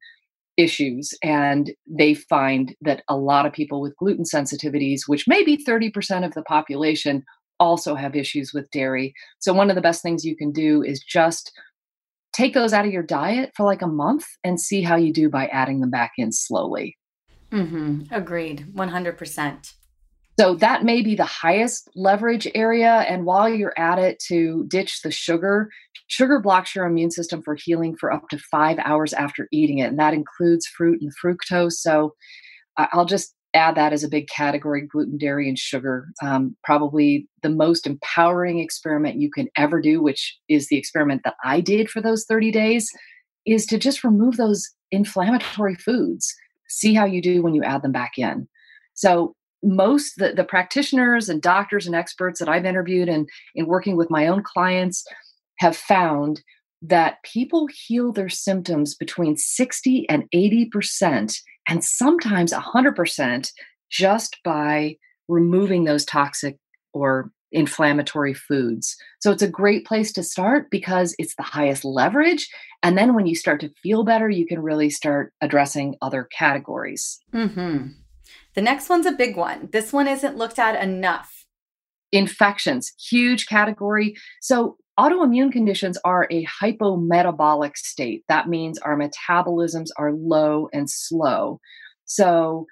issues. 0.58 1.14
And 1.24 1.72
they 1.88 2.14
find 2.14 2.76
that 2.82 3.04
a 3.08 3.18
lot 3.18 3.46
of 3.46 3.54
people 3.54 3.82
with 3.82 3.96
gluten 3.98 4.26
sensitivities, 4.26 5.02
which 5.08 5.28
may 5.28 5.44
be 5.44 5.64
30% 5.64 6.26
of 6.26 6.34
the 6.34 6.44
population, 6.44 7.24
also 7.60 7.96
have 7.96 8.16
issues 8.16 8.54
with 8.54 8.70
dairy. 8.72 9.14
So, 9.40 9.54
one 9.54 9.70
of 9.70 9.76
the 9.76 9.82
best 9.82 10.02
things 10.02 10.26
you 10.26 10.36
can 10.36 10.52
do 10.52 10.82
is 10.82 11.00
just 11.02 11.52
take 12.34 12.54
those 12.54 12.74
out 12.74 12.86
of 12.86 12.92
your 12.92 13.04
diet 13.04 13.52
for 13.56 13.66
like 13.66 13.82
a 13.82 13.88
month 13.88 14.26
and 14.44 14.62
see 14.62 14.82
how 14.82 14.96
you 14.96 15.12
do 15.12 15.30
by 15.30 15.48
adding 15.48 15.82
them 15.82 15.90
back 15.90 16.12
in 16.18 16.32
slowly. 16.32 16.98
Mm-hmm. 17.52 18.14
Agreed. 18.14 18.68
100%. 18.74 19.74
So 20.40 20.56
that 20.56 20.86
may 20.86 21.02
be 21.02 21.16
the 21.16 21.26
highest 21.26 21.90
leverage 21.98 22.48
area. 22.56 23.00
And 23.10 23.26
while 23.26 23.50
you're 23.50 23.78
at 23.78 24.00
it, 24.00 24.20
to 24.30 24.64
ditch 24.70 25.02
the 25.02 25.12
sugar, 25.12 25.70
sugar 26.08 26.40
blocks 26.40 26.74
your 26.74 26.86
immune 26.86 27.12
system 27.12 27.42
for 27.42 27.58
healing 27.62 27.98
for 28.00 28.10
up 28.10 28.30
to 28.30 28.38
five 28.38 28.80
hours 28.80 29.12
after 29.12 29.50
eating 29.52 29.80
it. 29.80 29.88
And 29.90 30.00
that 30.00 30.14
includes 30.14 30.66
fruit 30.66 31.02
and 31.02 31.12
fructose. 31.22 31.74
So 31.74 32.14
I'll 32.78 33.04
just 33.04 33.36
add 33.54 33.76
that 33.76 33.92
as 33.92 34.02
a 34.02 34.08
big 34.08 34.30
category 34.30 34.88
gluten, 34.88 35.18
dairy, 35.18 35.50
and 35.50 35.60
sugar. 35.60 36.08
Um, 36.24 36.56
probably 36.64 37.28
the 37.44 37.50
most 37.50 37.86
empowering 37.86 38.60
experiment 38.60 39.20
you 39.20 39.30
can 39.30 39.50
ever 39.58 39.82
do, 39.82 40.02
which 40.02 40.38
is 40.48 40.70
the 40.70 40.78
experiment 40.78 41.24
that 41.26 41.36
I 41.44 41.60
did 41.60 41.90
for 41.90 42.00
those 42.00 42.24
30 42.24 42.50
days, 42.50 42.90
is 43.46 43.66
to 43.66 43.78
just 43.78 44.06
remove 44.06 44.38
those 44.38 44.70
inflammatory 44.90 45.76
foods. 45.76 46.34
See 46.70 46.94
how 46.94 47.04
you 47.04 47.22
do 47.22 47.44
when 47.44 47.56
you 47.56 47.64
add 47.66 47.82
them 47.82 47.92
back 47.92 48.14
in. 48.18 48.48
So 48.94 49.36
most 49.64 50.14
the, 50.18 50.34
the 50.34 50.44
practitioners 50.44 51.30
and 51.30 51.42
doctors 51.42 51.86
and 51.86 51.96
experts 51.96 52.40
that 52.40 52.50
I've 52.50 52.66
interviewed 52.66 53.10
and 53.10 53.28
in 53.56 53.66
working 53.66 53.98
with 53.98 54.10
my 54.10 54.28
own 54.28 54.44
clients 54.44 55.04
have 55.60 55.76
found 55.76 56.42
that 56.82 57.22
people 57.24 57.68
heal 57.88 58.14
their 58.14 58.30
symptoms 58.30 58.96
between 58.96 59.36
60 59.36 60.08
and 60.10 60.24
80% 60.34 61.38
and 61.68 61.84
sometimes 61.84 62.54
100% 62.54 63.52
just 63.90 64.38
by 64.44 64.96
removing 65.28 65.84
those 65.84 66.06
toxic 66.06 66.58
or 66.94 67.32
inflammatory 67.52 68.34
foods. 68.34 68.96
So 69.20 69.32
it's 69.32 69.42
a 69.42 69.48
great 69.48 69.86
place 69.86 70.14
to 70.14 70.24
start 70.24 70.70
because 70.70 71.16
it's 71.18 71.36
the 71.36 71.44
highest 71.44 71.84
leverage. 71.84 72.48
And 72.84 72.98
then 72.98 73.16
when 73.16 73.26
you 73.26 73.36
start 73.36 73.60
to 73.62 73.74
feel 73.82 74.04
better, 74.04 74.30
you 74.30 74.46
can 74.46 74.62
really 74.62 74.90
start 74.90 75.34
addressing 75.42 75.96
other 76.02 76.28
categories. 76.32 77.20
Mm-hmm. 77.34 77.88
The 78.56 78.62
next 78.62 78.90
one's 78.90 79.06
a 79.06 79.12
big 79.12 79.38
one. 79.38 79.70
This 79.72 79.94
one 79.94 80.08
isn't 80.08 80.38
looked 80.38 80.60
at 80.60 80.82
enough. 80.82 81.46
Infections, 82.12 82.92
huge 83.10 83.48
category. 83.48 84.16
So, 84.42 84.78
autoimmune 85.00 85.52
conditions 85.52 85.98
are 86.04 86.28
a 86.30 86.46
hypometabolic 86.46 87.78
state. 87.78 88.24
That 88.28 88.50
means 88.50 88.80
our 88.80 88.98
metabolisms 88.98 89.88
are 89.98 90.12
low 90.12 90.68
and 90.74 90.90
slow. 90.90 91.60
So, 92.06 92.66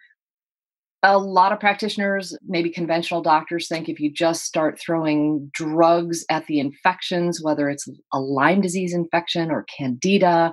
a 1.03 1.17
lot 1.17 1.53
of 1.53 1.59
practitioners, 1.59 2.35
maybe 2.47 2.71
conventional 2.71 3.21
doctors, 3.21 3.67
think 3.67 3.87
if 3.87 3.99
you 3.99 4.11
just 4.11 4.43
start 4.43 4.79
throwing 4.79 5.49
drugs 5.53 6.25
at 6.29 6.47
the 6.47 6.59
infections, 6.59 7.41
whether 7.41 7.69
it's 7.69 7.87
a 8.11 8.19
Lyme 8.19 8.61
disease 8.61 8.93
infection 8.93 9.51
or 9.51 9.65
candida 9.77 10.51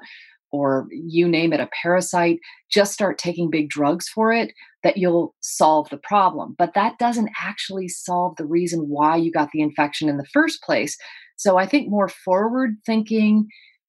or 0.55 0.87
you 0.93 1.27
name 1.27 1.53
it, 1.53 1.59
a 1.59 1.69
parasite, 1.83 2.39
just 2.71 2.93
start 2.93 3.19
taking 3.19 3.51
big 3.51 3.69
drugs 3.69 4.09
for 4.09 4.33
it, 4.33 4.53
that 4.85 4.97
you'll 4.97 5.35
solve 5.41 5.89
the 5.91 5.99
problem. 5.99 6.55
But 6.57 6.75
that 6.75 6.97
doesn't 6.99 7.31
actually 7.43 7.89
solve 7.89 8.37
the 8.37 8.47
reason 8.47 8.89
why 8.89 9.17
you 9.17 9.33
got 9.33 9.51
the 9.51 9.63
infection 9.63 10.09
in 10.09 10.17
the 10.17 10.27
first 10.33 10.63
place. 10.63 10.97
So 11.35 11.59
I 11.59 11.67
think 11.67 11.91
more 11.91 12.09
forward 12.09 12.77
thinking 12.87 13.49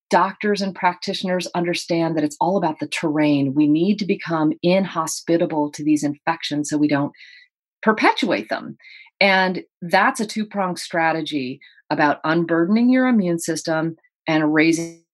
doctors 0.09 0.59
and 0.59 0.73
practitioners 0.73 1.47
understand 1.53 2.17
that 2.17 2.23
it's 2.23 2.37
all 2.41 2.57
about 2.57 2.79
the 2.79 2.87
terrain. 2.87 3.53
We 3.53 3.67
need 3.67 3.99
to 3.99 4.05
become 4.05 4.53
inhospitable 4.63 5.71
to 5.71 5.83
these 5.83 6.03
infections 6.03 6.69
so 6.69 6.77
we 6.77 6.87
don't 6.87 7.11
perpetuate 7.83 8.49
them. 8.49 8.75
And 9.21 9.63
that's 9.83 10.19
a 10.19 10.25
two 10.25 10.47
pronged 10.47 10.79
strategy 10.79 11.59
about 11.91 12.21
unburdening 12.23 12.89
your 12.89 13.05
immune 13.05 13.37
system 13.37 13.97
and 14.27 14.51
raising 14.51 15.04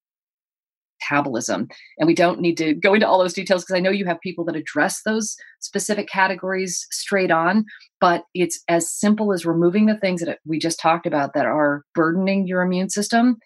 metabolism. 1.02 1.68
And 1.98 2.08
we 2.08 2.16
don't 2.16 2.40
need 2.40 2.58
to 2.58 2.74
go 2.74 2.94
into 2.94 3.08
all 3.08 3.20
those 3.20 3.34
details 3.34 3.64
because 3.64 3.76
I 3.76 3.80
know 3.80 3.90
you 3.90 4.06
have 4.06 4.20
people 4.22 4.46
that 4.46 4.56
address 4.56 5.02
those 5.04 5.36
specific 5.60 6.08
categories 6.08 6.88
straight 6.92 7.32
on, 7.32 7.66
but 8.00 8.26
it's 8.34 8.62
as 8.68 8.92
simple 8.92 9.34
as 9.34 9.46
removing 9.46 9.86
the 9.86 9.98
things 9.98 10.22
that 10.22 10.40
we 10.46 10.60
just 10.60 10.80
talked 10.80 11.06
about 11.06 11.34
that 11.34 11.46
are 11.46 11.84
burdening 11.94 12.48
your 12.48 12.62
immune 12.62 12.90
system 12.90 13.38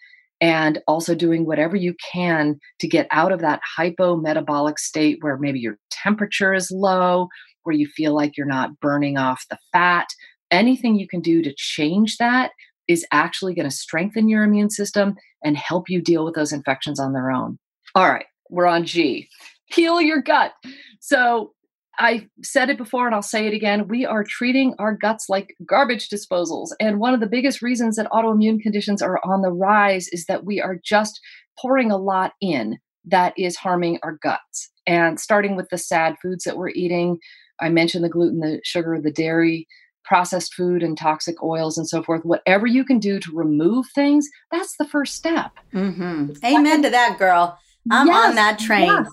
and 0.41 0.81
also 0.87 1.15
doing 1.15 1.45
whatever 1.45 1.75
you 1.75 1.95
can 2.11 2.59
to 2.79 2.87
get 2.87 3.07
out 3.11 3.31
of 3.31 3.39
that 3.39 3.61
hypometabolic 3.77 4.77
state 4.77 5.17
where 5.21 5.37
maybe 5.37 5.59
your 5.59 5.77
temperature 5.89 6.53
is 6.53 6.69
low, 6.71 7.29
where 7.63 7.75
you 7.75 7.87
feel 7.87 8.13
like 8.13 8.35
you're 8.37 8.45
not 8.45 8.79
burning 8.79 9.17
off 9.17 9.45
the 9.49 9.57
fat. 9.71 10.07
Anything 10.51 10.95
you 10.95 11.07
can 11.07 11.21
do 11.21 11.41
to 11.41 11.53
change 11.55 12.17
that 12.17 12.51
is 12.87 13.05
actually 13.11 13.53
going 13.53 13.69
to 13.69 13.75
strengthen 13.75 14.29
your 14.29 14.43
immune 14.43 14.69
system 14.69 15.15
and 15.43 15.57
help 15.57 15.89
you 15.89 16.01
deal 16.01 16.25
with 16.25 16.35
those 16.35 16.53
infections 16.53 16.99
on 16.99 17.13
their 17.13 17.31
own. 17.31 17.57
All 17.95 18.09
right, 18.09 18.25
we're 18.49 18.67
on 18.67 18.85
G. 18.85 19.29
Heal 19.67 20.01
your 20.01 20.21
gut. 20.21 20.53
So 20.99 21.53
I 21.97 22.27
said 22.43 22.69
it 22.69 22.77
before 22.77 23.05
and 23.05 23.15
I'll 23.15 23.21
say 23.21 23.47
it 23.47 23.53
again. 23.53 23.87
We 23.87 24.05
are 24.05 24.23
treating 24.23 24.75
our 24.79 24.93
guts 24.93 25.29
like 25.29 25.55
garbage 25.65 26.09
disposals. 26.09 26.69
And 26.79 26.99
one 26.99 27.13
of 27.13 27.19
the 27.19 27.27
biggest 27.27 27.61
reasons 27.61 27.95
that 27.95 28.11
autoimmune 28.11 28.59
conditions 28.59 29.01
are 29.01 29.19
on 29.23 29.41
the 29.41 29.51
rise 29.51 30.07
is 30.09 30.25
that 30.25 30.45
we 30.45 30.59
are 30.59 30.77
just 30.83 31.19
pouring 31.57 31.91
a 31.91 31.97
lot 31.97 32.33
in 32.41 32.77
that 33.05 33.33
is 33.37 33.55
harming 33.55 33.99
our 34.03 34.17
guts. 34.21 34.69
And 34.87 35.19
starting 35.19 35.55
with 35.55 35.69
the 35.69 35.77
sad 35.77 36.15
foods 36.21 36.43
that 36.43 36.57
we're 36.57 36.69
eating, 36.69 37.19
I 37.61 37.69
mentioned 37.69 38.03
the 38.03 38.09
gluten, 38.09 38.39
the 38.39 38.59
sugar, 38.63 38.99
the 39.01 39.11
dairy, 39.11 39.67
processed 40.05 40.53
food 40.53 40.83
and 40.83 40.97
toxic 40.97 41.41
oils 41.43 41.77
and 41.77 41.87
so 41.87 42.03
forth. 42.03 42.23
Whatever 42.23 42.67
you 42.67 42.85
can 42.85 42.99
do 42.99 43.19
to 43.19 43.31
remove 43.33 43.87
things, 43.93 44.27
that's 44.51 44.77
the 44.77 44.87
first 44.87 45.15
step. 45.15 45.51
Mm-hmm. 45.73 46.31
Amen 46.43 46.83
to 46.83 46.89
that, 46.89 47.17
girl. 47.17 47.57
I'm 47.91 48.07
yes, 48.07 48.29
on 48.29 48.35
that 48.35 48.59
train. 48.59 48.87
Yes. 48.87 49.07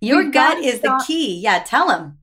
Your 0.00 0.24
we've 0.24 0.32
gut 0.32 0.58
is 0.58 0.78
stop. 0.78 1.00
the 1.00 1.04
key. 1.06 1.40
Yeah, 1.40 1.62
tell 1.64 1.88
them. 1.88 2.18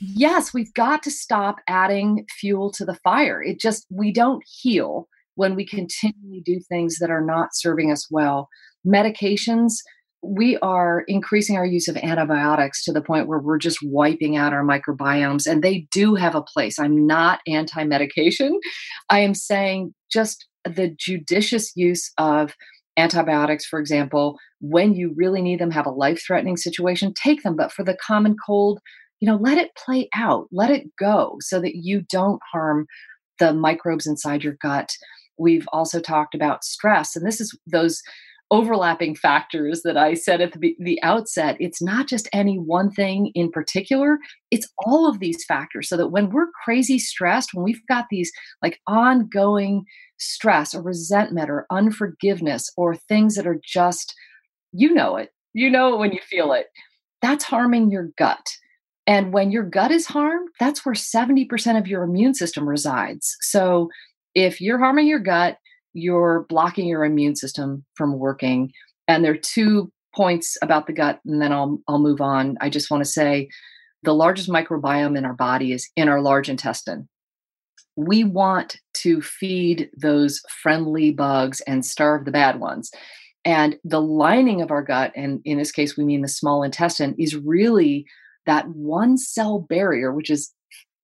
Yes, 0.00 0.54
we've 0.54 0.72
got 0.72 1.02
to 1.02 1.10
stop 1.10 1.56
adding 1.68 2.24
fuel 2.38 2.70
to 2.72 2.84
the 2.86 2.94
fire. 2.94 3.42
It 3.42 3.60
just, 3.60 3.86
we 3.90 4.12
don't 4.12 4.42
heal 4.46 5.08
when 5.34 5.54
we 5.54 5.66
continually 5.66 6.42
do 6.44 6.60
things 6.68 6.98
that 6.98 7.10
are 7.10 7.24
not 7.24 7.50
serving 7.52 7.92
us 7.92 8.10
well. 8.10 8.48
Medications, 8.86 9.74
we 10.22 10.58
are 10.58 11.04
increasing 11.08 11.56
our 11.56 11.64
use 11.64 11.88
of 11.88 11.96
antibiotics 11.96 12.84
to 12.84 12.92
the 12.92 13.00
point 13.00 13.26
where 13.26 13.38
we're 13.38 13.58
just 13.58 13.78
wiping 13.82 14.36
out 14.36 14.52
our 14.52 14.64
microbiomes, 14.64 15.46
and 15.46 15.62
they 15.62 15.86
do 15.90 16.14
have 16.14 16.34
a 16.34 16.42
place. 16.42 16.78
I'm 16.78 17.06
not 17.06 17.40
anti 17.46 17.84
medication. 17.84 18.60
I 19.08 19.20
am 19.20 19.34
saying 19.34 19.94
just 20.10 20.46
the 20.64 20.94
judicious 20.98 21.72
use 21.74 22.12
of 22.18 22.54
antibiotics, 22.96 23.64
for 23.64 23.80
example, 23.80 24.38
when 24.60 24.94
you 24.94 25.14
really 25.16 25.40
need 25.40 25.58
them, 25.58 25.70
have 25.70 25.86
a 25.86 25.90
life 25.90 26.22
threatening 26.26 26.56
situation, 26.56 27.14
take 27.14 27.42
them. 27.42 27.56
But 27.56 27.72
for 27.72 27.82
the 27.82 27.96
common 27.96 28.36
cold, 28.44 28.80
you 29.20 29.26
know, 29.26 29.36
let 29.36 29.58
it 29.58 29.74
play 29.74 30.08
out, 30.14 30.48
let 30.52 30.70
it 30.70 30.94
go 30.98 31.36
so 31.40 31.60
that 31.60 31.76
you 31.76 32.02
don't 32.10 32.40
harm 32.52 32.86
the 33.38 33.54
microbes 33.54 34.06
inside 34.06 34.44
your 34.44 34.56
gut. 34.60 34.90
We've 35.38 35.68
also 35.72 36.00
talked 36.00 36.34
about 36.34 36.64
stress, 36.64 37.16
and 37.16 37.26
this 37.26 37.40
is 37.40 37.56
those 37.66 38.02
overlapping 38.50 39.14
factors 39.14 39.82
that 39.82 39.96
I 39.96 40.14
said 40.14 40.40
at 40.40 40.52
the, 40.52 40.74
the 40.78 41.00
outset. 41.02 41.56
It's 41.60 41.80
not 41.80 42.08
just 42.08 42.28
any 42.32 42.56
one 42.56 42.90
thing 42.90 43.30
in 43.34 43.50
particular, 43.50 44.18
it's 44.50 44.68
all 44.84 45.08
of 45.08 45.20
these 45.20 45.44
factors. 45.44 45.88
So 45.88 45.96
that 45.96 46.08
when 46.08 46.30
we're 46.30 46.50
crazy 46.64 46.98
stressed, 46.98 47.54
when 47.54 47.64
we've 47.64 47.86
got 47.88 48.06
these 48.10 48.32
like 48.62 48.80
ongoing 48.86 49.84
stress 50.18 50.74
or 50.74 50.82
resentment 50.82 51.48
or 51.48 51.66
unforgiveness 51.70 52.70
or 52.76 52.96
things 52.96 53.36
that 53.36 53.46
are 53.46 53.60
just, 53.64 54.14
you 54.72 54.92
know 54.92 55.16
it, 55.16 55.30
you 55.54 55.70
know 55.70 55.94
it 55.94 55.98
when 55.98 56.12
you 56.12 56.20
feel 56.28 56.52
it, 56.52 56.66
that's 57.22 57.44
harming 57.44 57.90
your 57.90 58.10
gut. 58.18 58.44
And 59.06 59.32
when 59.32 59.50
your 59.50 59.64
gut 59.64 59.90
is 59.90 60.06
harmed, 60.06 60.48
that's 60.58 60.84
where 60.84 60.94
70% 60.94 61.78
of 61.78 61.88
your 61.88 62.02
immune 62.02 62.34
system 62.34 62.68
resides. 62.68 63.36
So 63.40 63.88
if 64.34 64.60
you're 64.60 64.78
harming 64.78 65.08
your 65.08 65.18
gut, 65.18 65.56
you're 65.92 66.46
blocking 66.48 66.86
your 66.86 67.04
immune 67.04 67.36
system 67.36 67.84
from 67.94 68.18
working. 68.18 68.72
And 69.08 69.24
there 69.24 69.32
are 69.32 69.36
two 69.36 69.90
points 70.14 70.56
about 70.62 70.86
the 70.86 70.92
gut, 70.92 71.20
and 71.24 71.40
then 71.40 71.52
I'll 71.52 71.78
I'll 71.88 71.98
move 71.98 72.20
on. 72.20 72.56
I 72.60 72.68
just 72.68 72.90
want 72.90 73.04
to 73.04 73.10
say 73.10 73.48
the 74.02 74.14
largest 74.14 74.48
microbiome 74.48 75.16
in 75.16 75.24
our 75.24 75.34
body 75.34 75.72
is 75.72 75.88
in 75.96 76.08
our 76.08 76.20
large 76.20 76.48
intestine. 76.48 77.08
We 77.96 78.24
want 78.24 78.78
to 78.98 79.20
feed 79.20 79.90
those 79.96 80.40
friendly 80.62 81.12
bugs 81.12 81.60
and 81.62 81.84
starve 81.84 82.24
the 82.24 82.30
bad 82.30 82.60
ones. 82.60 82.90
And 83.44 83.76
the 83.84 84.00
lining 84.00 84.62
of 84.62 84.70
our 84.70 84.82
gut, 84.82 85.12
and 85.16 85.40
in 85.44 85.58
this 85.58 85.72
case, 85.72 85.96
we 85.96 86.04
mean 86.04 86.22
the 86.22 86.28
small 86.28 86.62
intestine, 86.62 87.14
is 87.18 87.36
really 87.36 88.06
that 88.46 88.68
one 88.68 89.16
cell 89.16 89.66
barrier, 89.68 90.12
which 90.12 90.30
is 90.30 90.52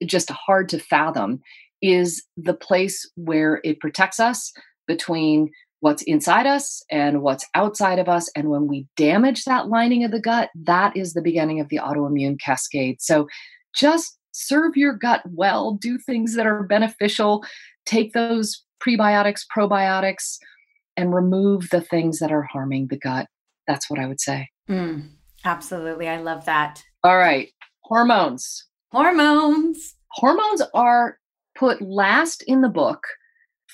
just 0.04 0.30
hard 0.30 0.68
to 0.70 0.78
fathom, 0.78 1.40
is 1.82 2.24
the 2.36 2.54
place 2.54 3.10
where 3.16 3.60
it 3.64 3.80
protects 3.80 4.20
us 4.20 4.52
between 4.86 5.50
what's 5.80 6.02
inside 6.02 6.46
us 6.46 6.82
and 6.90 7.22
what's 7.22 7.46
outside 7.54 7.98
of 7.98 8.08
us. 8.08 8.30
And 8.34 8.48
when 8.48 8.66
we 8.66 8.86
damage 8.96 9.44
that 9.44 9.68
lining 9.68 10.04
of 10.04 10.10
the 10.10 10.20
gut, 10.20 10.50
that 10.64 10.96
is 10.96 11.12
the 11.12 11.22
beginning 11.22 11.60
of 11.60 11.68
the 11.68 11.78
autoimmune 11.78 12.40
cascade. 12.40 13.00
So 13.00 13.28
just 13.74 14.18
serve 14.32 14.76
your 14.76 14.94
gut 14.94 15.22
well, 15.26 15.74
do 15.80 15.98
things 15.98 16.34
that 16.34 16.46
are 16.46 16.62
beneficial, 16.62 17.44
take 17.84 18.12
those 18.12 18.62
prebiotics, 18.84 19.42
probiotics, 19.54 20.38
and 20.96 21.14
remove 21.14 21.68
the 21.70 21.80
things 21.80 22.18
that 22.18 22.32
are 22.32 22.46
harming 22.50 22.88
the 22.88 22.98
gut. 22.98 23.26
That's 23.66 23.90
what 23.90 23.98
I 23.98 24.06
would 24.06 24.20
say. 24.20 24.48
Mm, 24.68 25.08
absolutely. 25.44 26.08
I 26.08 26.20
love 26.20 26.44
that. 26.46 26.82
All 27.04 27.18
right. 27.18 27.48
Hormones. 27.82 28.66
Hormones. 28.92 29.94
Hormones 30.12 30.62
are 30.74 31.18
put 31.56 31.82
last 31.82 32.42
in 32.46 32.62
the 32.62 32.68
book 32.68 33.06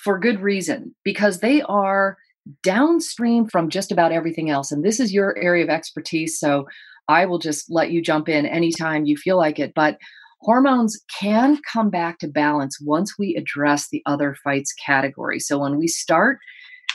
for 0.03 0.19
good 0.19 0.41
reason 0.41 0.93
because 1.03 1.39
they 1.39 1.61
are 1.63 2.17
downstream 2.61 3.47
from 3.47 3.69
just 3.69 3.91
about 3.91 4.11
everything 4.11 4.49
else. 4.49 4.71
And 4.71 4.83
this 4.83 4.99
is 4.99 5.13
your 5.13 5.37
area 5.37 5.63
of 5.63 5.69
expertise. 5.69 6.39
So 6.39 6.65
I 7.07 7.25
will 7.25 7.39
just 7.39 7.65
let 7.69 7.91
you 7.91 8.01
jump 8.01 8.27
in 8.27 8.45
anytime 8.45 9.05
you 9.05 9.17
feel 9.17 9.37
like 9.37 9.59
it. 9.59 9.73
But 9.73 9.97
hormones 10.41 10.99
can 11.19 11.59
come 11.71 11.89
back 11.89 12.19
to 12.19 12.27
balance 12.27 12.77
once 12.81 13.17
we 13.17 13.35
address 13.35 13.89
the 13.89 14.01
other 14.05 14.35
fights 14.43 14.73
category. 14.73 15.39
So 15.39 15.59
when 15.59 15.77
we 15.77 15.87
start 15.87 16.39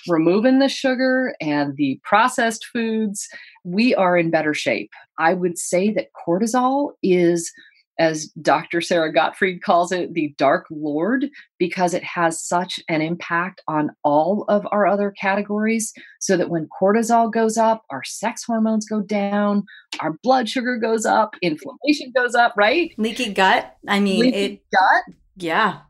removing 0.06 0.58
the 0.58 0.68
sugar 0.68 1.34
and 1.40 1.76
the 1.76 1.98
processed 2.04 2.66
foods, 2.72 3.26
we 3.64 3.94
are 3.94 4.16
in 4.16 4.30
better 4.30 4.54
shape. 4.54 4.90
I 5.18 5.34
would 5.34 5.58
say 5.58 5.92
that 5.94 6.08
cortisol 6.26 6.92
is 7.02 7.50
as 7.98 8.26
Dr. 8.40 8.80
Sara 8.80 9.12
Gottfried 9.12 9.62
calls 9.62 9.92
it, 9.92 10.14
the 10.14 10.34
Dark 10.38 10.66
Lord, 10.70 11.28
because 11.58 11.94
it 11.94 12.04
has 12.04 12.40
such 12.42 12.80
an 12.88 13.02
impact 13.02 13.60
on 13.66 13.90
all 14.04 14.44
of 14.48 14.66
our 14.70 14.86
other 14.86 15.10
categories. 15.10 15.92
So 16.20 16.36
that 16.36 16.50
when 16.50 16.68
cortisol 16.80 17.32
goes 17.32 17.56
up, 17.56 17.84
our 17.90 18.04
sex 18.04 18.44
hormones 18.44 18.86
go 18.86 19.00
down, 19.00 19.64
our 20.00 20.14
blood 20.22 20.48
sugar 20.48 20.76
goes 20.76 21.06
up, 21.06 21.34
inflammation 21.42 22.12
goes 22.14 22.34
up, 22.34 22.54
right? 22.56 22.92
Leaky 22.98 23.32
gut. 23.32 23.76
I 23.86 24.00
mean, 24.00 24.20
Leaky 24.20 24.36
it. 24.36 24.62
Gut. 24.70 25.14
Yeah. 25.36 25.80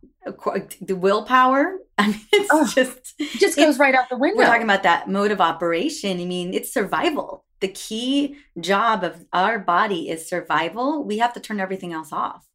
The 0.81 0.97
willpower. 0.97 1.79
I 1.99 2.09
mean, 2.09 2.21
it's 2.33 2.49
oh, 2.53 2.67
just. 2.75 3.15
It 3.19 3.41
just 3.41 3.57
goes 3.57 3.79
right 3.79 3.95
out 3.95 4.09
the 4.09 4.17
window. 4.17 4.39
We're 4.39 4.47
talking 4.47 4.63
about 4.63 4.85
that 4.85 5.09
mode 5.09 5.33
of 5.33 5.41
operation. 5.41 6.21
I 6.21 6.25
mean, 6.27 6.55
it's 6.55 6.73
survival 6.73 7.45
the 7.61 7.69
key 7.69 8.37
job 8.61 9.05
of 9.05 9.27
our 9.33 9.59
body 9.59 10.09
is 10.09 10.29
survival, 10.29 11.05
we 11.05 11.19
have 11.19 11.33
to 11.35 11.41
turn 11.41 11.61
everything 11.61 11.93
else 11.93 12.13
off, 12.13 12.47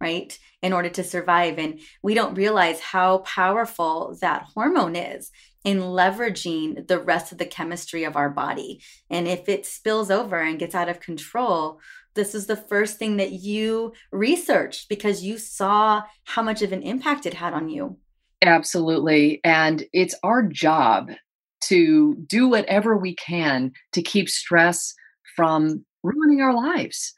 right? 0.00 0.38
In 0.62 0.72
order 0.72 0.88
to 0.90 1.04
survive. 1.04 1.58
And 1.58 1.80
we 2.02 2.14
don't 2.14 2.34
realize 2.34 2.80
how 2.80 3.18
powerful 3.18 4.16
that 4.20 4.48
hormone 4.54 4.96
is 4.96 5.30
in 5.64 5.80
leveraging 5.80 6.86
the 6.86 7.00
rest 7.00 7.32
of 7.32 7.38
the 7.38 7.44
chemistry 7.44 8.04
of 8.04 8.16
our 8.16 8.30
body. 8.30 8.80
And 9.10 9.26
if 9.26 9.48
it 9.48 9.66
spills 9.66 10.10
over 10.10 10.40
and 10.40 10.58
gets 10.58 10.74
out 10.74 10.88
of 10.88 11.00
control, 11.00 11.80
this 12.14 12.34
is 12.34 12.46
the 12.46 12.56
first 12.56 12.98
thing 12.98 13.18
that 13.18 13.32
you 13.32 13.92
researched 14.10 14.88
because 14.88 15.24
you 15.24 15.38
saw 15.38 16.02
how 16.24 16.42
much 16.42 16.62
of 16.62 16.72
an 16.72 16.82
impact 16.82 17.26
it 17.26 17.34
had 17.34 17.52
on 17.52 17.68
you. 17.68 17.98
Absolutely. 18.42 19.40
And 19.44 19.84
it's 19.92 20.14
our 20.22 20.42
job 20.42 21.10
to 21.68 22.14
do 22.26 22.48
whatever 22.48 22.96
we 22.96 23.14
can 23.14 23.72
to 23.92 24.02
keep 24.02 24.28
stress 24.28 24.94
from 25.34 25.84
ruining 26.02 26.40
our 26.40 26.54
lives, 26.54 27.12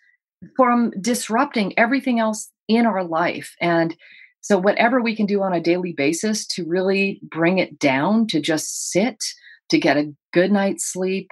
from 0.57 0.93
disrupting 1.01 1.75
everything 1.79 2.19
else 2.19 2.51
in 2.69 2.87
our 2.87 3.05
life. 3.05 3.55
And 3.61 3.97
so, 4.41 4.57
whatever 4.59 5.01
we 5.01 5.17
can 5.17 5.27
do 5.27 5.43
on 5.43 5.53
a 5.53 5.61
daily 5.61 5.93
basis 5.93 6.47
to 6.49 6.65
really 6.65 7.21
bring 7.23 7.59
it 7.59 7.79
down, 7.79 8.27
to 8.29 8.41
just 8.41 8.91
sit, 8.91 9.23
to 9.69 9.79
get 9.79 9.97
a 9.97 10.13
good 10.33 10.51
night's 10.51 10.91
sleep, 10.91 11.31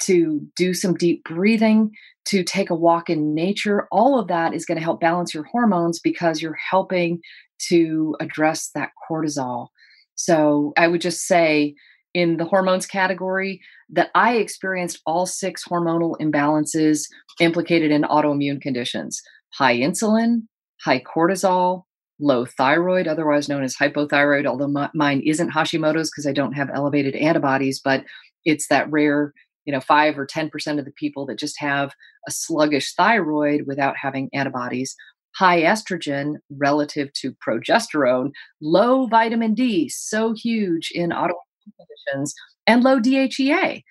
to 0.00 0.40
do 0.56 0.74
some 0.74 0.94
deep 0.94 1.22
breathing, 1.24 1.90
to 2.26 2.42
take 2.42 2.70
a 2.70 2.74
walk 2.74 3.08
in 3.08 3.34
nature. 3.34 3.86
All 3.92 4.18
of 4.18 4.28
that 4.28 4.52
is 4.52 4.66
going 4.66 4.78
to 4.78 4.84
help 4.84 5.00
balance 5.00 5.32
your 5.32 5.44
hormones 5.44 6.00
because 6.00 6.42
you're 6.42 6.58
helping 6.70 7.20
to 7.68 8.16
address 8.20 8.70
that 8.74 8.90
cortisol. 9.08 9.68
So 10.14 10.72
I 10.76 10.88
would 10.88 11.00
just 11.00 11.26
say, 11.26 11.74
in 12.16 12.38
the 12.38 12.46
hormones 12.46 12.86
category, 12.86 13.60
that 13.90 14.10
I 14.14 14.36
experienced 14.36 15.02
all 15.04 15.26
six 15.26 15.62
hormonal 15.64 16.18
imbalances 16.18 17.02
implicated 17.40 17.90
in 17.90 18.02
autoimmune 18.02 18.60
conditions 18.60 19.20
high 19.52 19.76
insulin, 19.76 20.42
high 20.82 21.00
cortisol, 21.00 21.82
low 22.18 22.44
thyroid, 22.44 23.06
otherwise 23.06 23.48
known 23.48 23.62
as 23.62 23.76
hypothyroid, 23.76 24.46
although 24.46 24.80
m- 24.80 24.90
mine 24.94 25.22
isn't 25.24 25.50
Hashimoto's 25.50 26.10
because 26.10 26.26
I 26.26 26.32
don't 26.32 26.52
have 26.52 26.70
elevated 26.74 27.14
antibodies, 27.16 27.80
but 27.82 28.04
it's 28.44 28.68
that 28.68 28.90
rare, 28.90 29.32
you 29.64 29.72
know, 29.72 29.80
five 29.80 30.18
or 30.18 30.26
10% 30.26 30.78
of 30.78 30.84
the 30.84 30.92
people 30.92 31.26
that 31.26 31.38
just 31.38 31.56
have 31.58 31.92
a 32.26 32.30
sluggish 32.30 32.94
thyroid 32.94 33.62
without 33.66 33.96
having 33.96 34.28
antibodies. 34.32 34.94
High 35.36 35.62
estrogen 35.62 36.36
relative 36.50 37.12
to 37.14 37.34
progesterone, 37.46 38.30
low 38.60 39.06
vitamin 39.06 39.54
D, 39.54 39.88
so 39.90 40.34
huge 40.34 40.90
in 40.94 41.10
autoimmune 41.10 41.45
conditions, 41.78 42.34
and 42.66 42.82
low 42.82 43.00
DHEA, 43.00 43.82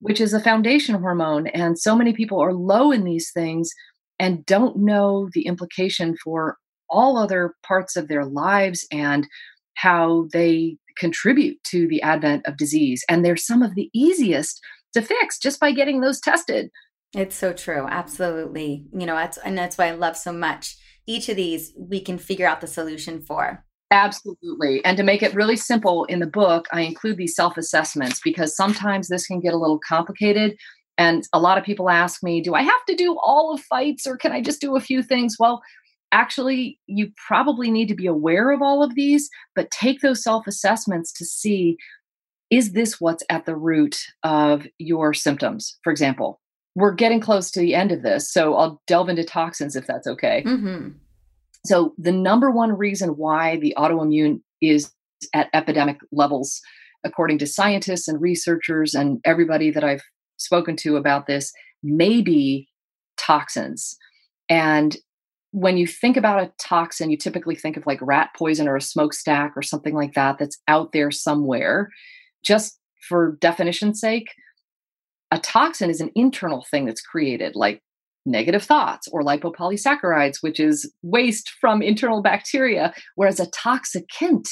which 0.00 0.20
is 0.20 0.32
a 0.32 0.40
foundation 0.40 0.94
hormone. 0.94 1.46
And 1.48 1.78
so 1.78 1.94
many 1.94 2.12
people 2.12 2.40
are 2.40 2.52
low 2.52 2.90
in 2.90 3.04
these 3.04 3.30
things 3.32 3.70
and 4.18 4.44
don't 4.46 4.76
know 4.76 5.28
the 5.32 5.46
implication 5.46 6.16
for 6.22 6.56
all 6.88 7.16
other 7.16 7.54
parts 7.66 7.96
of 7.96 8.08
their 8.08 8.24
lives 8.24 8.86
and 8.90 9.26
how 9.74 10.26
they 10.32 10.76
contribute 10.98 11.56
to 11.64 11.88
the 11.88 12.02
advent 12.02 12.46
of 12.46 12.56
disease. 12.56 13.02
And 13.08 13.24
they're 13.24 13.36
some 13.36 13.62
of 13.62 13.74
the 13.74 13.88
easiest 13.94 14.60
to 14.94 15.02
fix 15.02 15.38
just 15.38 15.60
by 15.60 15.72
getting 15.72 16.00
those 16.00 16.20
tested. 16.20 16.68
It's 17.14 17.36
so 17.36 17.52
true. 17.52 17.86
Absolutely. 17.88 18.86
You 18.92 19.06
know, 19.06 19.14
that's, 19.14 19.38
and 19.38 19.56
that's 19.56 19.78
why 19.78 19.86
I 19.86 19.92
love 19.92 20.16
so 20.16 20.32
much. 20.32 20.76
Each 21.06 21.28
of 21.28 21.36
these 21.36 21.72
we 21.78 22.00
can 22.00 22.18
figure 22.18 22.46
out 22.46 22.60
the 22.60 22.66
solution 22.66 23.22
for. 23.22 23.64
Absolutely. 23.90 24.84
And 24.84 24.96
to 24.96 25.02
make 25.02 25.22
it 25.22 25.34
really 25.34 25.56
simple 25.56 26.04
in 26.04 26.20
the 26.20 26.26
book, 26.26 26.68
I 26.72 26.82
include 26.82 27.16
these 27.16 27.34
self 27.34 27.56
assessments 27.56 28.20
because 28.22 28.54
sometimes 28.54 29.08
this 29.08 29.26
can 29.26 29.40
get 29.40 29.54
a 29.54 29.58
little 29.58 29.80
complicated. 29.86 30.56
And 30.96 31.24
a 31.32 31.40
lot 31.40 31.58
of 31.58 31.64
people 31.64 31.88
ask 31.88 32.22
me, 32.22 32.40
do 32.40 32.54
I 32.54 32.62
have 32.62 32.84
to 32.88 32.94
do 32.94 33.18
all 33.22 33.54
of 33.54 33.60
fights 33.62 34.06
or 34.06 34.16
can 34.16 34.32
I 34.32 34.42
just 34.42 34.60
do 34.60 34.76
a 34.76 34.80
few 34.80 35.02
things? 35.02 35.36
Well, 35.38 35.62
actually 36.12 36.78
you 36.86 37.10
probably 37.28 37.70
need 37.70 37.88
to 37.88 37.94
be 37.94 38.06
aware 38.06 38.50
of 38.50 38.62
all 38.62 38.82
of 38.82 38.94
these 38.94 39.28
but 39.54 39.70
take 39.70 40.00
those 40.00 40.22
self 40.22 40.46
assessments 40.46 41.12
to 41.12 41.24
see 41.24 41.76
is 42.50 42.72
this 42.72 43.00
what's 43.00 43.22
at 43.30 43.46
the 43.46 43.56
root 43.56 43.98
of 44.22 44.66
your 44.78 45.14
symptoms 45.14 45.78
for 45.82 45.90
example 45.90 46.40
we're 46.74 46.92
getting 46.92 47.20
close 47.20 47.50
to 47.50 47.60
the 47.60 47.74
end 47.74 47.92
of 47.92 48.02
this 48.02 48.30
so 48.32 48.56
i'll 48.56 48.82
delve 48.86 49.08
into 49.08 49.24
toxins 49.24 49.76
if 49.76 49.86
that's 49.86 50.06
okay 50.06 50.42
mm-hmm. 50.46 50.88
So 51.66 51.94
the 51.98 52.12
number 52.12 52.50
one 52.50 52.76
reason 52.76 53.10
why 53.10 53.56
the 53.56 53.74
autoimmune 53.76 54.40
is 54.60 54.90
at 55.34 55.48
epidemic 55.52 55.98
levels 56.12 56.60
according 57.04 57.38
to 57.38 57.46
scientists 57.46 58.08
and 58.08 58.20
researchers 58.20 58.94
and 58.94 59.20
everybody 59.24 59.70
that 59.70 59.84
i've 59.84 60.02
spoken 60.36 60.76
to 60.76 60.96
about 60.96 61.26
this 61.26 61.52
may 61.82 62.20
be 62.22 62.68
toxins 63.16 63.96
and 64.48 64.96
when 65.52 65.76
you 65.76 65.86
think 65.86 66.16
about 66.16 66.42
a 66.42 66.52
toxin, 66.58 67.10
you 67.10 67.16
typically 67.16 67.56
think 67.56 67.76
of 67.76 67.86
like 67.86 67.98
rat 68.00 68.30
poison 68.36 68.68
or 68.68 68.76
a 68.76 68.80
smokestack 68.80 69.52
or 69.56 69.62
something 69.62 69.94
like 69.94 70.14
that 70.14 70.38
that's 70.38 70.58
out 70.68 70.92
there 70.92 71.10
somewhere. 71.10 71.90
Just 72.44 72.78
for 73.08 73.36
definition's 73.40 74.00
sake, 74.00 74.28
a 75.30 75.38
toxin 75.38 75.90
is 75.90 76.00
an 76.00 76.10
internal 76.14 76.64
thing 76.70 76.86
that's 76.86 77.00
created, 77.00 77.56
like 77.56 77.82
negative 78.26 78.62
thoughts 78.62 79.08
or 79.12 79.22
lipopolysaccharides, 79.22 80.38
which 80.40 80.60
is 80.60 80.90
waste 81.02 81.50
from 81.60 81.82
internal 81.82 82.22
bacteria, 82.22 82.92
whereas 83.14 83.40
a 83.40 83.46
toxicant 83.46 84.48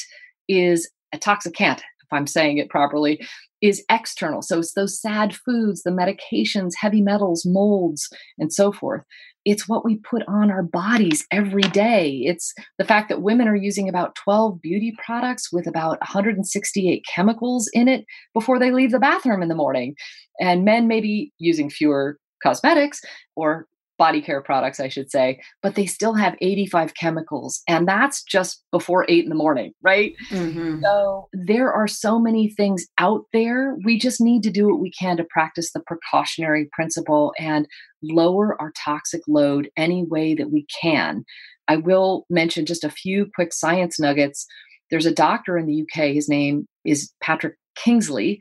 is 0.48 0.90
a 1.12 1.18
toxicant, 1.18 1.78
if 1.78 2.12
I'm 2.12 2.26
saying 2.26 2.58
it 2.58 2.70
properly, 2.70 3.20
is 3.60 3.84
external. 3.90 4.40
So 4.40 4.60
it's 4.60 4.74
those 4.74 5.00
sad 5.00 5.34
foods, 5.34 5.82
the 5.82 5.90
medications, 5.90 6.72
heavy 6.78 7.02
metals, 7.02 7.44
molds, 7.44 8.08
and 8.38 8.52
so 8.52 8.72
forth 8.72 9.02
it's 9.48 9.66
what 9.66 9.82
we 9.82 9.96
put 9.96 10.22
on 10.28 10.50
our 10.50 10.62
bodies 10.62 11.26
every 11.32 11.62
day. 11.62 12.20
It's 12.26 12.52
the 12.76 12.84
fact 12.84 13.08
that 13.08 13.22
women 13.22 13.48
are 13.48 13.56
using 13.56 13.88
about 13.88 14.14
12 14.14 14.60
beauty 14.60 14.94
products 15.02 15.50
with 15.50 15.66
about 15.66 15.98
168 16.00 17.02
chemicals 17.14 17.66
in 17.72 17.88
it 17.88 18.04
before 18.34 18.58
they 18.58 18.70
leave 18.70 18.90
the 18.90 18.98
bathroom 18.98 19.40
in 19.40 19.48
the 19.48 19.54
morning. 19.54 19.94
And 20.38 20.66
men 20.66 20.86
may 20.86 21.00
be 21.00 21.32
using 21.38 21.70
fewer 21.70 22.18
cosmetics 22.42 23.00
or 23.36 23.66
body 23.98 24.22
care 24.22 24.40
products, 24.40 24.80
I 24.80 24.88
should 24.88 25.10
say, 25.10 25.40
but 25.60 25.74
they 25.74 25.84
still 25.84 26.14
have 26.14 26.36
85 26.40 26.94
chemicals. 26.94 27.60
And 27.68 27.86
that's 27.86 28.22
just 28.22 28.62
before 28.70 29.04
eight 29.08 29.24
in 29.24 29.28
the 29.28 29.34
morning, 29.34 29.72
right? 29.82 30.14
Mm-hmm. 30.30 30.82
So 30.82 31.28
there 31.32 31.72
are 31.72 31.88
so 31.88 32.18
many 32.18 32.48
things 32.48 32.86
out 32.98 33.24
there. 33.32 33.76
We 33.84 33.98
just 33.98 34.20
need 34.20 34.42
to 34.44 34.50
do 34.50 34.68
what 34.68 34.80
we 34.80 34.92
can 34.92 35.16
to 35.18 35.26
practice 35.28 35.72
the 35.72 35.80
precautionary 35.80 36.68
principle 36.72 37.34
and 37.38 37.66
lower 38.02 38.56
our 38.60 38.72
toxic 38.82 39.22
load 39.28 39.68
any 39.76 40.04
way 40.04 40.34
that 40.34 40.50
we 40.50 40.64
can. 40.80 41.24
I 41.66 41.76
will 41.76 42.24
mention 42.30 42.64
just 42.64 42.84
a 42.84 42.90
few 42.90 43.26
quick 43.34 43.52
science 43.52 43.98
nuggets. 43.98 44.46
There's 44.90 45.06
a 45.06 45.12
doctor 45.12 45.58
in 45.58 45.66
the 45.66 45.82
UK, 45.82 46.14
his 46.14 46.28
name 46.28 46.66
is 46.84 47.12
Patrick 47.20 47.56
Kingsley 47.76 48.40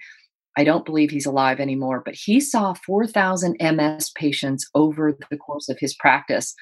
I 0.57 0.63
don't 0.63 0.85
believe 0.85 1.11
he's 1.11 1.27
alive 1.27 1.59
anymore, 1.59 2.01
but 2.03 2.15
he 2.15 2.39
saw 2.39 2.73
4,000 2.73 3.57
MS 3.61 4.09
patients 4.15 4.67
over 4.73 5.15
the 5.29 5.37
course 5.37 5.69
of 5.69 5.77
his 5.79 5.93
practice, 5.93 6.55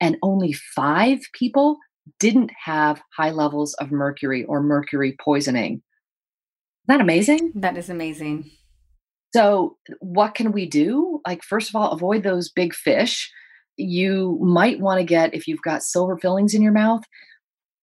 and 0.00 0.16
only 0.22 0.52
five 0.52 1.20
people 1.34 1.76
didn't 2.18 2.50
have 2.64 3.02
high 3.16 3.30
levels 3.30 3.74
of 3.74 3.92
mercury 3.92 4.44
or 4.44 4.62
mercury 4.62 5.14
poisoning. 5.22 5.72
Isn't 5.74 5.82
that 6.88 7.00
amazing? 7.00 7.52
That 7.54 7.76
is 7.76 7.90
amazing. 7.90 8.50
So, 9.34 9.76
what 10.00 10.34
can 10.34 10.52
we 10.52 10.64
do? 10.64 11.20
Like, 11.26 11.42
first 11.42 11.68
of 11.68 11.76
all, 11.76 11.90
avoid 11.90 12.22
those 12.22 12.50
big 12.50 12.74
fish. 12.74 13.30
You 13.76 14.38
might 14.40 14.80
want 14.80 15.00
to 15.00 15.04
get, 15.04 15.34
if 15.34 15.46
you've 15.46 15.62
got 15.62 15.82
silver 15.82 16.16
fillings 16.16 16.54
in 16.54 16.62
your 16.62 16.72
mouth, 16.72 17.02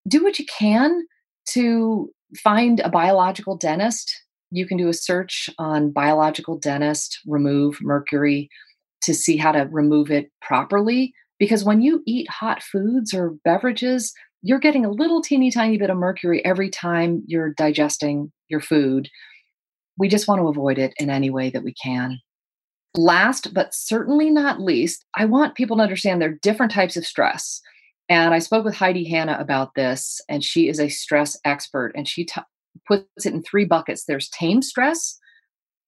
do 0.08 0.24
what 0.24 0.40
you 0.40 0.46
can 0.46 1.06
to 1.50 2.10
find 2.44 2.80
a 2.80 2.90
biological 2.90 3.58
dentist 3.58 4.12
you 4.52 4.68
can 4.68 4.78
do 4.78 4.90
a 4.90 4.94
search 4.94 5.50
on 5.58 5.92
biological 5.92 6.58
dentist, 6.58 7.20
remove 7.26 7.78
mercury 7.82 8.50
to 9.04 9.14
see 9.14 9.38
how 9.38 9.52
to 9.52 9.68
remove 9.72 10.12
it 10.12 10.30
properly. 10.42 11.14
Because 11.40 11.64
when 11.64 11.82
you 11.82 12.04
eat 12.06 12.30
hot 12.30 12.62
foods 12.62 13.14
or 13.14 13.36
beverages, 13.44 14.14
you're 14.44 14.60
getting 14.60 14.86
a 14.86 14.92
little 14.92 15.22
teeny 15.22 15.52
tiny 15.52 15.78
bit 15.78 15.90
of 15.90 15.98
mercury 15.98 16.44
every 16.46 16.70
time 16.70 17.24
you're 17.26 17.54
digesting 17.54 18.32
your 18.50 18.60
food. 18.60 19.10
We 19.98 20.08
just 20.08 20.28
want 20.28 20.40
to 20.42 20.48
avoid 20.48 20.78
it 20.78 20.94
in 21.00 21.10
any 21.10 21.30
way 21.30 21.50
that 21.50 21.64
we 21.64 21.74
can. 21.74 22.20
Last 22.96 23.54
but 23.54 23.74
certainly 23.74 24.30
not 24.30 24.60
least, 24.60 25.06
I 25.16 25.26
want 25.26 25.56
people 25.56 25.78
to 25.78 25.84
understand 25.84 26.22
there 26.22 26.30
are 26.30 26.40
different 26.42 26.72
types 26.72 26.98
of 26.98 27.06
stress. 27.06 27.62
And 28.10 28.34
I 28.34 28.40
spoke 28.40 28.66
with 28.66 28.76
Heidi 28.76 29.08
Hanna 29.08 29.38
about 29.40 29.76
this, 29.76 30.20
and 30.28 30.44
she 30.44 30.68
is 30.68 30.80
a 30.80 30.90
stress 30.90 31.40
expert. 31.46 31.94
And 31.96 32.06
she 32.08 32.26
t- 32.26 32.42
puts 32.88 33.26
it 33.26 33.34
in 33.34 33.44
three 33.44 33.66
buckets. 33.66 34.06
There's 34.06 34.30
tame 34.30 34.62
stress, 34.62 35.18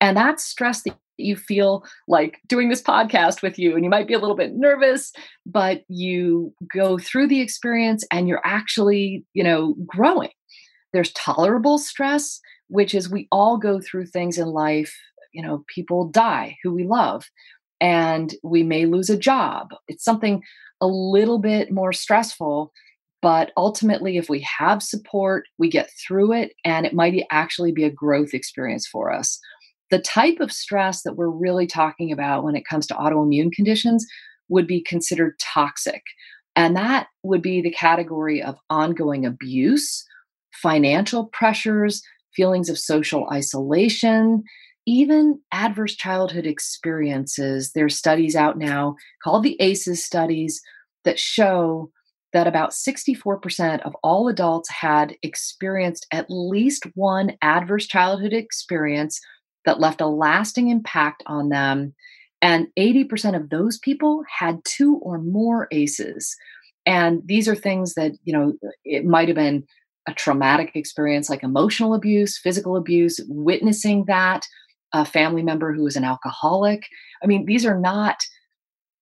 and 0.01 0.17
that's 0.17 0.43
stress 0.43 0.83
that 0.83 0.97
you 1.17 1.35
feel 1.35 1.83
like 2.07 2.39
doing 2.47 2.69
this 2.69 2.81
podcast 2.81 3.41
with 3.41 3.59
you 3.59 3.75
and 3.75 3.83
you 3.83 3.89
might 3.89 4.07
be 4.07 4.15
a 4.15 4.19
little 4.19 4.35
bit 4.35 4.55
nervous 4.55 5.11
but 5.45 5.83
you 5.87 6.51
go 6.73 6.97
through 6.97 7.27
the 7.27 7.39
experience 7.39 8.03
and 8.11 8.27
you're 8.27 8.41
actually 8.43 9.23
you 9.33 9.43
know 9.43 9.75
growing. 9.85 10.31
There's 10.91 11.11
tolerable 11.13 11.77
stress 11.77 12.39
which 12.67 12.95
is 12.95 13.09
we 13.09 13.27
all 13.31 13.57
go 13.57 13.79
through 13.79 14.07
things 14.07 14.37
in 14.37 14.47
life 14.47 14.95
you 15.33 15.41
know 15.43 15.63
people 15.73 16.07
die 16.07 16.57
who 16.63 16.73
we 16.73 16.83
love 16.83 17.25
and 17.79 18.33
we 18.43 18.63
may 18.63 18.85
lose 18.85 19.09
a 19.09 19.17
job. 19.17 19.71
It's 19.87 20.05
something 20.05 20.41
a 20.79 20.87
little 20.87 21.37
bit 21.37 21.71
more 21.71 21.91
stressful 21.91 22.71
but 23.23 23.53
ultimately, 23.55 24.17
if 24.17 24.29
we 24.29 24.45
have 24.59 24.83
support, 24.83 25.45
we 25.57 25.69
get 25.69 25.89
through 26.05 26.33
it, 26.33 26.51
and 26.65 26.85
it 26.85 26.93
might 26.93 27.23
actually 27.31 27.71
be 27.71 27.85
a 27.85 27.89
growth 27.89 28.33
experience 28.33 28.85
for 28.85 29.13
us. 29.13 29.39
The 29.91 29.99
type 29.99 30.41
of 30.41 30.51
stress 30.51 31.03
that 31.03 31.15
we're 31.15 31.29
really 31.29 31.65
talking 31.65 32.11
about 32.11 32.43
when 32.43 32.57
it 32.57 32.67
comes 32.69 32.85
to 32.87 32.95
autoimmune 32.95 33.53
conditions 33.53 34.05
would 34.49 34.67
be 34.67 34.81
considered 34.81 35.39
toxic. 35.39 36.03
And 36.57 36.75
that 36.75 37.07
would 37.23 37.41
be 37.41 37.61
the 37.61 37.71
category 37.71 38.43
of 38.43 38.57
ongoing 38.69 39.25
abuse, 39.25 40.03
financial 40.61 41.27
pressures, 41.27 42.03
feelings 42.35 42.67
of 42.67 42.77
social 42.77 43.29
isolation, 43.31 44.43
even 44.85 45.39
adverse 45.53 45.95
childhood 45.95 46.45
experiences. 46.45 47.71
There 47.71 47.85
are 47.85 47.89
studies 47.89 48.35
out 48.35 48.57
now 48.57 48.97
called 49.23 49.43
the 49.43 49.55
ACEs 49.61 50.03
studies 50.03 50.61
that 51.05 51.17
show 51.17 51.89
that 52.33 52.47
about 52.47 52.71
64% 52.71 53.81
of 53.85 53.95
all 54.03 54.27
adults 54.27 54.69
had 54.69 55.15
experienced 55.21 56.07
at 56.11 56.25
least 56.29 56.85
one 56.95 57.37
adverse 57.41 57.85
childhood 57.85 58.33
experience 58.33 59.19
that 59.65 59.79
left 59.79 60.01
a 60.01 60.07
lasting 60.07 60.69
impact 60.69 61.23
on 61.25 61.49
them. 61.49 61.93
And 62.41 62.67
80% 62.77 63.35
of 63.35 63.49
those 63.49 63.77
people 63.77 64.23
had 64.29 64.65
two 64.65 64.97
or 64.97 65.19
more 65.19 65.67
ACEs. 65.71 66.35
And 66.85 67.21
these 67.25 67.47
are 67.47 67.55
things 67.55 67.93
that, 67.93 68.11
you 68.25 68.33
know, 68.33 68.53
it 68.83 69.05
might 69.05 69.29
have 69.29 69.35
been 69.35 69.63
a 70.07 70.13
traumatic 70.13 70.71
experience 70.75 71.29
like 71.29 71.43
emotional 71.43 71.93
abuse, 71.93 72.37
physical 72.37 72.75
abuse, 72.75 73.21
witnessing 73.27 74.05
that, 74.05 74.45
a 74.91 75.05
family 75.05 75.41
member 75.41 75.73
who 75.73 75.87
is 75.87 75.95
an 75.95 76.03
alcoholic. 76.03 76.83
I 77.23 77.27
mean, 77.27 77.45
these 77.45 77.65
are 77.65 77.79
not 77.79 78.17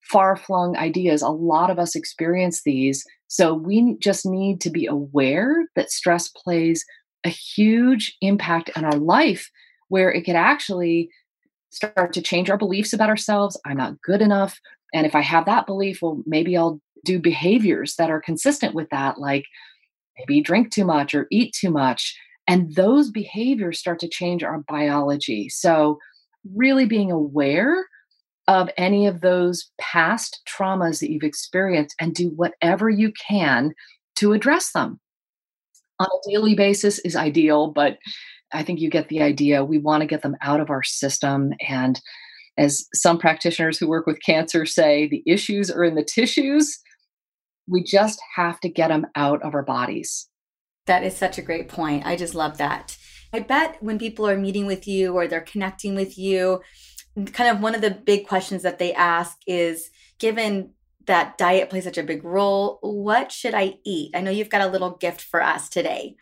far 0.03 0.35
flung 0.35 0.77
ideas. 0.77 1.21
A 1.21 1.29
lot 1.29 1.69
of 1.69 1.79
us 1.79 1.95
experience 1.95 2.61
these. 2.63 3.03
So 3.31 3.53
we 3.53 3.95
just 3.99 4.25
need 4.25 4.59
to 4.59 4.69
be 4.69 4.87
aware 4.87 5.65
that 5.77 5.89
stress 5.89 6.27
plays 6.27 6.83
a 7.23 7.29
huge 7.29 8.17
impact 8.19 8.71
on 8.75 8.83
our 8.83 8.97
life 8.97 9.49
where 9.87 10.11
it 10.11 10.23
could 10.23 10.35
actually 10.35 11.09
start 11.69 12.11
to 12.11 12.21
change 12.21 12.49
our 12.49 12.57
beliefs 12.57 12.91
about 12.91 13.07
ourselves. 13.07 13.57
I'm 13.65 13.77
not 13.77 14.01
good 14.01 14.21
enough. 14.21 14.59
And 14.93 15.07
if 15.07 15.15
I 15.15 15.21
have 15.21 15.45
that 15.45 15.65
belief, 15.65 15.99
well, 16.01 16.21
maybe 16.25 16.57
I'll 16.57 16.81
do 17.05 17.19
behaviors 17.19 17.95
that 17.95 18.09
are 18.09 18.19
consistent 18.19 18.75
with 18.75 18.89
that, 18.89 19.17
like 19.17 19.45
maybe 20.19 20.41
drink 20.41 20.69
too 20.69 20.83
much 20.83 21.15
or 21.15 21.27
eat 21.31 21.55
too 21.57 21.71
much. 21.71 22.13
And 22.49 22.75
those 22.75 23.11
behaviors 23.11 23.79
start 23.79 23.99
to 23.99 24.09
change 24.09 24.43
our 24.43 24.59
biology. 24.67 25.47
So, 25.47 25.99
really 26.53 26.85
being 26.85 27.13
aware 27.13 27.85
of 28.51 28.69
any 28.77 29.07
of 29.07 29.21
those 29.21 29.71
past 29.79 30.41
traumas 30.47 30.99
that 30.99 31.09
you've 31.09 31.23
experienced 31.23 31.95
and 31.99 32.13
do 32.13 32.31
whatever 32.35 32.89
you 32.89 33.13
can 33.13 33.71
to 34.17 34.33
address 34.33 34.71
them 34.73 34.99
on 35.99 36.07
a 36.07 36.29
daily 36.29 36.55
basis 36.55 36.99
is 36.99 37.15
ideal, 37.15 37.67
but 37.71 37.97
I 38.53 38.63
think 38.63 38.79
you 38.79 38.89
get 38.89 39.07
the 39.07 39.21
idea. 39.21 39.63
We 39.63 39.77
want 39.77 40.01
to 40.01 40.07
get 40.07 40.23
them 40.23 40.35
out 40.41 40.59
of 40.59 40.69
our 40.69 40.83
system. 40.83 41.53
And 41.69 42.01
as 42.57 42.85
some 42.93 43.17
practitioners 43.17 43.77
who 43.77 43.87
work 43.87 44.05
with 44.05 44.21
cancer 44.25 44.65
say, 44.65 45.07
the 45.07 45.23
issues 45.25 45.71
are 45.71 45.83
in 45.83 45.95
the 45.95 46.03
tissues 46.03 46.79
we 47.67 47.83
just 47.83 48.19
have 48.35 48.59
to 48.59 48.69
get 48.69 48.89
them 48.89 49.07
out 49.15 49.41
of 49.43 49.55
our 49.55 49.63
bodies. 49.63 50.27
That 50.87 51.03
is 51.03 51.15
such 51.15 51.37
a 51.37 51.43
great 51.43 51.69
point. 51.69 52.05
I 52.05 52.15
just 52.15 52.35
love 52.35 52.57
that. 52.57 52.97
I 53.33 53.39
bet 53.39 53.81
when 53.81 53.97
people 53.97 54.27
are 54.27 54.37
meeting 54.37 54.65
with 54.65 54.87
you 54.87 55.13
or 55.13 55.27
they're 55.27 55.39
connecting 55.39 55.95
with 55.95 56.17
you, 56.17 56.61
kind 57.33 57.49
of 57.49 57.61
one 57.61 57.75
of 57.75 57.81
the 57.81 57.91
big 57.91 58.27
questions 58.27 58.63
that 58.63 58.79
they 58.79 58.93
ask 58.93 59.37
is 59.45 59.89
given 60.19 60.71
that 61.07 61.37
diet 61.37 61.69
plays 61.69 61.83
such 61.83 61.97
a 61.97 62.03
big 62.03 62.23
role, 62.23 62.79
what 62.81 63.31
should 63.31 63.53
I 63.53 63.75
eat? 63.83 64.11
I 64.15 64.21
know 64.21 64.31
you've 64.31 64.49
got 64.49 64.61
a 64.61 64.71
little 64.71 64.91
gift 64.91 65.21
for 65.21 65.41
us 65.41 65.67
today. 65.67 66.15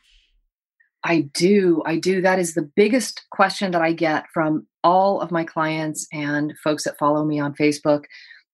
I 1.03 1.29
do. 1.33 1.81
I 1.85 1.97
do. 1.97 2.21
That 2.21 2.39
is 2.39 2.53
the 2.53 2.69
biggest 2.75 3.25
question 3.31 3.71
that 3.71 3.81
I 3.81 3.93
get 3.93 4.25
from 4.33 4.67
all 4.83 5.21
of 5.21 5.31
my 5.31 5.43
clients 5.43 6.07
and 6.11 6.53
folks 6.63 6.83
that 6.83 6.97
follow 6.97 7.23
me 7.23 7.39
on 7.39 7.53
Facebook. 7.53 8.05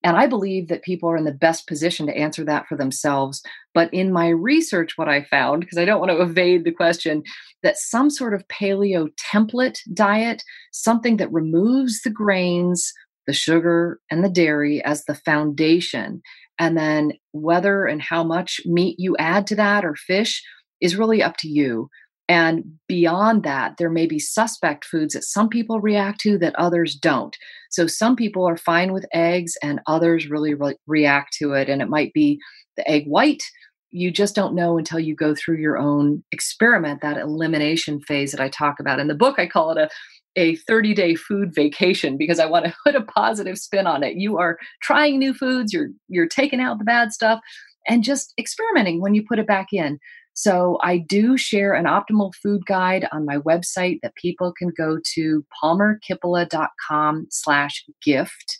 And 0.05 0.17
I 0.17 0.27
believe 0.27 0.67
that 0.67 0.83
people 0.83 1.09
are 1.09 1.17
in 1.17 1.23
the 1.23 1.31
best 1.31 1.67
position 1.67 2.05
to 2.05 2.15
answer 2.15 2.45
that 2.45 2.67
for 2.67 2.77
themselves. 2.77 3.41
But 3.73 3.91
in 3.91 4.13
my 4.13 4.29
research, 4.29 4.99
what 4.99 5.09
I 5.09 5.23
found, 5.23 5.61
because 5.61 5.79
I 5.79 5.85
don't 5.85 5.99
want 5.99 6.11
to 6.11 6.21
evade 6.21 6.63
the 6.63 6.71
question, 6.71 7.23
that 7.63 7.79
some 7.79 8.11
sort 8.11 8.35
of 8.35 8.47
paleo 8.47 9.09
template 9.17 9.79
diet, 9.95 10.43
something 10.71 11.17
that 11.17 11.33
removes 11.33 12.03
the 12.03 12.11
grains, 12.11 12.93
the 13.25 13.33
sugar, 13.33 13.99
and 14.11 14.23
the 14.23 14.29
dairy 14.29 14.83
as 14.85 15.05
the 15.05 15.15
foundation, 15.15 16.21
and 16.59 16.77
then 16.77 17.13
whether 17.31 17.87
and 17.87 17.99
how 17.99 18.23
much 18.23 18.61
meat 18.63 18.97
you 18.99 19.17
add 19.17 19.47
to 19.47 19.55
that 19.55 19.83
or 19.83 19.95
fish 19.95 20.43
is 20.81 20.95
really 20.95 21.23
up 21.23 21.35
to 21.37 21.47
you. 21.47 21.89
And 22.27 22.63
beyond 22.87 23.43
that, 23.43 23.75
there 23.77 23.89
may 23.89 24.07
be 24.07 24.19
suspect 24.19 24.85
foods 24.85 25.13
that 25.13 25.23
some 25.23 25.47
people 25.47 25.79
react 25.79 26.19
to 26.21 26.37
that 26.39 26.55
others 26.55 26.95
don't. 26.95 27.35
So 27.69 27.85
some 27.85 28.15
people 28.15 28.47
are 28.47 28.57
fine 28.57 28.93
with 28.93 29.05
eggs 29.13 29.53
and 29.61 29.79
others 29.85 30.29
really 30.29 30.55
re- 30.55 30.77
react 30.87 31.35
to 31.39 31.53
it. 31.53 31.69
And 31.69 31.81
it 31.81 31.89
might 31.89 32.13
be 32.13 32.39
the 32.77 32.89
egg 32.89 33.05
white. 33.05 33.43
You 33.91 34.11
just 34.11 34.35
don't 34.35 34.55
know 34.55 34.77
until 34.77 34.99
you 34.99 35.15
go 35.15 35.35
through 35.35 35.57
your 35.57 35.77
own 35.77 36.23
experiment, 36.31 37.01
that 37.01 37.17
elimination 37.17 38.01
phase 38.01 38.31
that 38.31 38.41
I 38.41 38.49
talk 38.49 38.79
about. 38.79 38.99
In 38.99 39.07
the 39.07 39.15
book, 39.15 39.37
I 39.37 39.45
call 39.47 39.71
it 39.71 39.77
a 39.77 39.89
a 40.37 40.55
30 40.55 40.93
day 40.93 41.15
food 41.15 41.55
vacation 41.55 42.17
because 42.17 42.39
I 42.39 42.45
want 42.45 42.65
to 42.65 42.75
put 42.85 42.95
a 42.95 43.01
positive 43.01 43.57
spin 43.57 43.87
on 43.87 44.03
it. 44.03 44.17
You 44.17 44.37
are 44.37 44.57
trying 44.81 45.19
new 45.19 45.33
foods, 45.33 45.73
you're 45.73 45.89
you're 46.07 46.27
taking 46.27 46.59
out 46.59 46.77
the 46.77 46.85
bad 46.85 47.13
stuff 47.13 47.39
and 47.87 48.03
just 48.03 48.33
experimenting 48.37 49.01
when 49.01 49.13
you 49.13 49.23
put 49.27 49.39
it 49.39 49.47
back 49.47 49.67
in. 49.71 49.99
So 50.35 50.77
I 50.83 50.97
do 50.97 51.37
share 51.37 51.73
an 51.73 51.85
optimal 51.85 52.33
food 52.35 52.65
guide 52.65 53.07
on 53.13 53.25
my 53.25 53.37
website 53.37 53.99
that 54.03 54.15
people 54.15 54.53
can 54.55 54.69
go 54.77 54.99
to 55.15 55.45
palmerkippola.com 55.63 57.27
slash 57.29 57.85
gift. 58.03 58.59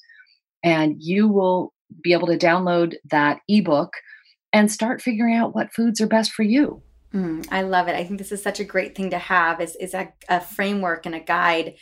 And 0.64 0.96
you 1.00 1.28
will 1.28 1.74
be 2.02 2.14
able 2.14 2.28
to 2.28 2.38
download 2.38 2.96
that 3.12 3.40
ebook 3.50 3.92
and 4.54 4.72
start 4.72 5.02
figuring 5.02 5.36
out 5.36 5.54
what 5.54 5.74
foods 5.74 6.00
are 6.00 6.08
best 6.08 6.32
for 6.32 6.44
you. 6.44 6.82
Mm, 7.14 7.46
I 7.52 7.62
love 7.62 7.88
it. 7.90 7.96
I 7.96 8.06
think 8.06 8.20
this 8.20 8.32
is 8.32 8.42
such 8.42 8.60
a 8.60 8.66
great 8.66 8.96
thing 8.96 9.10
to 9.10 9.18
have 9.18 9.60
is, 9.62 9.76
is 9.76 9.94
a, 9.94 10.12
a 10.30 10.40
framework 10.40 11.06
and 11.06 11.16
a 11.16 11.20
guide 11.20 11.76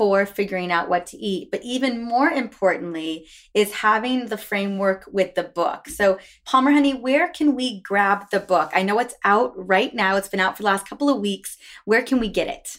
for 0.00 0.24
figuring 0.24 0.72
out 0.72 0.88
what 0.88 1.04
to 1.04 1.18
eat. 1.18 1.50
But 1.50 1.62
even 1.62 2.02
more 2.02 2.30
importantly, 2.30 3.28
is 3.52 3.70
having 3.70 4.28
the 4.28 4.38
framework 4.38 5.04
with 5.12 5.34
the 5.34 5.42
book. 5.42 5.90
So, 5.90 6.18
Palmer 6.46 6.70
Honey, 6.70 6.94
where 6.94 7.28
can 7.28 7.54
we 7.54 7.82
grab 7.82 8.30
the 8.30 8.40
book? 8.40 8.70
I 8.74 8.82
know 8.82 8.98
it's 8.98 9.14
out 9.24 9.52
right 9.54 9.94
now, 9.94 10.16
it's 10.16 10.28
been 10.28 10.40
out 10.40 10.56
for 10.56 10.62
the 10.62 10.68
last 10.68 10.88
couple 10.88 11.10
of 11.10 11.20
weeks. 11.20 11.58
Where 11.84 12.00
can 12.00 12.18
we 12.18 12.28
get 12.28 12.48
it? 12.48 12.78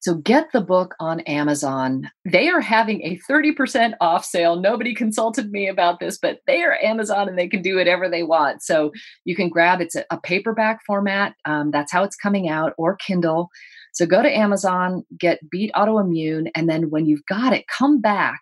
So 0.00 0.14
get 0.14 0.50
the 0.52 0.60
book 0.60 0.96
on 0.98 1.20
Amazon. 1.20 2.10
They 2.24 2.48
are 2.48 2.60
having 2.60 3.02
a 3.02 3.20
30% 3.30 3.94
off 4.00 4.24
sale. 4.24 4.60
Nobody 4.60 4.94
consulted 4.94 5.52
me 5.52 5.68
about 5.68 6.00
this, 6.00 6.18
but 6.18 6.38
they 6.48 6.62
are 6.62 6.78
Amazon 6.82 7.28
and 7.28 7.38
they 7.38 7.48
can 7.48 7.62
do 7.62 7.76
whatever 7.76 8.08
they 8.08 8.22
want. 8.24 8.62
So 8.62 8.90
you 9.24 9.36
can 9.36 9.48
grab 9.48 9.80
it's 9.80 9.96
a, 9.96 10.04
paperback 10.24 10.80
format. 10.86 11.34
Um, 11.44 11.70
that's 11.70 11.92
how 11.92 12.02
it's 12.02 12.16
coming 12.16 12.48
out, 12.48 12.74
or 12.78 12.96
Kindle. 12.96 13.48
So 13.92 14.06
go 14.06 14.22
to 14.22 14.36
Amazon, 14.36 15.04
get 15.18 15.50
Beat 15.50 15.72
Autoimmune, 15.74 16.50
and 16.54 16.68
then 16.68 16.90
when 16.90 17.06
you've 17.06 17.26
got 17.26 17.52
it, 17.52 17.64
come 17.68 18.00
back 18.00 18.38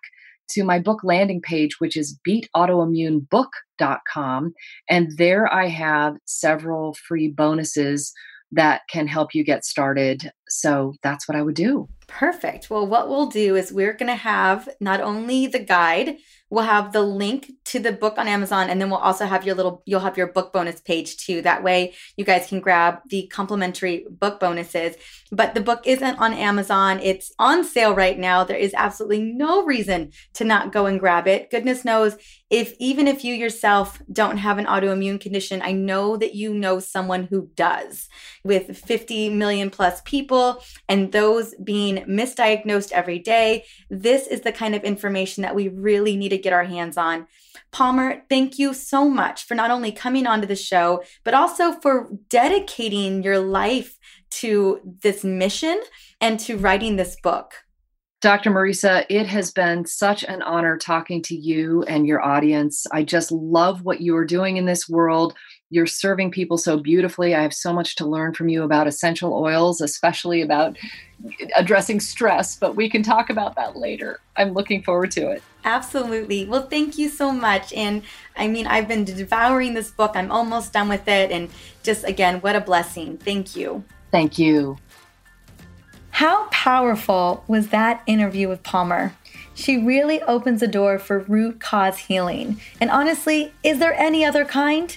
to 0.49 0.63
my 0.63 0.79
book 0.79 1.01
landing 1.03 1.41
page, 1.41 1.79
which 1.79 1.97
is 1.97 2.17
beatautoimmunebook.com. 2.27 4.53
And 4.89 5.11
there 5.17 5.53
I 5.53 5.67
have 5.67 6.15
several 6.25 6.93
free 6.93 7.27
bonuses 7.27 8.13
that 8.51 8.81
can 8.89 9.07
help 9.07 9.35
you 9.35 9.43
get 9.43 9.65
started. 9.65 10.31
So 10.47 10.93
that's 11.03 11.27
what 11.27 11.37
I 11.37 11.41
would 11.41 11.55
do. 11.55 11.89
Perfect. 12.07 12.69
Well, 12.69 12.87
what 12.87 13.09
we'll 13.09 13.27
do 13.27 13.57
is 13.57 13.73
we're 13.73 13.93
going 13.93 14.07
to 14.07 14.15
have 14.15 14.69
not 14.79 15.01
only 15.01 15.47
the 15.47 15.59
guide, 15.59 16.15
we'll 16.49 16.63
have 16.63 16.93
the 16.93 17.01
link 17.01 17.51
to 17.67 17.79
the 17.79 17.91
book 17.91 18.17
on 18.17 18.27
Amazon 18.27 18.69
and 18.69 18.79
then 18.79 18.89
we'll 18.89 18.99
also 18.99 19.25
have 19.25 19.45
your 19.45 19.55
little 19.55 19.83
you'll 19.85 19.99
have 19.99 20.17
your 20.17 20.27
book 20.27 20.53
bonus 20.53 20.79
page 20.79 21.17
too. 21.17 21.41
That 21.41 21.63
way 21.63 21.93
you 22.15 22.23
guys 22.23 22.47
can 22.47 22.59
grab 22.59 22.99
the 23.09 23.27
complimentary 23.27 24.05
book 24.09 24.39
bonuses. 24.39 24.95
But 25.31 25.53
the 25.53 25.61
book 25.61 25.81
isn't 25.85 26.19
on 26.19 26.33
Amazon. 26.33 26.99
It's 27.01 27.33
on 27.37 27.65
sale 27.65 27.93
right 27.93 28.17
now. 28.17 28.45
There 28.45 28.57
is 28.57 28.73
absolutely 28.75 29.21
no 29.21 29.65
reason 29.65 30.11
to 30.35 30.45
not 30.45 30.71
go 30.71 30.85
and 30.85 30.99
grab 30.99 31.27
it. 31.27 31.51
Goodness 31.51 31.83
knows 31.83 32.15
if 32.49 32.73
even 32.79 33.07
if 33.07 33.25
you 33.25 33.33
yourself 33.33 34.01
don't 34.11 34.37
have 34.37 34.57
an 34.57 34.65
autoimmune 34.65 35.19
condition, 35.19 35.61
I 35.61 35.73
know 35.73 36.15
that 36.15 36.33
you 36.33 36.53
know 36.53 36.79
someone 36.79 37.25
who 37.25 37.49
does. 37.55 38.07
With 38.45 38.77
50 38.77 39.31
million 39.31 39.69
plus 39.69 40.01
people 40.05 40.63
and 40.87 41.11
those 41.11 41.53
being 41.55 42.05
misdiagnosed 42.05 42.93
every 42.93 43.19
day, 43.19 43.65
this 43.89 44.27
is 44.27 44.41
the 44.41 44.53
kind 44.53 44.75
of 44.75 44.83
information 44.83 45.41
that 45.43 45.55
we 45.55 45.67
really 45.67 46.15
need 46.15 46.29
to 46.29 46.37
get 46.37 46.53
our 46.53 46.63
hands 46.63 46.95
on. 46.95 47.27
Palmer, 47.71 48.23
thank 48.29 48.59
you 48.59 48.73
so 48.73 49.09
much 49.09 49.45
for 49.45 49.55
not 49.55 49.71
only 49.71 49.91
coming 49.91 50.27
onto 50.27 50.47
the 50.47 50.55
show, 50.55 51.03
but 51.23 51.33
also 51.33 51.73
for 51.73 52.09
dedicating 52.29 53.23
your 53.23 53.39
life 53.39 53.97
to 54.29 54.79
this 55.01 55.23
mission 55.23 55.81
and 56.19 56.39
to 56.41 56.57
writing 56.57 56.95
this 56.95 57.15
book. 57.21 57.53
Dr. 58.19 58.49
Mariza, 58.49 59.05
it 59.09 59.27
has 59.27 59.51
been 59.51 59.85
such 59.85 60.23
an 60.23 60.41
honor 60.41 60.75
talking 60.75 61.21
to 61.23 61.35
you 61.35 61.83
and 61.83 62.07
your 62.07 62.23
audience. 62.23 62.87
I 62.91 63.03
just 63.03 63.31
love 63.31 63.83
what 63.83 64.01
you 64.01 64.17
are 64.17 64.25
doing 64.25 64.57
in 64.57 64.65
this 64.65 64.89
world. 64.89 65.35
You're 65.69 65.85
serving 65.85 66.31
people 66.31 66.57
so 66.57 66.77
beautifully. 66.77 67.35
I 67.35 67.41
have 67.41 67.53
so 67.53 67.73
much 67.73 67.95
to 67.95 68.05
learn 68.05 68.33
from 68.33 68.47
you 68.47 68.63
about 68.63 68.87
essential 68.87 69.33
oils, 69.33 69.81
especially 69.81 70.41
about 70.41 70.77
addressing 71.57 71.99
stress, 71.99 72.55
but 72.55 72.77
we 72.77 72.89
can 72.89 73.03
talk 73.03 73.29
about 73.29 73.55
that 73.55 73.75
later. 73.75 74.21
I'm 74.37 74.53
looking 74.53 74.81
forward 74.81 75.11
to 75.11 75.29
it. 75.29 75.43
Absolutely. 75.65 76.45
Well, 76.45 76.67
thank 76.67 76.97
you 76.97 77.09
so 77.09 77.33
much. 77.33 77.73
And 77.73 78.03
I 78.37 78.47
mean, 78.47 78.65
I've 78.65 78.87
been 78.87 79.03
devouring 79.03 79.73
this 79.73 79.91
book. 79.91 80.11
I'm 80.15 80.31
almost 80.31 80.71
done 80.71 80.87
with 80.87 81.05
it. 81.07 81.31
And 81.31 81.49
just 81.83 82.05
again, 82.05 82.39
what 82.39 82.55
a 82.55 82.61
blessing. 82.61 83.17
Thank 83.17 83.57
you. 83.57 83.83
Thank 84.09 84.39
you. 84.39 84.77
How 86.11 86.47
powerful 86.47 87.43
was 87.47 87.67
that 87.67 88.03
interview 88.07 88.47
with 88.47 88.63
Palmer? 88.63 89.13
She 89.53 89.77
really 89.77 90.21
opens 90.21 90.61
the 90.61 90.67
door 90.67 90.97
for 90.97 91.19
root 91.19 91.59
cause 91.59 91.97
healing. 91.97 92.61
And 92.79 92.89
honestly, 92.89 93.53
is 93.63 93.79
there 93.79 93.93
any 93.95 94.23
other 94.23 94.45
kind? 94.45 94.95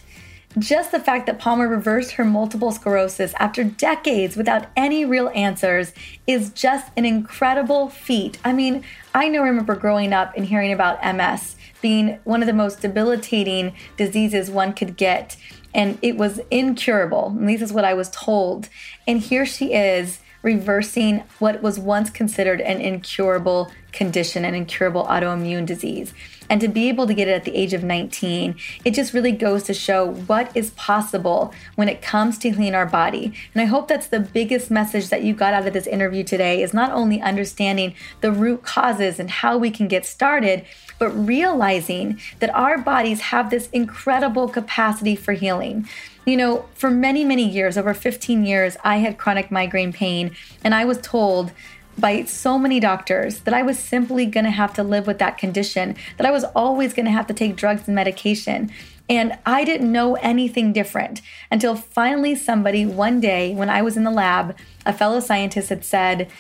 Just 0.59 0.91
the 0.91 0.99
fact 0.99 1.27
that 1.27 1.39
Palmer 1.39 1.69
reversed 1.69 2.13
her 2.13 2.25
multiple 2.25 2.73
sclerosis 2.73 3.35
after 3.39 3.63
decades 3.63 4.37
without 4.37 4.67
any 4.77 5.05
real 5.05 5.31
answers 5.33 5.93
is 6.27 6.51
just 6.51 6.91
an 6.97 7.05
incredible 7.05 7.89
feat. 7.89 8.39
I 8.45 8.53
mean, 8.53 8.83
I 9.15 9.29
know 9.29 9.43
remember 9.43 9.77
growing 9.77 10.13
up 10.13 10.37
and 10.37 10.45
hearing 10.45 10.73
about 10.73 11.05
MS 11.05 11.55
being 11.81 12.19
one 12.25 12.43
of 12.43 12.47
the 12.47 12.53
most 12.53 12.81
debilitating 12.81 13.75
diseases 13.97 14.51
one 14.51 14.73
could 14.73 14.97
get, 14.97 15.37
and 15.73 15.99
it 16.03 16.17
was 16.17 16.41
incurable. 16.51 17.33
At 17.39 17.47
least 17.47 17.63
is 17.63 17.73
what 17.73 17.85
I 17.85 17.95
was 17.95 18.11
told. 18.11 18.69
And 19.07 19.21
here 19.21 19.47
she 19.47 19.73
is 19.73 20.19
reversing 20.43 21.23
what 21.39 21.63
was 21.63 21.79
once 21.79 22.11
considered 22.11 22.61
an 22.61 22.81
incurable 22.81 23.71
condition, 23.93 24.45
an 24.45 24.55
incurable 24.55 25.05
autoimmune 25.07 25.67
disease. 25.67 26.15
And 26.49 26.61
to 26.61 26.69
be 26.69 26.89
able 26.89 27.07
to 27.07 27.15
get 27.15 27.29
it 27.29 27.33
at 27.33 27.45
the 27.45 27.57
age 27.57 27.73
of 27.75 27.85
19, 27.85 28.57
it 28.85 28.93
just 28.93 29.15
really 29.15 29.31
goes 29.31 29.63
to 29.65 29.75
show 29.75 30.13
what 30.13 30.55
is 30.57 30.71
possible 30.71 31.55
when 31.77 31.89
it 31.89 32.03
comes 32.03 32.39
to 32.39 32.51
healing 32.51 32.75
our 32.75 32.87
body. 32.87 33.33
And 33.55 33.63
I 33.63 33.67
hope 33.67 33.87
that's 33.87 34.09
the 34.09 34.19
biggest 34.19 34.69
message 34.69 35.11
that 35.11 35.23
you 35.23 35.33
got 35.33 35.55
out 35.55 35.67
of 35.69 35.73
this 35.73 35.87
interview 35.87 36.25
today 36.25 36.63
is 36.63 36.75
not 36.75 36.91
only 36.91 37.23
understanding 37.23 37.95
the 38.21 38.33
root 38.33 38.65
causes 38.65 39.21
and 39.21 39.31
how 39.31 39.59
we 39.59 39.71
can 39.71 39.87
get 39.87 40.05
started, 40.05 40.65
but 40.99 41.11
realizing 41.11 42.21
that 42.41 42.55
our 42.55 42.79
bodies 42.79 43.21
have 43.21 43.51
this 43.51 43.69
incredible 43.71 44.49
capacity 44.49 45.15
for 45.15 45.35
healing. 45.35 45.89
You 46.27 46.37
know, 46.37 46.67
for 46.75 46.91
many, 46.91 47.25
many 47.25 47.49
years, 47.49 47.79
over 47.79 47.95
15 47.95 48.45
years, 48.45 48.77
I 48.85 48.99
had 48.99 49.19
chronic 49.19 49.51
migraine 49.51 49.93
pain, 49.93 50.37
and 50.63 50.75
I 50.75 50.85
was 50.85 50.99
told 50.99 51.53
by 51.99 52.25
so 52.25 52.59
many 52.59 52.81
doctors 52.81 53.41
that 53.41 53.55
I 53.55 53.63
was 53.63 53.79
simply 53.79 54.27
going 54.27 54.45
to 54.45 54.51
have 54.51 54.73
to 54.75 54.83
live 54.83 55.07
with 55.07 55.19
that 55.19 55.39
condition, 55.39 55.97
that 56.17 56.27
I 56.27 56.31
was 56.31 56.45
always 56.55 56.95
going 56.95 57.07
to 57.07 57.13
have 57.13 57.27
to 57.29 57.35
take 57.35 57.57
drugs 57.57 57.83
and 57.87 57.95
medication. 57.95 58.71
And 59.09 59.37
I 59.45 59.65
didn't 59.65 59.91
know 59.91 60.15
anything 60.17 60.73
different 60.73 61.21
until 61.51 61.75
finally 61.75 62.35
somebody 62.37 62.87
one 62.87 63.21
day 63.21 63.55
when 63.55 63.69
I 63.69 63.83
was 63.83 63.97
in 63.97 64.05
the 64.05 64.11
lab, 64.11 64.57
a 64.87 64.93
fellow 64.93 65.21
scientist 65.21 65.69
had 65.69 65.85
said, 65.85 66.31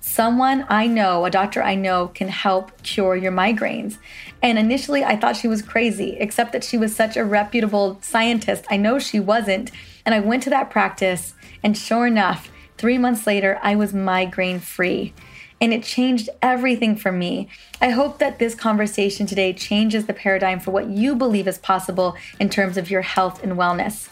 Someone 0.00 0.66
I 0.68 0.86
know, 0.86 1.24
a 1.24 1.30
doctor 1.30 1.62
I 1.62 1.74
know, 1.74 2.08
can 2.08 2.28
help 2.28 2.82
cure 2.82 3.16
your 3.16 3.32
migraines. 3.32 3.98
And 4.42 4.58
initially 4.58 5.04
I 5.04 5.16
thought 5.16 5.36
she 5.36 5.48
was 5.48 5.62
crazy, 5.62 6.16
except 6.18 6.52
that 6.52 6.64
she 6.64 6.76
was 6.76 6.96
such 6.96 7.16
a 7.16 7.24
reputable 7.24 7.98
scientist. 8.00 8.64
I 8.70 8.76
know 8.76 8.98
she 8.98 9.20
wasn't. 9.20 9.70
And 10.06 10.14
I 10.14 10.20
went 10.20 10.42
to 10.44 10.50
that 10.50 10.70
practice, 10.70 11.34
and 11.62 11.76
sure 11.76 12.06
enough, 12.06 12.50
Three 12.80 12.96
months 12.96 13.26
later, 13.26 13.58
I 13.62 13.76
was 13.76 13.92
migraine 13.92 14.58
free. 14.58 15.12
And 15.60 15.70
it 15.74 15.82
changed 15.82 16.30
everything 16.40 16.96
for 16.96 17.12
me. 17.12 17.50
I 17.78 17.90
hope 17.90 18.18
that 18.20 18.38
this 18.38 18.54
conversation 18.54 19.26
today 19.26 19.52
changes 19.52 20.06
the 20.06 20.14
paradigm 20.14 20.60
for 20.60 20.70
what 20.70 20.88
you 20.88 21.14
believe 21.14 21.46
is 21.46 21.58
possible 21.58 22.16
in 22.38 22.48
terms 22.48 22.78
of 22.78 22.90
your 22.90 23.02
health 23.02 23.42
and 23.42 23.52
wellness. 23.52 24.08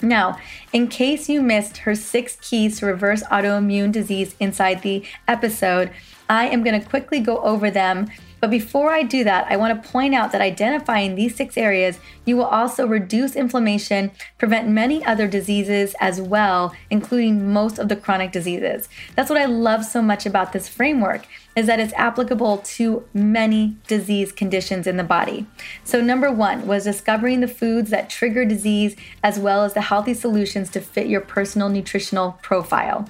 Now, 0.00 0.38
in 0.72 0.88
case 0.88 1.28
you 1.28 1.42
missed 1.42 1.78
her 1.78 1.94
six 1.94 2.36
keys 2.40 2.78
to 2.78 2.86
reverse 2.86 3.22
autoimmune 3.24 3.92
disease 3.92 4.36
inside 4.38 4.82
the 4.82 5.04
episode, 5.26 5.90
I 6.28 6.46
am 6.48 6.62
going 6.62 6.80
to 6.80 6.86
quickly 6.86 7.20
go 7.20 7.38
over 7.38 7.70
them 7.70 8.08
but 8.40 8.50
before 8.50 8.90
I 8.90 9.02
do 9.02 9.24
that, 9.24 9.46
I 9.50 9.56
want 9.56 9.82
to 9.82 9.88
point 9.88 10.14
out 10.14 10.32
that 10.32 10.40
identifying 10.40 11.14
these 11.14 11.34
six 11.34 11.56
areas, 11.56 11.98
you 12.24 12.36
will 12.36 12.44
also 12.44 12.86
reduce 12.86 13.34
inflammation, 13.34 14.10
prevent 14.38 14.68
many 14.68 15.04
other 15.04 15.26
diseases 15.26 15.94
as 16.00 16.20
well, 16.20 16.74
including 16.90 17.52
most 17.52 17.78
of 17.78 17.88
the 17.88 17.96
chronic 17.96 18.32
diseases. 18.32 18.88
That's 19.16 19.30
what 19.30 19.40
I 19.40 19.46
love 19.46 19.84
so 19.84 20.02
much 20.02 20.26
about 20.26 20.52
this 20.52 20.68
framework 20.68 21.26
is 21.56 21.66
that 21.66 21.80
it's 21.80 21.92
applicable 21.94 22.58
to 22.58 23.04
many 23.12 23.76
disease 23.88 24.30
conditions 24.30 24.86
in 24.86 24.96
the 24.96 25.02
body. 25.02 25.44
So 25.82 26.00
number 26.00 26.30
1 26.30 26.68
was 26.68 26.84
discovering 26.84 27.40
the 27.40 27.48
foods 27.48 27.90
that 27.90 28.08
trigger 28.08 28.44
disease 28.44 28.94
as 29.24 29.40
well 29.40 29.64
as 29.64 29.74
the 29.74 29.80
healthy 29.80 30.14
solutions 30.14 30.70
to 30.70 30.80
fit 30.80 31.08
your 31.08 31.20
personal 31.20 31.68
nutritional 31.68 32.38
profile. 32.42 33.08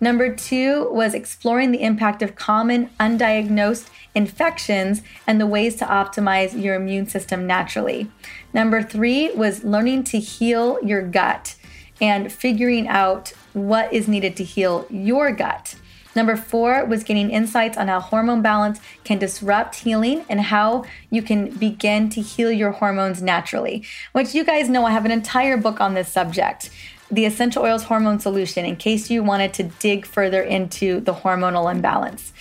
Number 0.00 0.34
two 0.34 0.88
was 0.92 1.14
exploring 1.14 1.72
the 1.72 1.82
impact 1.82 2.22
of 2.22 2.36
common 2.36 2.90
undiagnosed 3.00 3.88
infections 4.14 5.02
and 5.26 5.40
the 5.40 5.46
ways 5.46 5.76
to 5.76 5.84
optimize 5.84 6.60
your 6.60 6.74
immune 6.74 7.06
system 7.06 7.46
naturally. 7.46 8.10
Number 8.54 8.82
three 8.82 9.32
was 9.32 9.64
learning 9.64 10.04
to 10.04 10.18
heal 10.20 10.78
your 10.82 11.02
gut 11.02 11.56
and 12.00 12.32
figuring 12.32 12.86
out 12.86 13.32
what 13.52 13.92
is 13.92 14.06
needed 14.06 14.36
to 14.36 14.44
heal 14.44 14.86
your 14.88 15.32
gut. 15.32 15.74
Number 16.14 16.36
four 16.36 16.84
was 16.84 17.04
getting 17.04 17.30
insights 17.30 17.76
on 17.76 17.88
how 17.88 18.00
hormone 18.00 18.42
balance 18.42 18.80
can 19.04 19.18
disrupt 19.18 19.76
healing 19.76 20.24
and 20.28 20.40
how 20.40 20.84
you 21.10 21.22
can 21.22 21.50
begin 21.50 22.08
to 22.10 22.20
heal 22.20 22.50
your 22.50 22.72
hormones 22.72 23.22
naturally. 23.22 23.84
Which 24.12 24.34
you 24.34 24.44
guys 24.44 24.68
know, 24.68 24.84
I 24.84 24.90
have 24.90 25.04
an 25.04 25.12
entire 25.12 25.56
book 25.56 25.80
on 25.80 25.94
this 25.94 26.08
subject 26.08 26.70
the 27.10 27.24
essential 27.24 27.62
oils 27.62 27.84
hormone 27.84 28.20
solution 28.20 28.64
in 28.64 28.76
case 28.76 29.10
you 29.10 29.22
wanted 29.22 29.54
to 29.54 29.64
dig 29.64 30.06
further 30.06 30.42
into 30.42 31.00
the 31.00 31.14
hormonal 31.14 31.70
imbalance. 31.70 32.32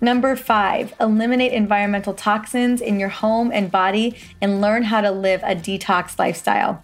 Number 0.00 0.34
five, 0.34 0.94
eliminate 0.98 1.52
environmental 1.52 2.14
toxins 2.14 2.80
in 2.80 2.98
your 2.98 3.10
home 3.10 3.50
and 3.52 3.70
body 3.70 4.16
and 4.40 4.60
learn 4.60 4.84
how 4.84 5.02
to 5.02 5.10
live 5.10 5.42
a 5.42 5.54
detox 5.54 6.18
lifestyle. 6.18 6.82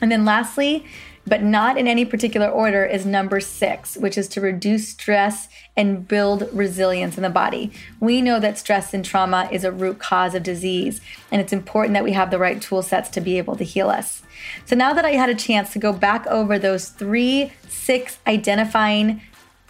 And 0.00 0.12
then 0.12 0.24
lastly, 0.24 0.86
but 1.26 1.42
not 1.42 1.78
in 1.78 1.86
any 1.86 2.04
particular 2.04 2.48
order, 2.48 2.84
is 2.84 3.06
number 3.06 3.40
six, 3.40 3.96
which 3.96 4.18
is 4.18 4.28
to 4.28 4.40
reduce 4.40 4.88
stress 4.88 5.48
and 5.76 6.06
build 6.06 6.48
resilience 6.52 7.16
in 7.16 7.22
the 7.22 7.30
body. 7.30 7.70
We 8.00 8.20
know 8.20 8.40
that 8.40 8.58
stress 8.58 8.92
and 8.92 9.04
trauma 9.04 9.48
is 9.52 9.64
a 9.64 9.72
root 9.72 9.98
cause 9.98 10.34
of 10.34 10.42
disease, 10.42 11.00
and 11.30 11.40
it's 11.40 11.52
important 11.52 11.94
that 11.94 12.04
we 12.04 12.12
have 12.12 12.30
the 12.30 12.38
right 12.38 12.60
tool 12.60 12.82
sets 12.82 13.08
to 13.10 13.20
be 13.20 13.38
able 13.38 13.56
to 13.56 13.64
heal 13.64 13.88
us. 13.88 14.22
So 14.66 14.74
now 14.74 14.92
that 14.92 15.04
I 15.04 15.12
had 15.12 15.30
a 15.30 15.34
chance 15.34 15.72
to 15.72 15.78
go 15.78 15.92
back 15.92 16.26
over 16.26 16.58
those 16.58 16.88
three, 16.88 17.52
six 17.68 18.18
identifying 18.26 19.22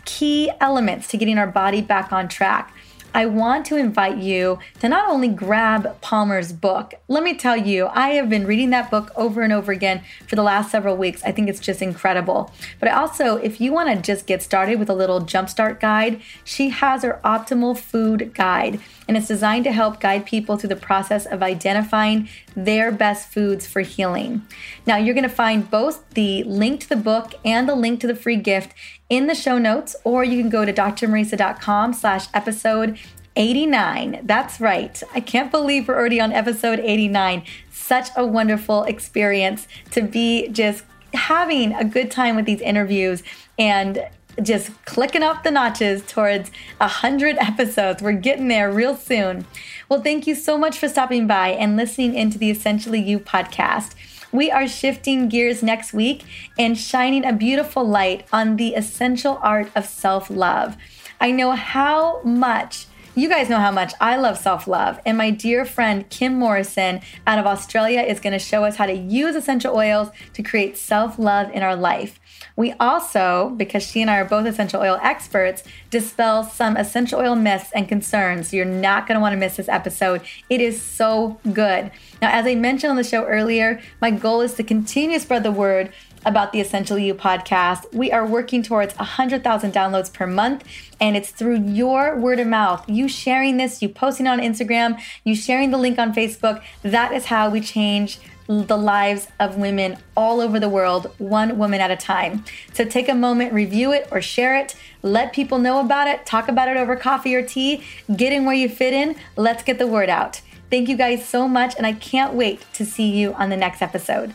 key 0.05 0.51
elements 0.61 1.09
to 1.09 1.17
getting 1.17 1.39
our 1.39 1.47
body 1.47 1.81
back 1.83 2.13
on 2.13 2.29
track, 2.29 2.75
I 3.15 3.27
want 3.27 3.67
to 3.67 3.77
invite 3.77 4.19
you 4.19 4.59
to 4.81 4.89
not 4.89 5.11
only 5.11 5.29
grab 5.29 6.01
Palmer's 6.01 6.53
book. 6.53 6.95
Let 7.09 7.23
me 7.23 7.35
tell 7.35 7.57
you, 7.57 7.89
I 7.89 8.11
have 8.11 8.31
been 8.31 8.47
reading 8.47 8.71
that 8.71 8.91
book 8.91 9.11
over 9.17 9.43
and 9.43 9.53
over 9.53 9.71
again 9.71 10.03
for 10.27 10.37
the 10.37 10.43
last 10.43 10.71
several 10.71 10.97
weeks. 10.97 11.23
I 11.23 11.33
think 11.33 11.49
it's 11.49 11.61
just 11.61 11.83
incredible. 11.83 12.51
But 12.81 12.91
also, 12.91 13.37
if 13.37 13.61
you 13.61 13.73
want 13.73 13.91
to 13.91 14.01
just 14.01 14.27
get 14.27 14.43
started 14.43 14.79
with 14.79 14.89
a 14.89 14.95
little 14.95 15.21
jumpstart 15.21 15.79
guide, 15.79 16.23
she 16.43 16.71
has 16.71 17.03
her 17.03 17.21
optimal 17.23 17.77
food 17.79 18.33
guide 18.35 18.81
and 19.09 19.17
it's 19.17 19.29
designed 19.29 19.65
to 19.65 19.73
help 19.73 20.01
guide 20.01 20.25
people 20.25 20.57
through 20.57 20.69
the 20.69 20.77
process 20.77 21.27
of 21.27 21.43
identifying 21.43 22.29
their 22.55 22.91
best 22.91 23.29
foods 23.31 23.67
for 23.67 23.81
healing. 23.81 24.47
Now, 24.87 24.97
you're 24.97 25.15
going 25.15 25.23
to 25.23 25.29
find 25.29 25.71
both 25.71 26.09
the 26.11 26.45
link 26.45 26.81
to 26.81 26.89
the 26.89 26.97
book 26.97 27.35
and 27.45 27.69
the 27.69 27.75
link 27.75 28.01
to 28.01 28.07
the 28.07 28.15
free 28.15 28.37
gift 28.37 28.73
in 29.13 29.27
the 29.27 29.35
show 29.35 29.59
notes, 29.59 29.95
or 30.05 30.25
you 30.25 30.41
can 30.41 30.49
go 30.49 30.65
to 30.65 30.73
drmariza.com 30.73 31.93
slash 31.93 32.29
episode 32.33 32.99
89. 33.37 34.21
That's 34.25 34.59
right. 34.59 35.03
I 35.15 35.21
can't 35.21 35.51
believe 35.51 35.87
we're 35.87 35.97
already 35.97 36.19
on 36.19 36.33
episode 36.33 36.81
89. 36.81 37.45
Such 37.71 38.09
a 38.17 38.25
wonderful 38.25 38.85
experience 38.85 39.69
to 39.91 40.01
be 40.01 40.49
just 40.49 40.85
having 41.13 41.75
a 41.75 41.85
good 41.85 42.11
time 42.11 42.37
with 42.37 42.47
these 42.47 42.63
interviews 42.63 43.23
and 43.59 44.03
just 44.43 44.71
clicking 44.87 45.23
up 45.23 45.43
the 45.43 45.51
notches 45.51 46.03
towards 46.07 46.51
100 46.79 47.37
episodes. 47.39 48.01
We're 48.01 48.13
getting 48.13 48.49
there 48.49 48.73
real 48.73 48.97
soon. 48.97 49.45
Well, 49.91 50.01
thank 50.01 50.27
you 50.27 50.35
so 50.35 50.57
much 50.57 50.79
for 50.79 50.89
stopping 50.89 51.27
by 51.27 51.49
and 51.49 51.77
listening 51.77 52.15
into 52.15 52.39
the 52.39 52.51
Essentially 52.51 53.03
You 53.03 53.19
podcast. 53.19 53.95
We 54.33 54.51
are 54.51 54.67
shifting 54.67 55.29
gears 55.29 55.63
next 55.63 55.93
week 55.93 56.25
and 56.59 56.79
shining 56.79 57.25
a 57.25 57.35
beautiful 57.35 57.85
light 57.85 58.27
on 58.33 58.57
the 58.57 58.75
essential 58.75 59.39
art 59.43 59.71
of 59.77 59.85
self 59.85 60.31
love. 60.31 60.77
I 61.21 61.31
know 61.31 61.53
how 61.53 62.23
much 62.23 62.87
you 63.15 63.29
guys 63.29 63.51
know 63.51 63.59
how 63.59 63.71
much 63.71 63.93
I 64.01 64.17
love 64.17 64.39
self 64.39 64.67
love, 64.67 64.99
and 65.05 65.19
my 65.19 65.31
dear 65.31 65.65
friend 65.67 66.09
Kim 66.09 66.35
Morrison 66.39 67.01
out 67.27 67.39
of 67.39 67.47
Australia 67.47 68.01
is 68.01 68.21
going 68.21 68.33
to 68.33 68.39
show 68.39 68.65
us 68.65 68.77
how 68.77 68.87
to 68.87 68.95
use 68.95 69.37
essential 69.37 69.77
oils 69.77 70.09
to 70.33 70.43
create 70.43 70.79
self 70.79 71.19
love 71.19 71.51
in 71.51 71.63
our 71.63 71.77
life. 71.77 72.19
We 72.57 72.73
also, 72.73 73.55
because 73.57 73.83
she 73.83 74.01
and 74.01 74.11
I 74.11 74.19
are 74.19 74.25
both 74.25 74.47
essential 74.47 74.81
oil 74.81 74.99
experts, 75.03 75.63
dispel 75.91 76.43
some 76.43 76.77
essential 76.77 77.21
oil 77.21 77.35
myths 77.35 77.71
and 77.75 77.89
concerns. 77.89 78.53
You're 78.53 78.65
not 78.65 79.07
going 79.07 79.17
to 79.17 79.21
want 79.21 79.35
to 79.35 79.39
miss 79.39 79.57
this 79.57 79.69
episode. 79.69 80.23
It 80.49 80.61
is 80.61 80.81
so 80.81 81.39
good. 81.53 81.91
Now, 82.21 82.31
as 82.31 82.47
I 82.47 82.55
mentioned 82.55 82.91
on 82.91 82.97
the 82.97 83.05
show 83.05 83.25
earlier, 83.25 83.81
my 84.01 84.11
goal 84.11 84.41
is 84.41 84.55
to 84.55 84.63
continue 84.63 85.19
to 85.19 85.23
spread 85.23 85.43
the 85.43 85.53
word 85.53 85.93
about 86.25 86.53
the 86.53 86.61
Essential 86.61 86.99
You 86.99 87.15
podcast. 87.15 87.93
We 87.93 88.13
are 88.13 88.27
working 88.27 88.63
towards 88.63 88.97
100,000 88.97 89.73
downloads 89.73 90.13
per 90.13 90.27
month, 90.27 90.65
and 91.01 91.17
it's 91.17 91.31
through 91.31 91.61
your 91.67 92.17
word 92.17 92.41
of 92.41 92.47
mouth, 92.47 92.89
you 92.89 93.09
sharing 93.09 93.57
this, 93.57 93.83
you 93.83 93.89
posting 93.89 94.27
on 94.27 94.41
Instagram, 94.41 95.01
you 95.25 95.35
sharing 95.35 95.71
the 95.71 95.79
link 95.79 95.99
on 95.99 96.15
Facebook. 96.15 96.63
That 96.83 97.13
is 97.13 97.27
how 97.27 97.51
we 97.51 97.61
change 97.61 98.19
the 98.47 98.77
lives 98.77 99.29
of 99.41 99.57
women 99.57 99.97
all 100.17 100.41
over 100.41 100.59
the 100.59 100.69
world, 100.69 101.13
one 101.19 101.59
woman 101.59 101.81
at 101.81 101.91
a 101.91 101.97
time. 101.97 102.45
So 102.73 102.85
take 102.85 103.09
a 103.09 103.15
moment, 103.15 103.53
review 103.53 103.93
it 103.93 104.09
or 104.11 104.21
share 104.21 104.57
it, 104.57 104.75
let 105.03 105.33
people 105.33 105.59
know 105.59 105.81
about 105.81 106.09
it, 106.09 106.27
talk 106.27 106.49
about 106.49 106.69
it 106.69 106.77
over 106.77 106.97
coffee 106.97 107.35
or 107.35 107.43
tea, 107.43 107.83
get 108.15 108.33
in 108.33 108.45
where 108.45 108.55
you 108.55 108.69
fit 108.69 108.93
in. 108.93 109.17
Let's 109.37 109.63
get 109.63 109.79
the 109.79 109.87
word 109.87 110.09
out. 110.09 110.41
Thank 110.71 110.89
you 110.89 110.97
guys 110.97 111.27
so 111.29 111.47
much, 111.47 111.75
and 111.77 111.87
I 111.87 111.93
can't 111.93 112.33
wait 112.33 112.65
to 112.75 112.87
see 112.87 113.11
you 113.11 113.35
on 113.35 113.51
the 113.51 113.57
next 113.57 113.83
episode. 113.83 114.35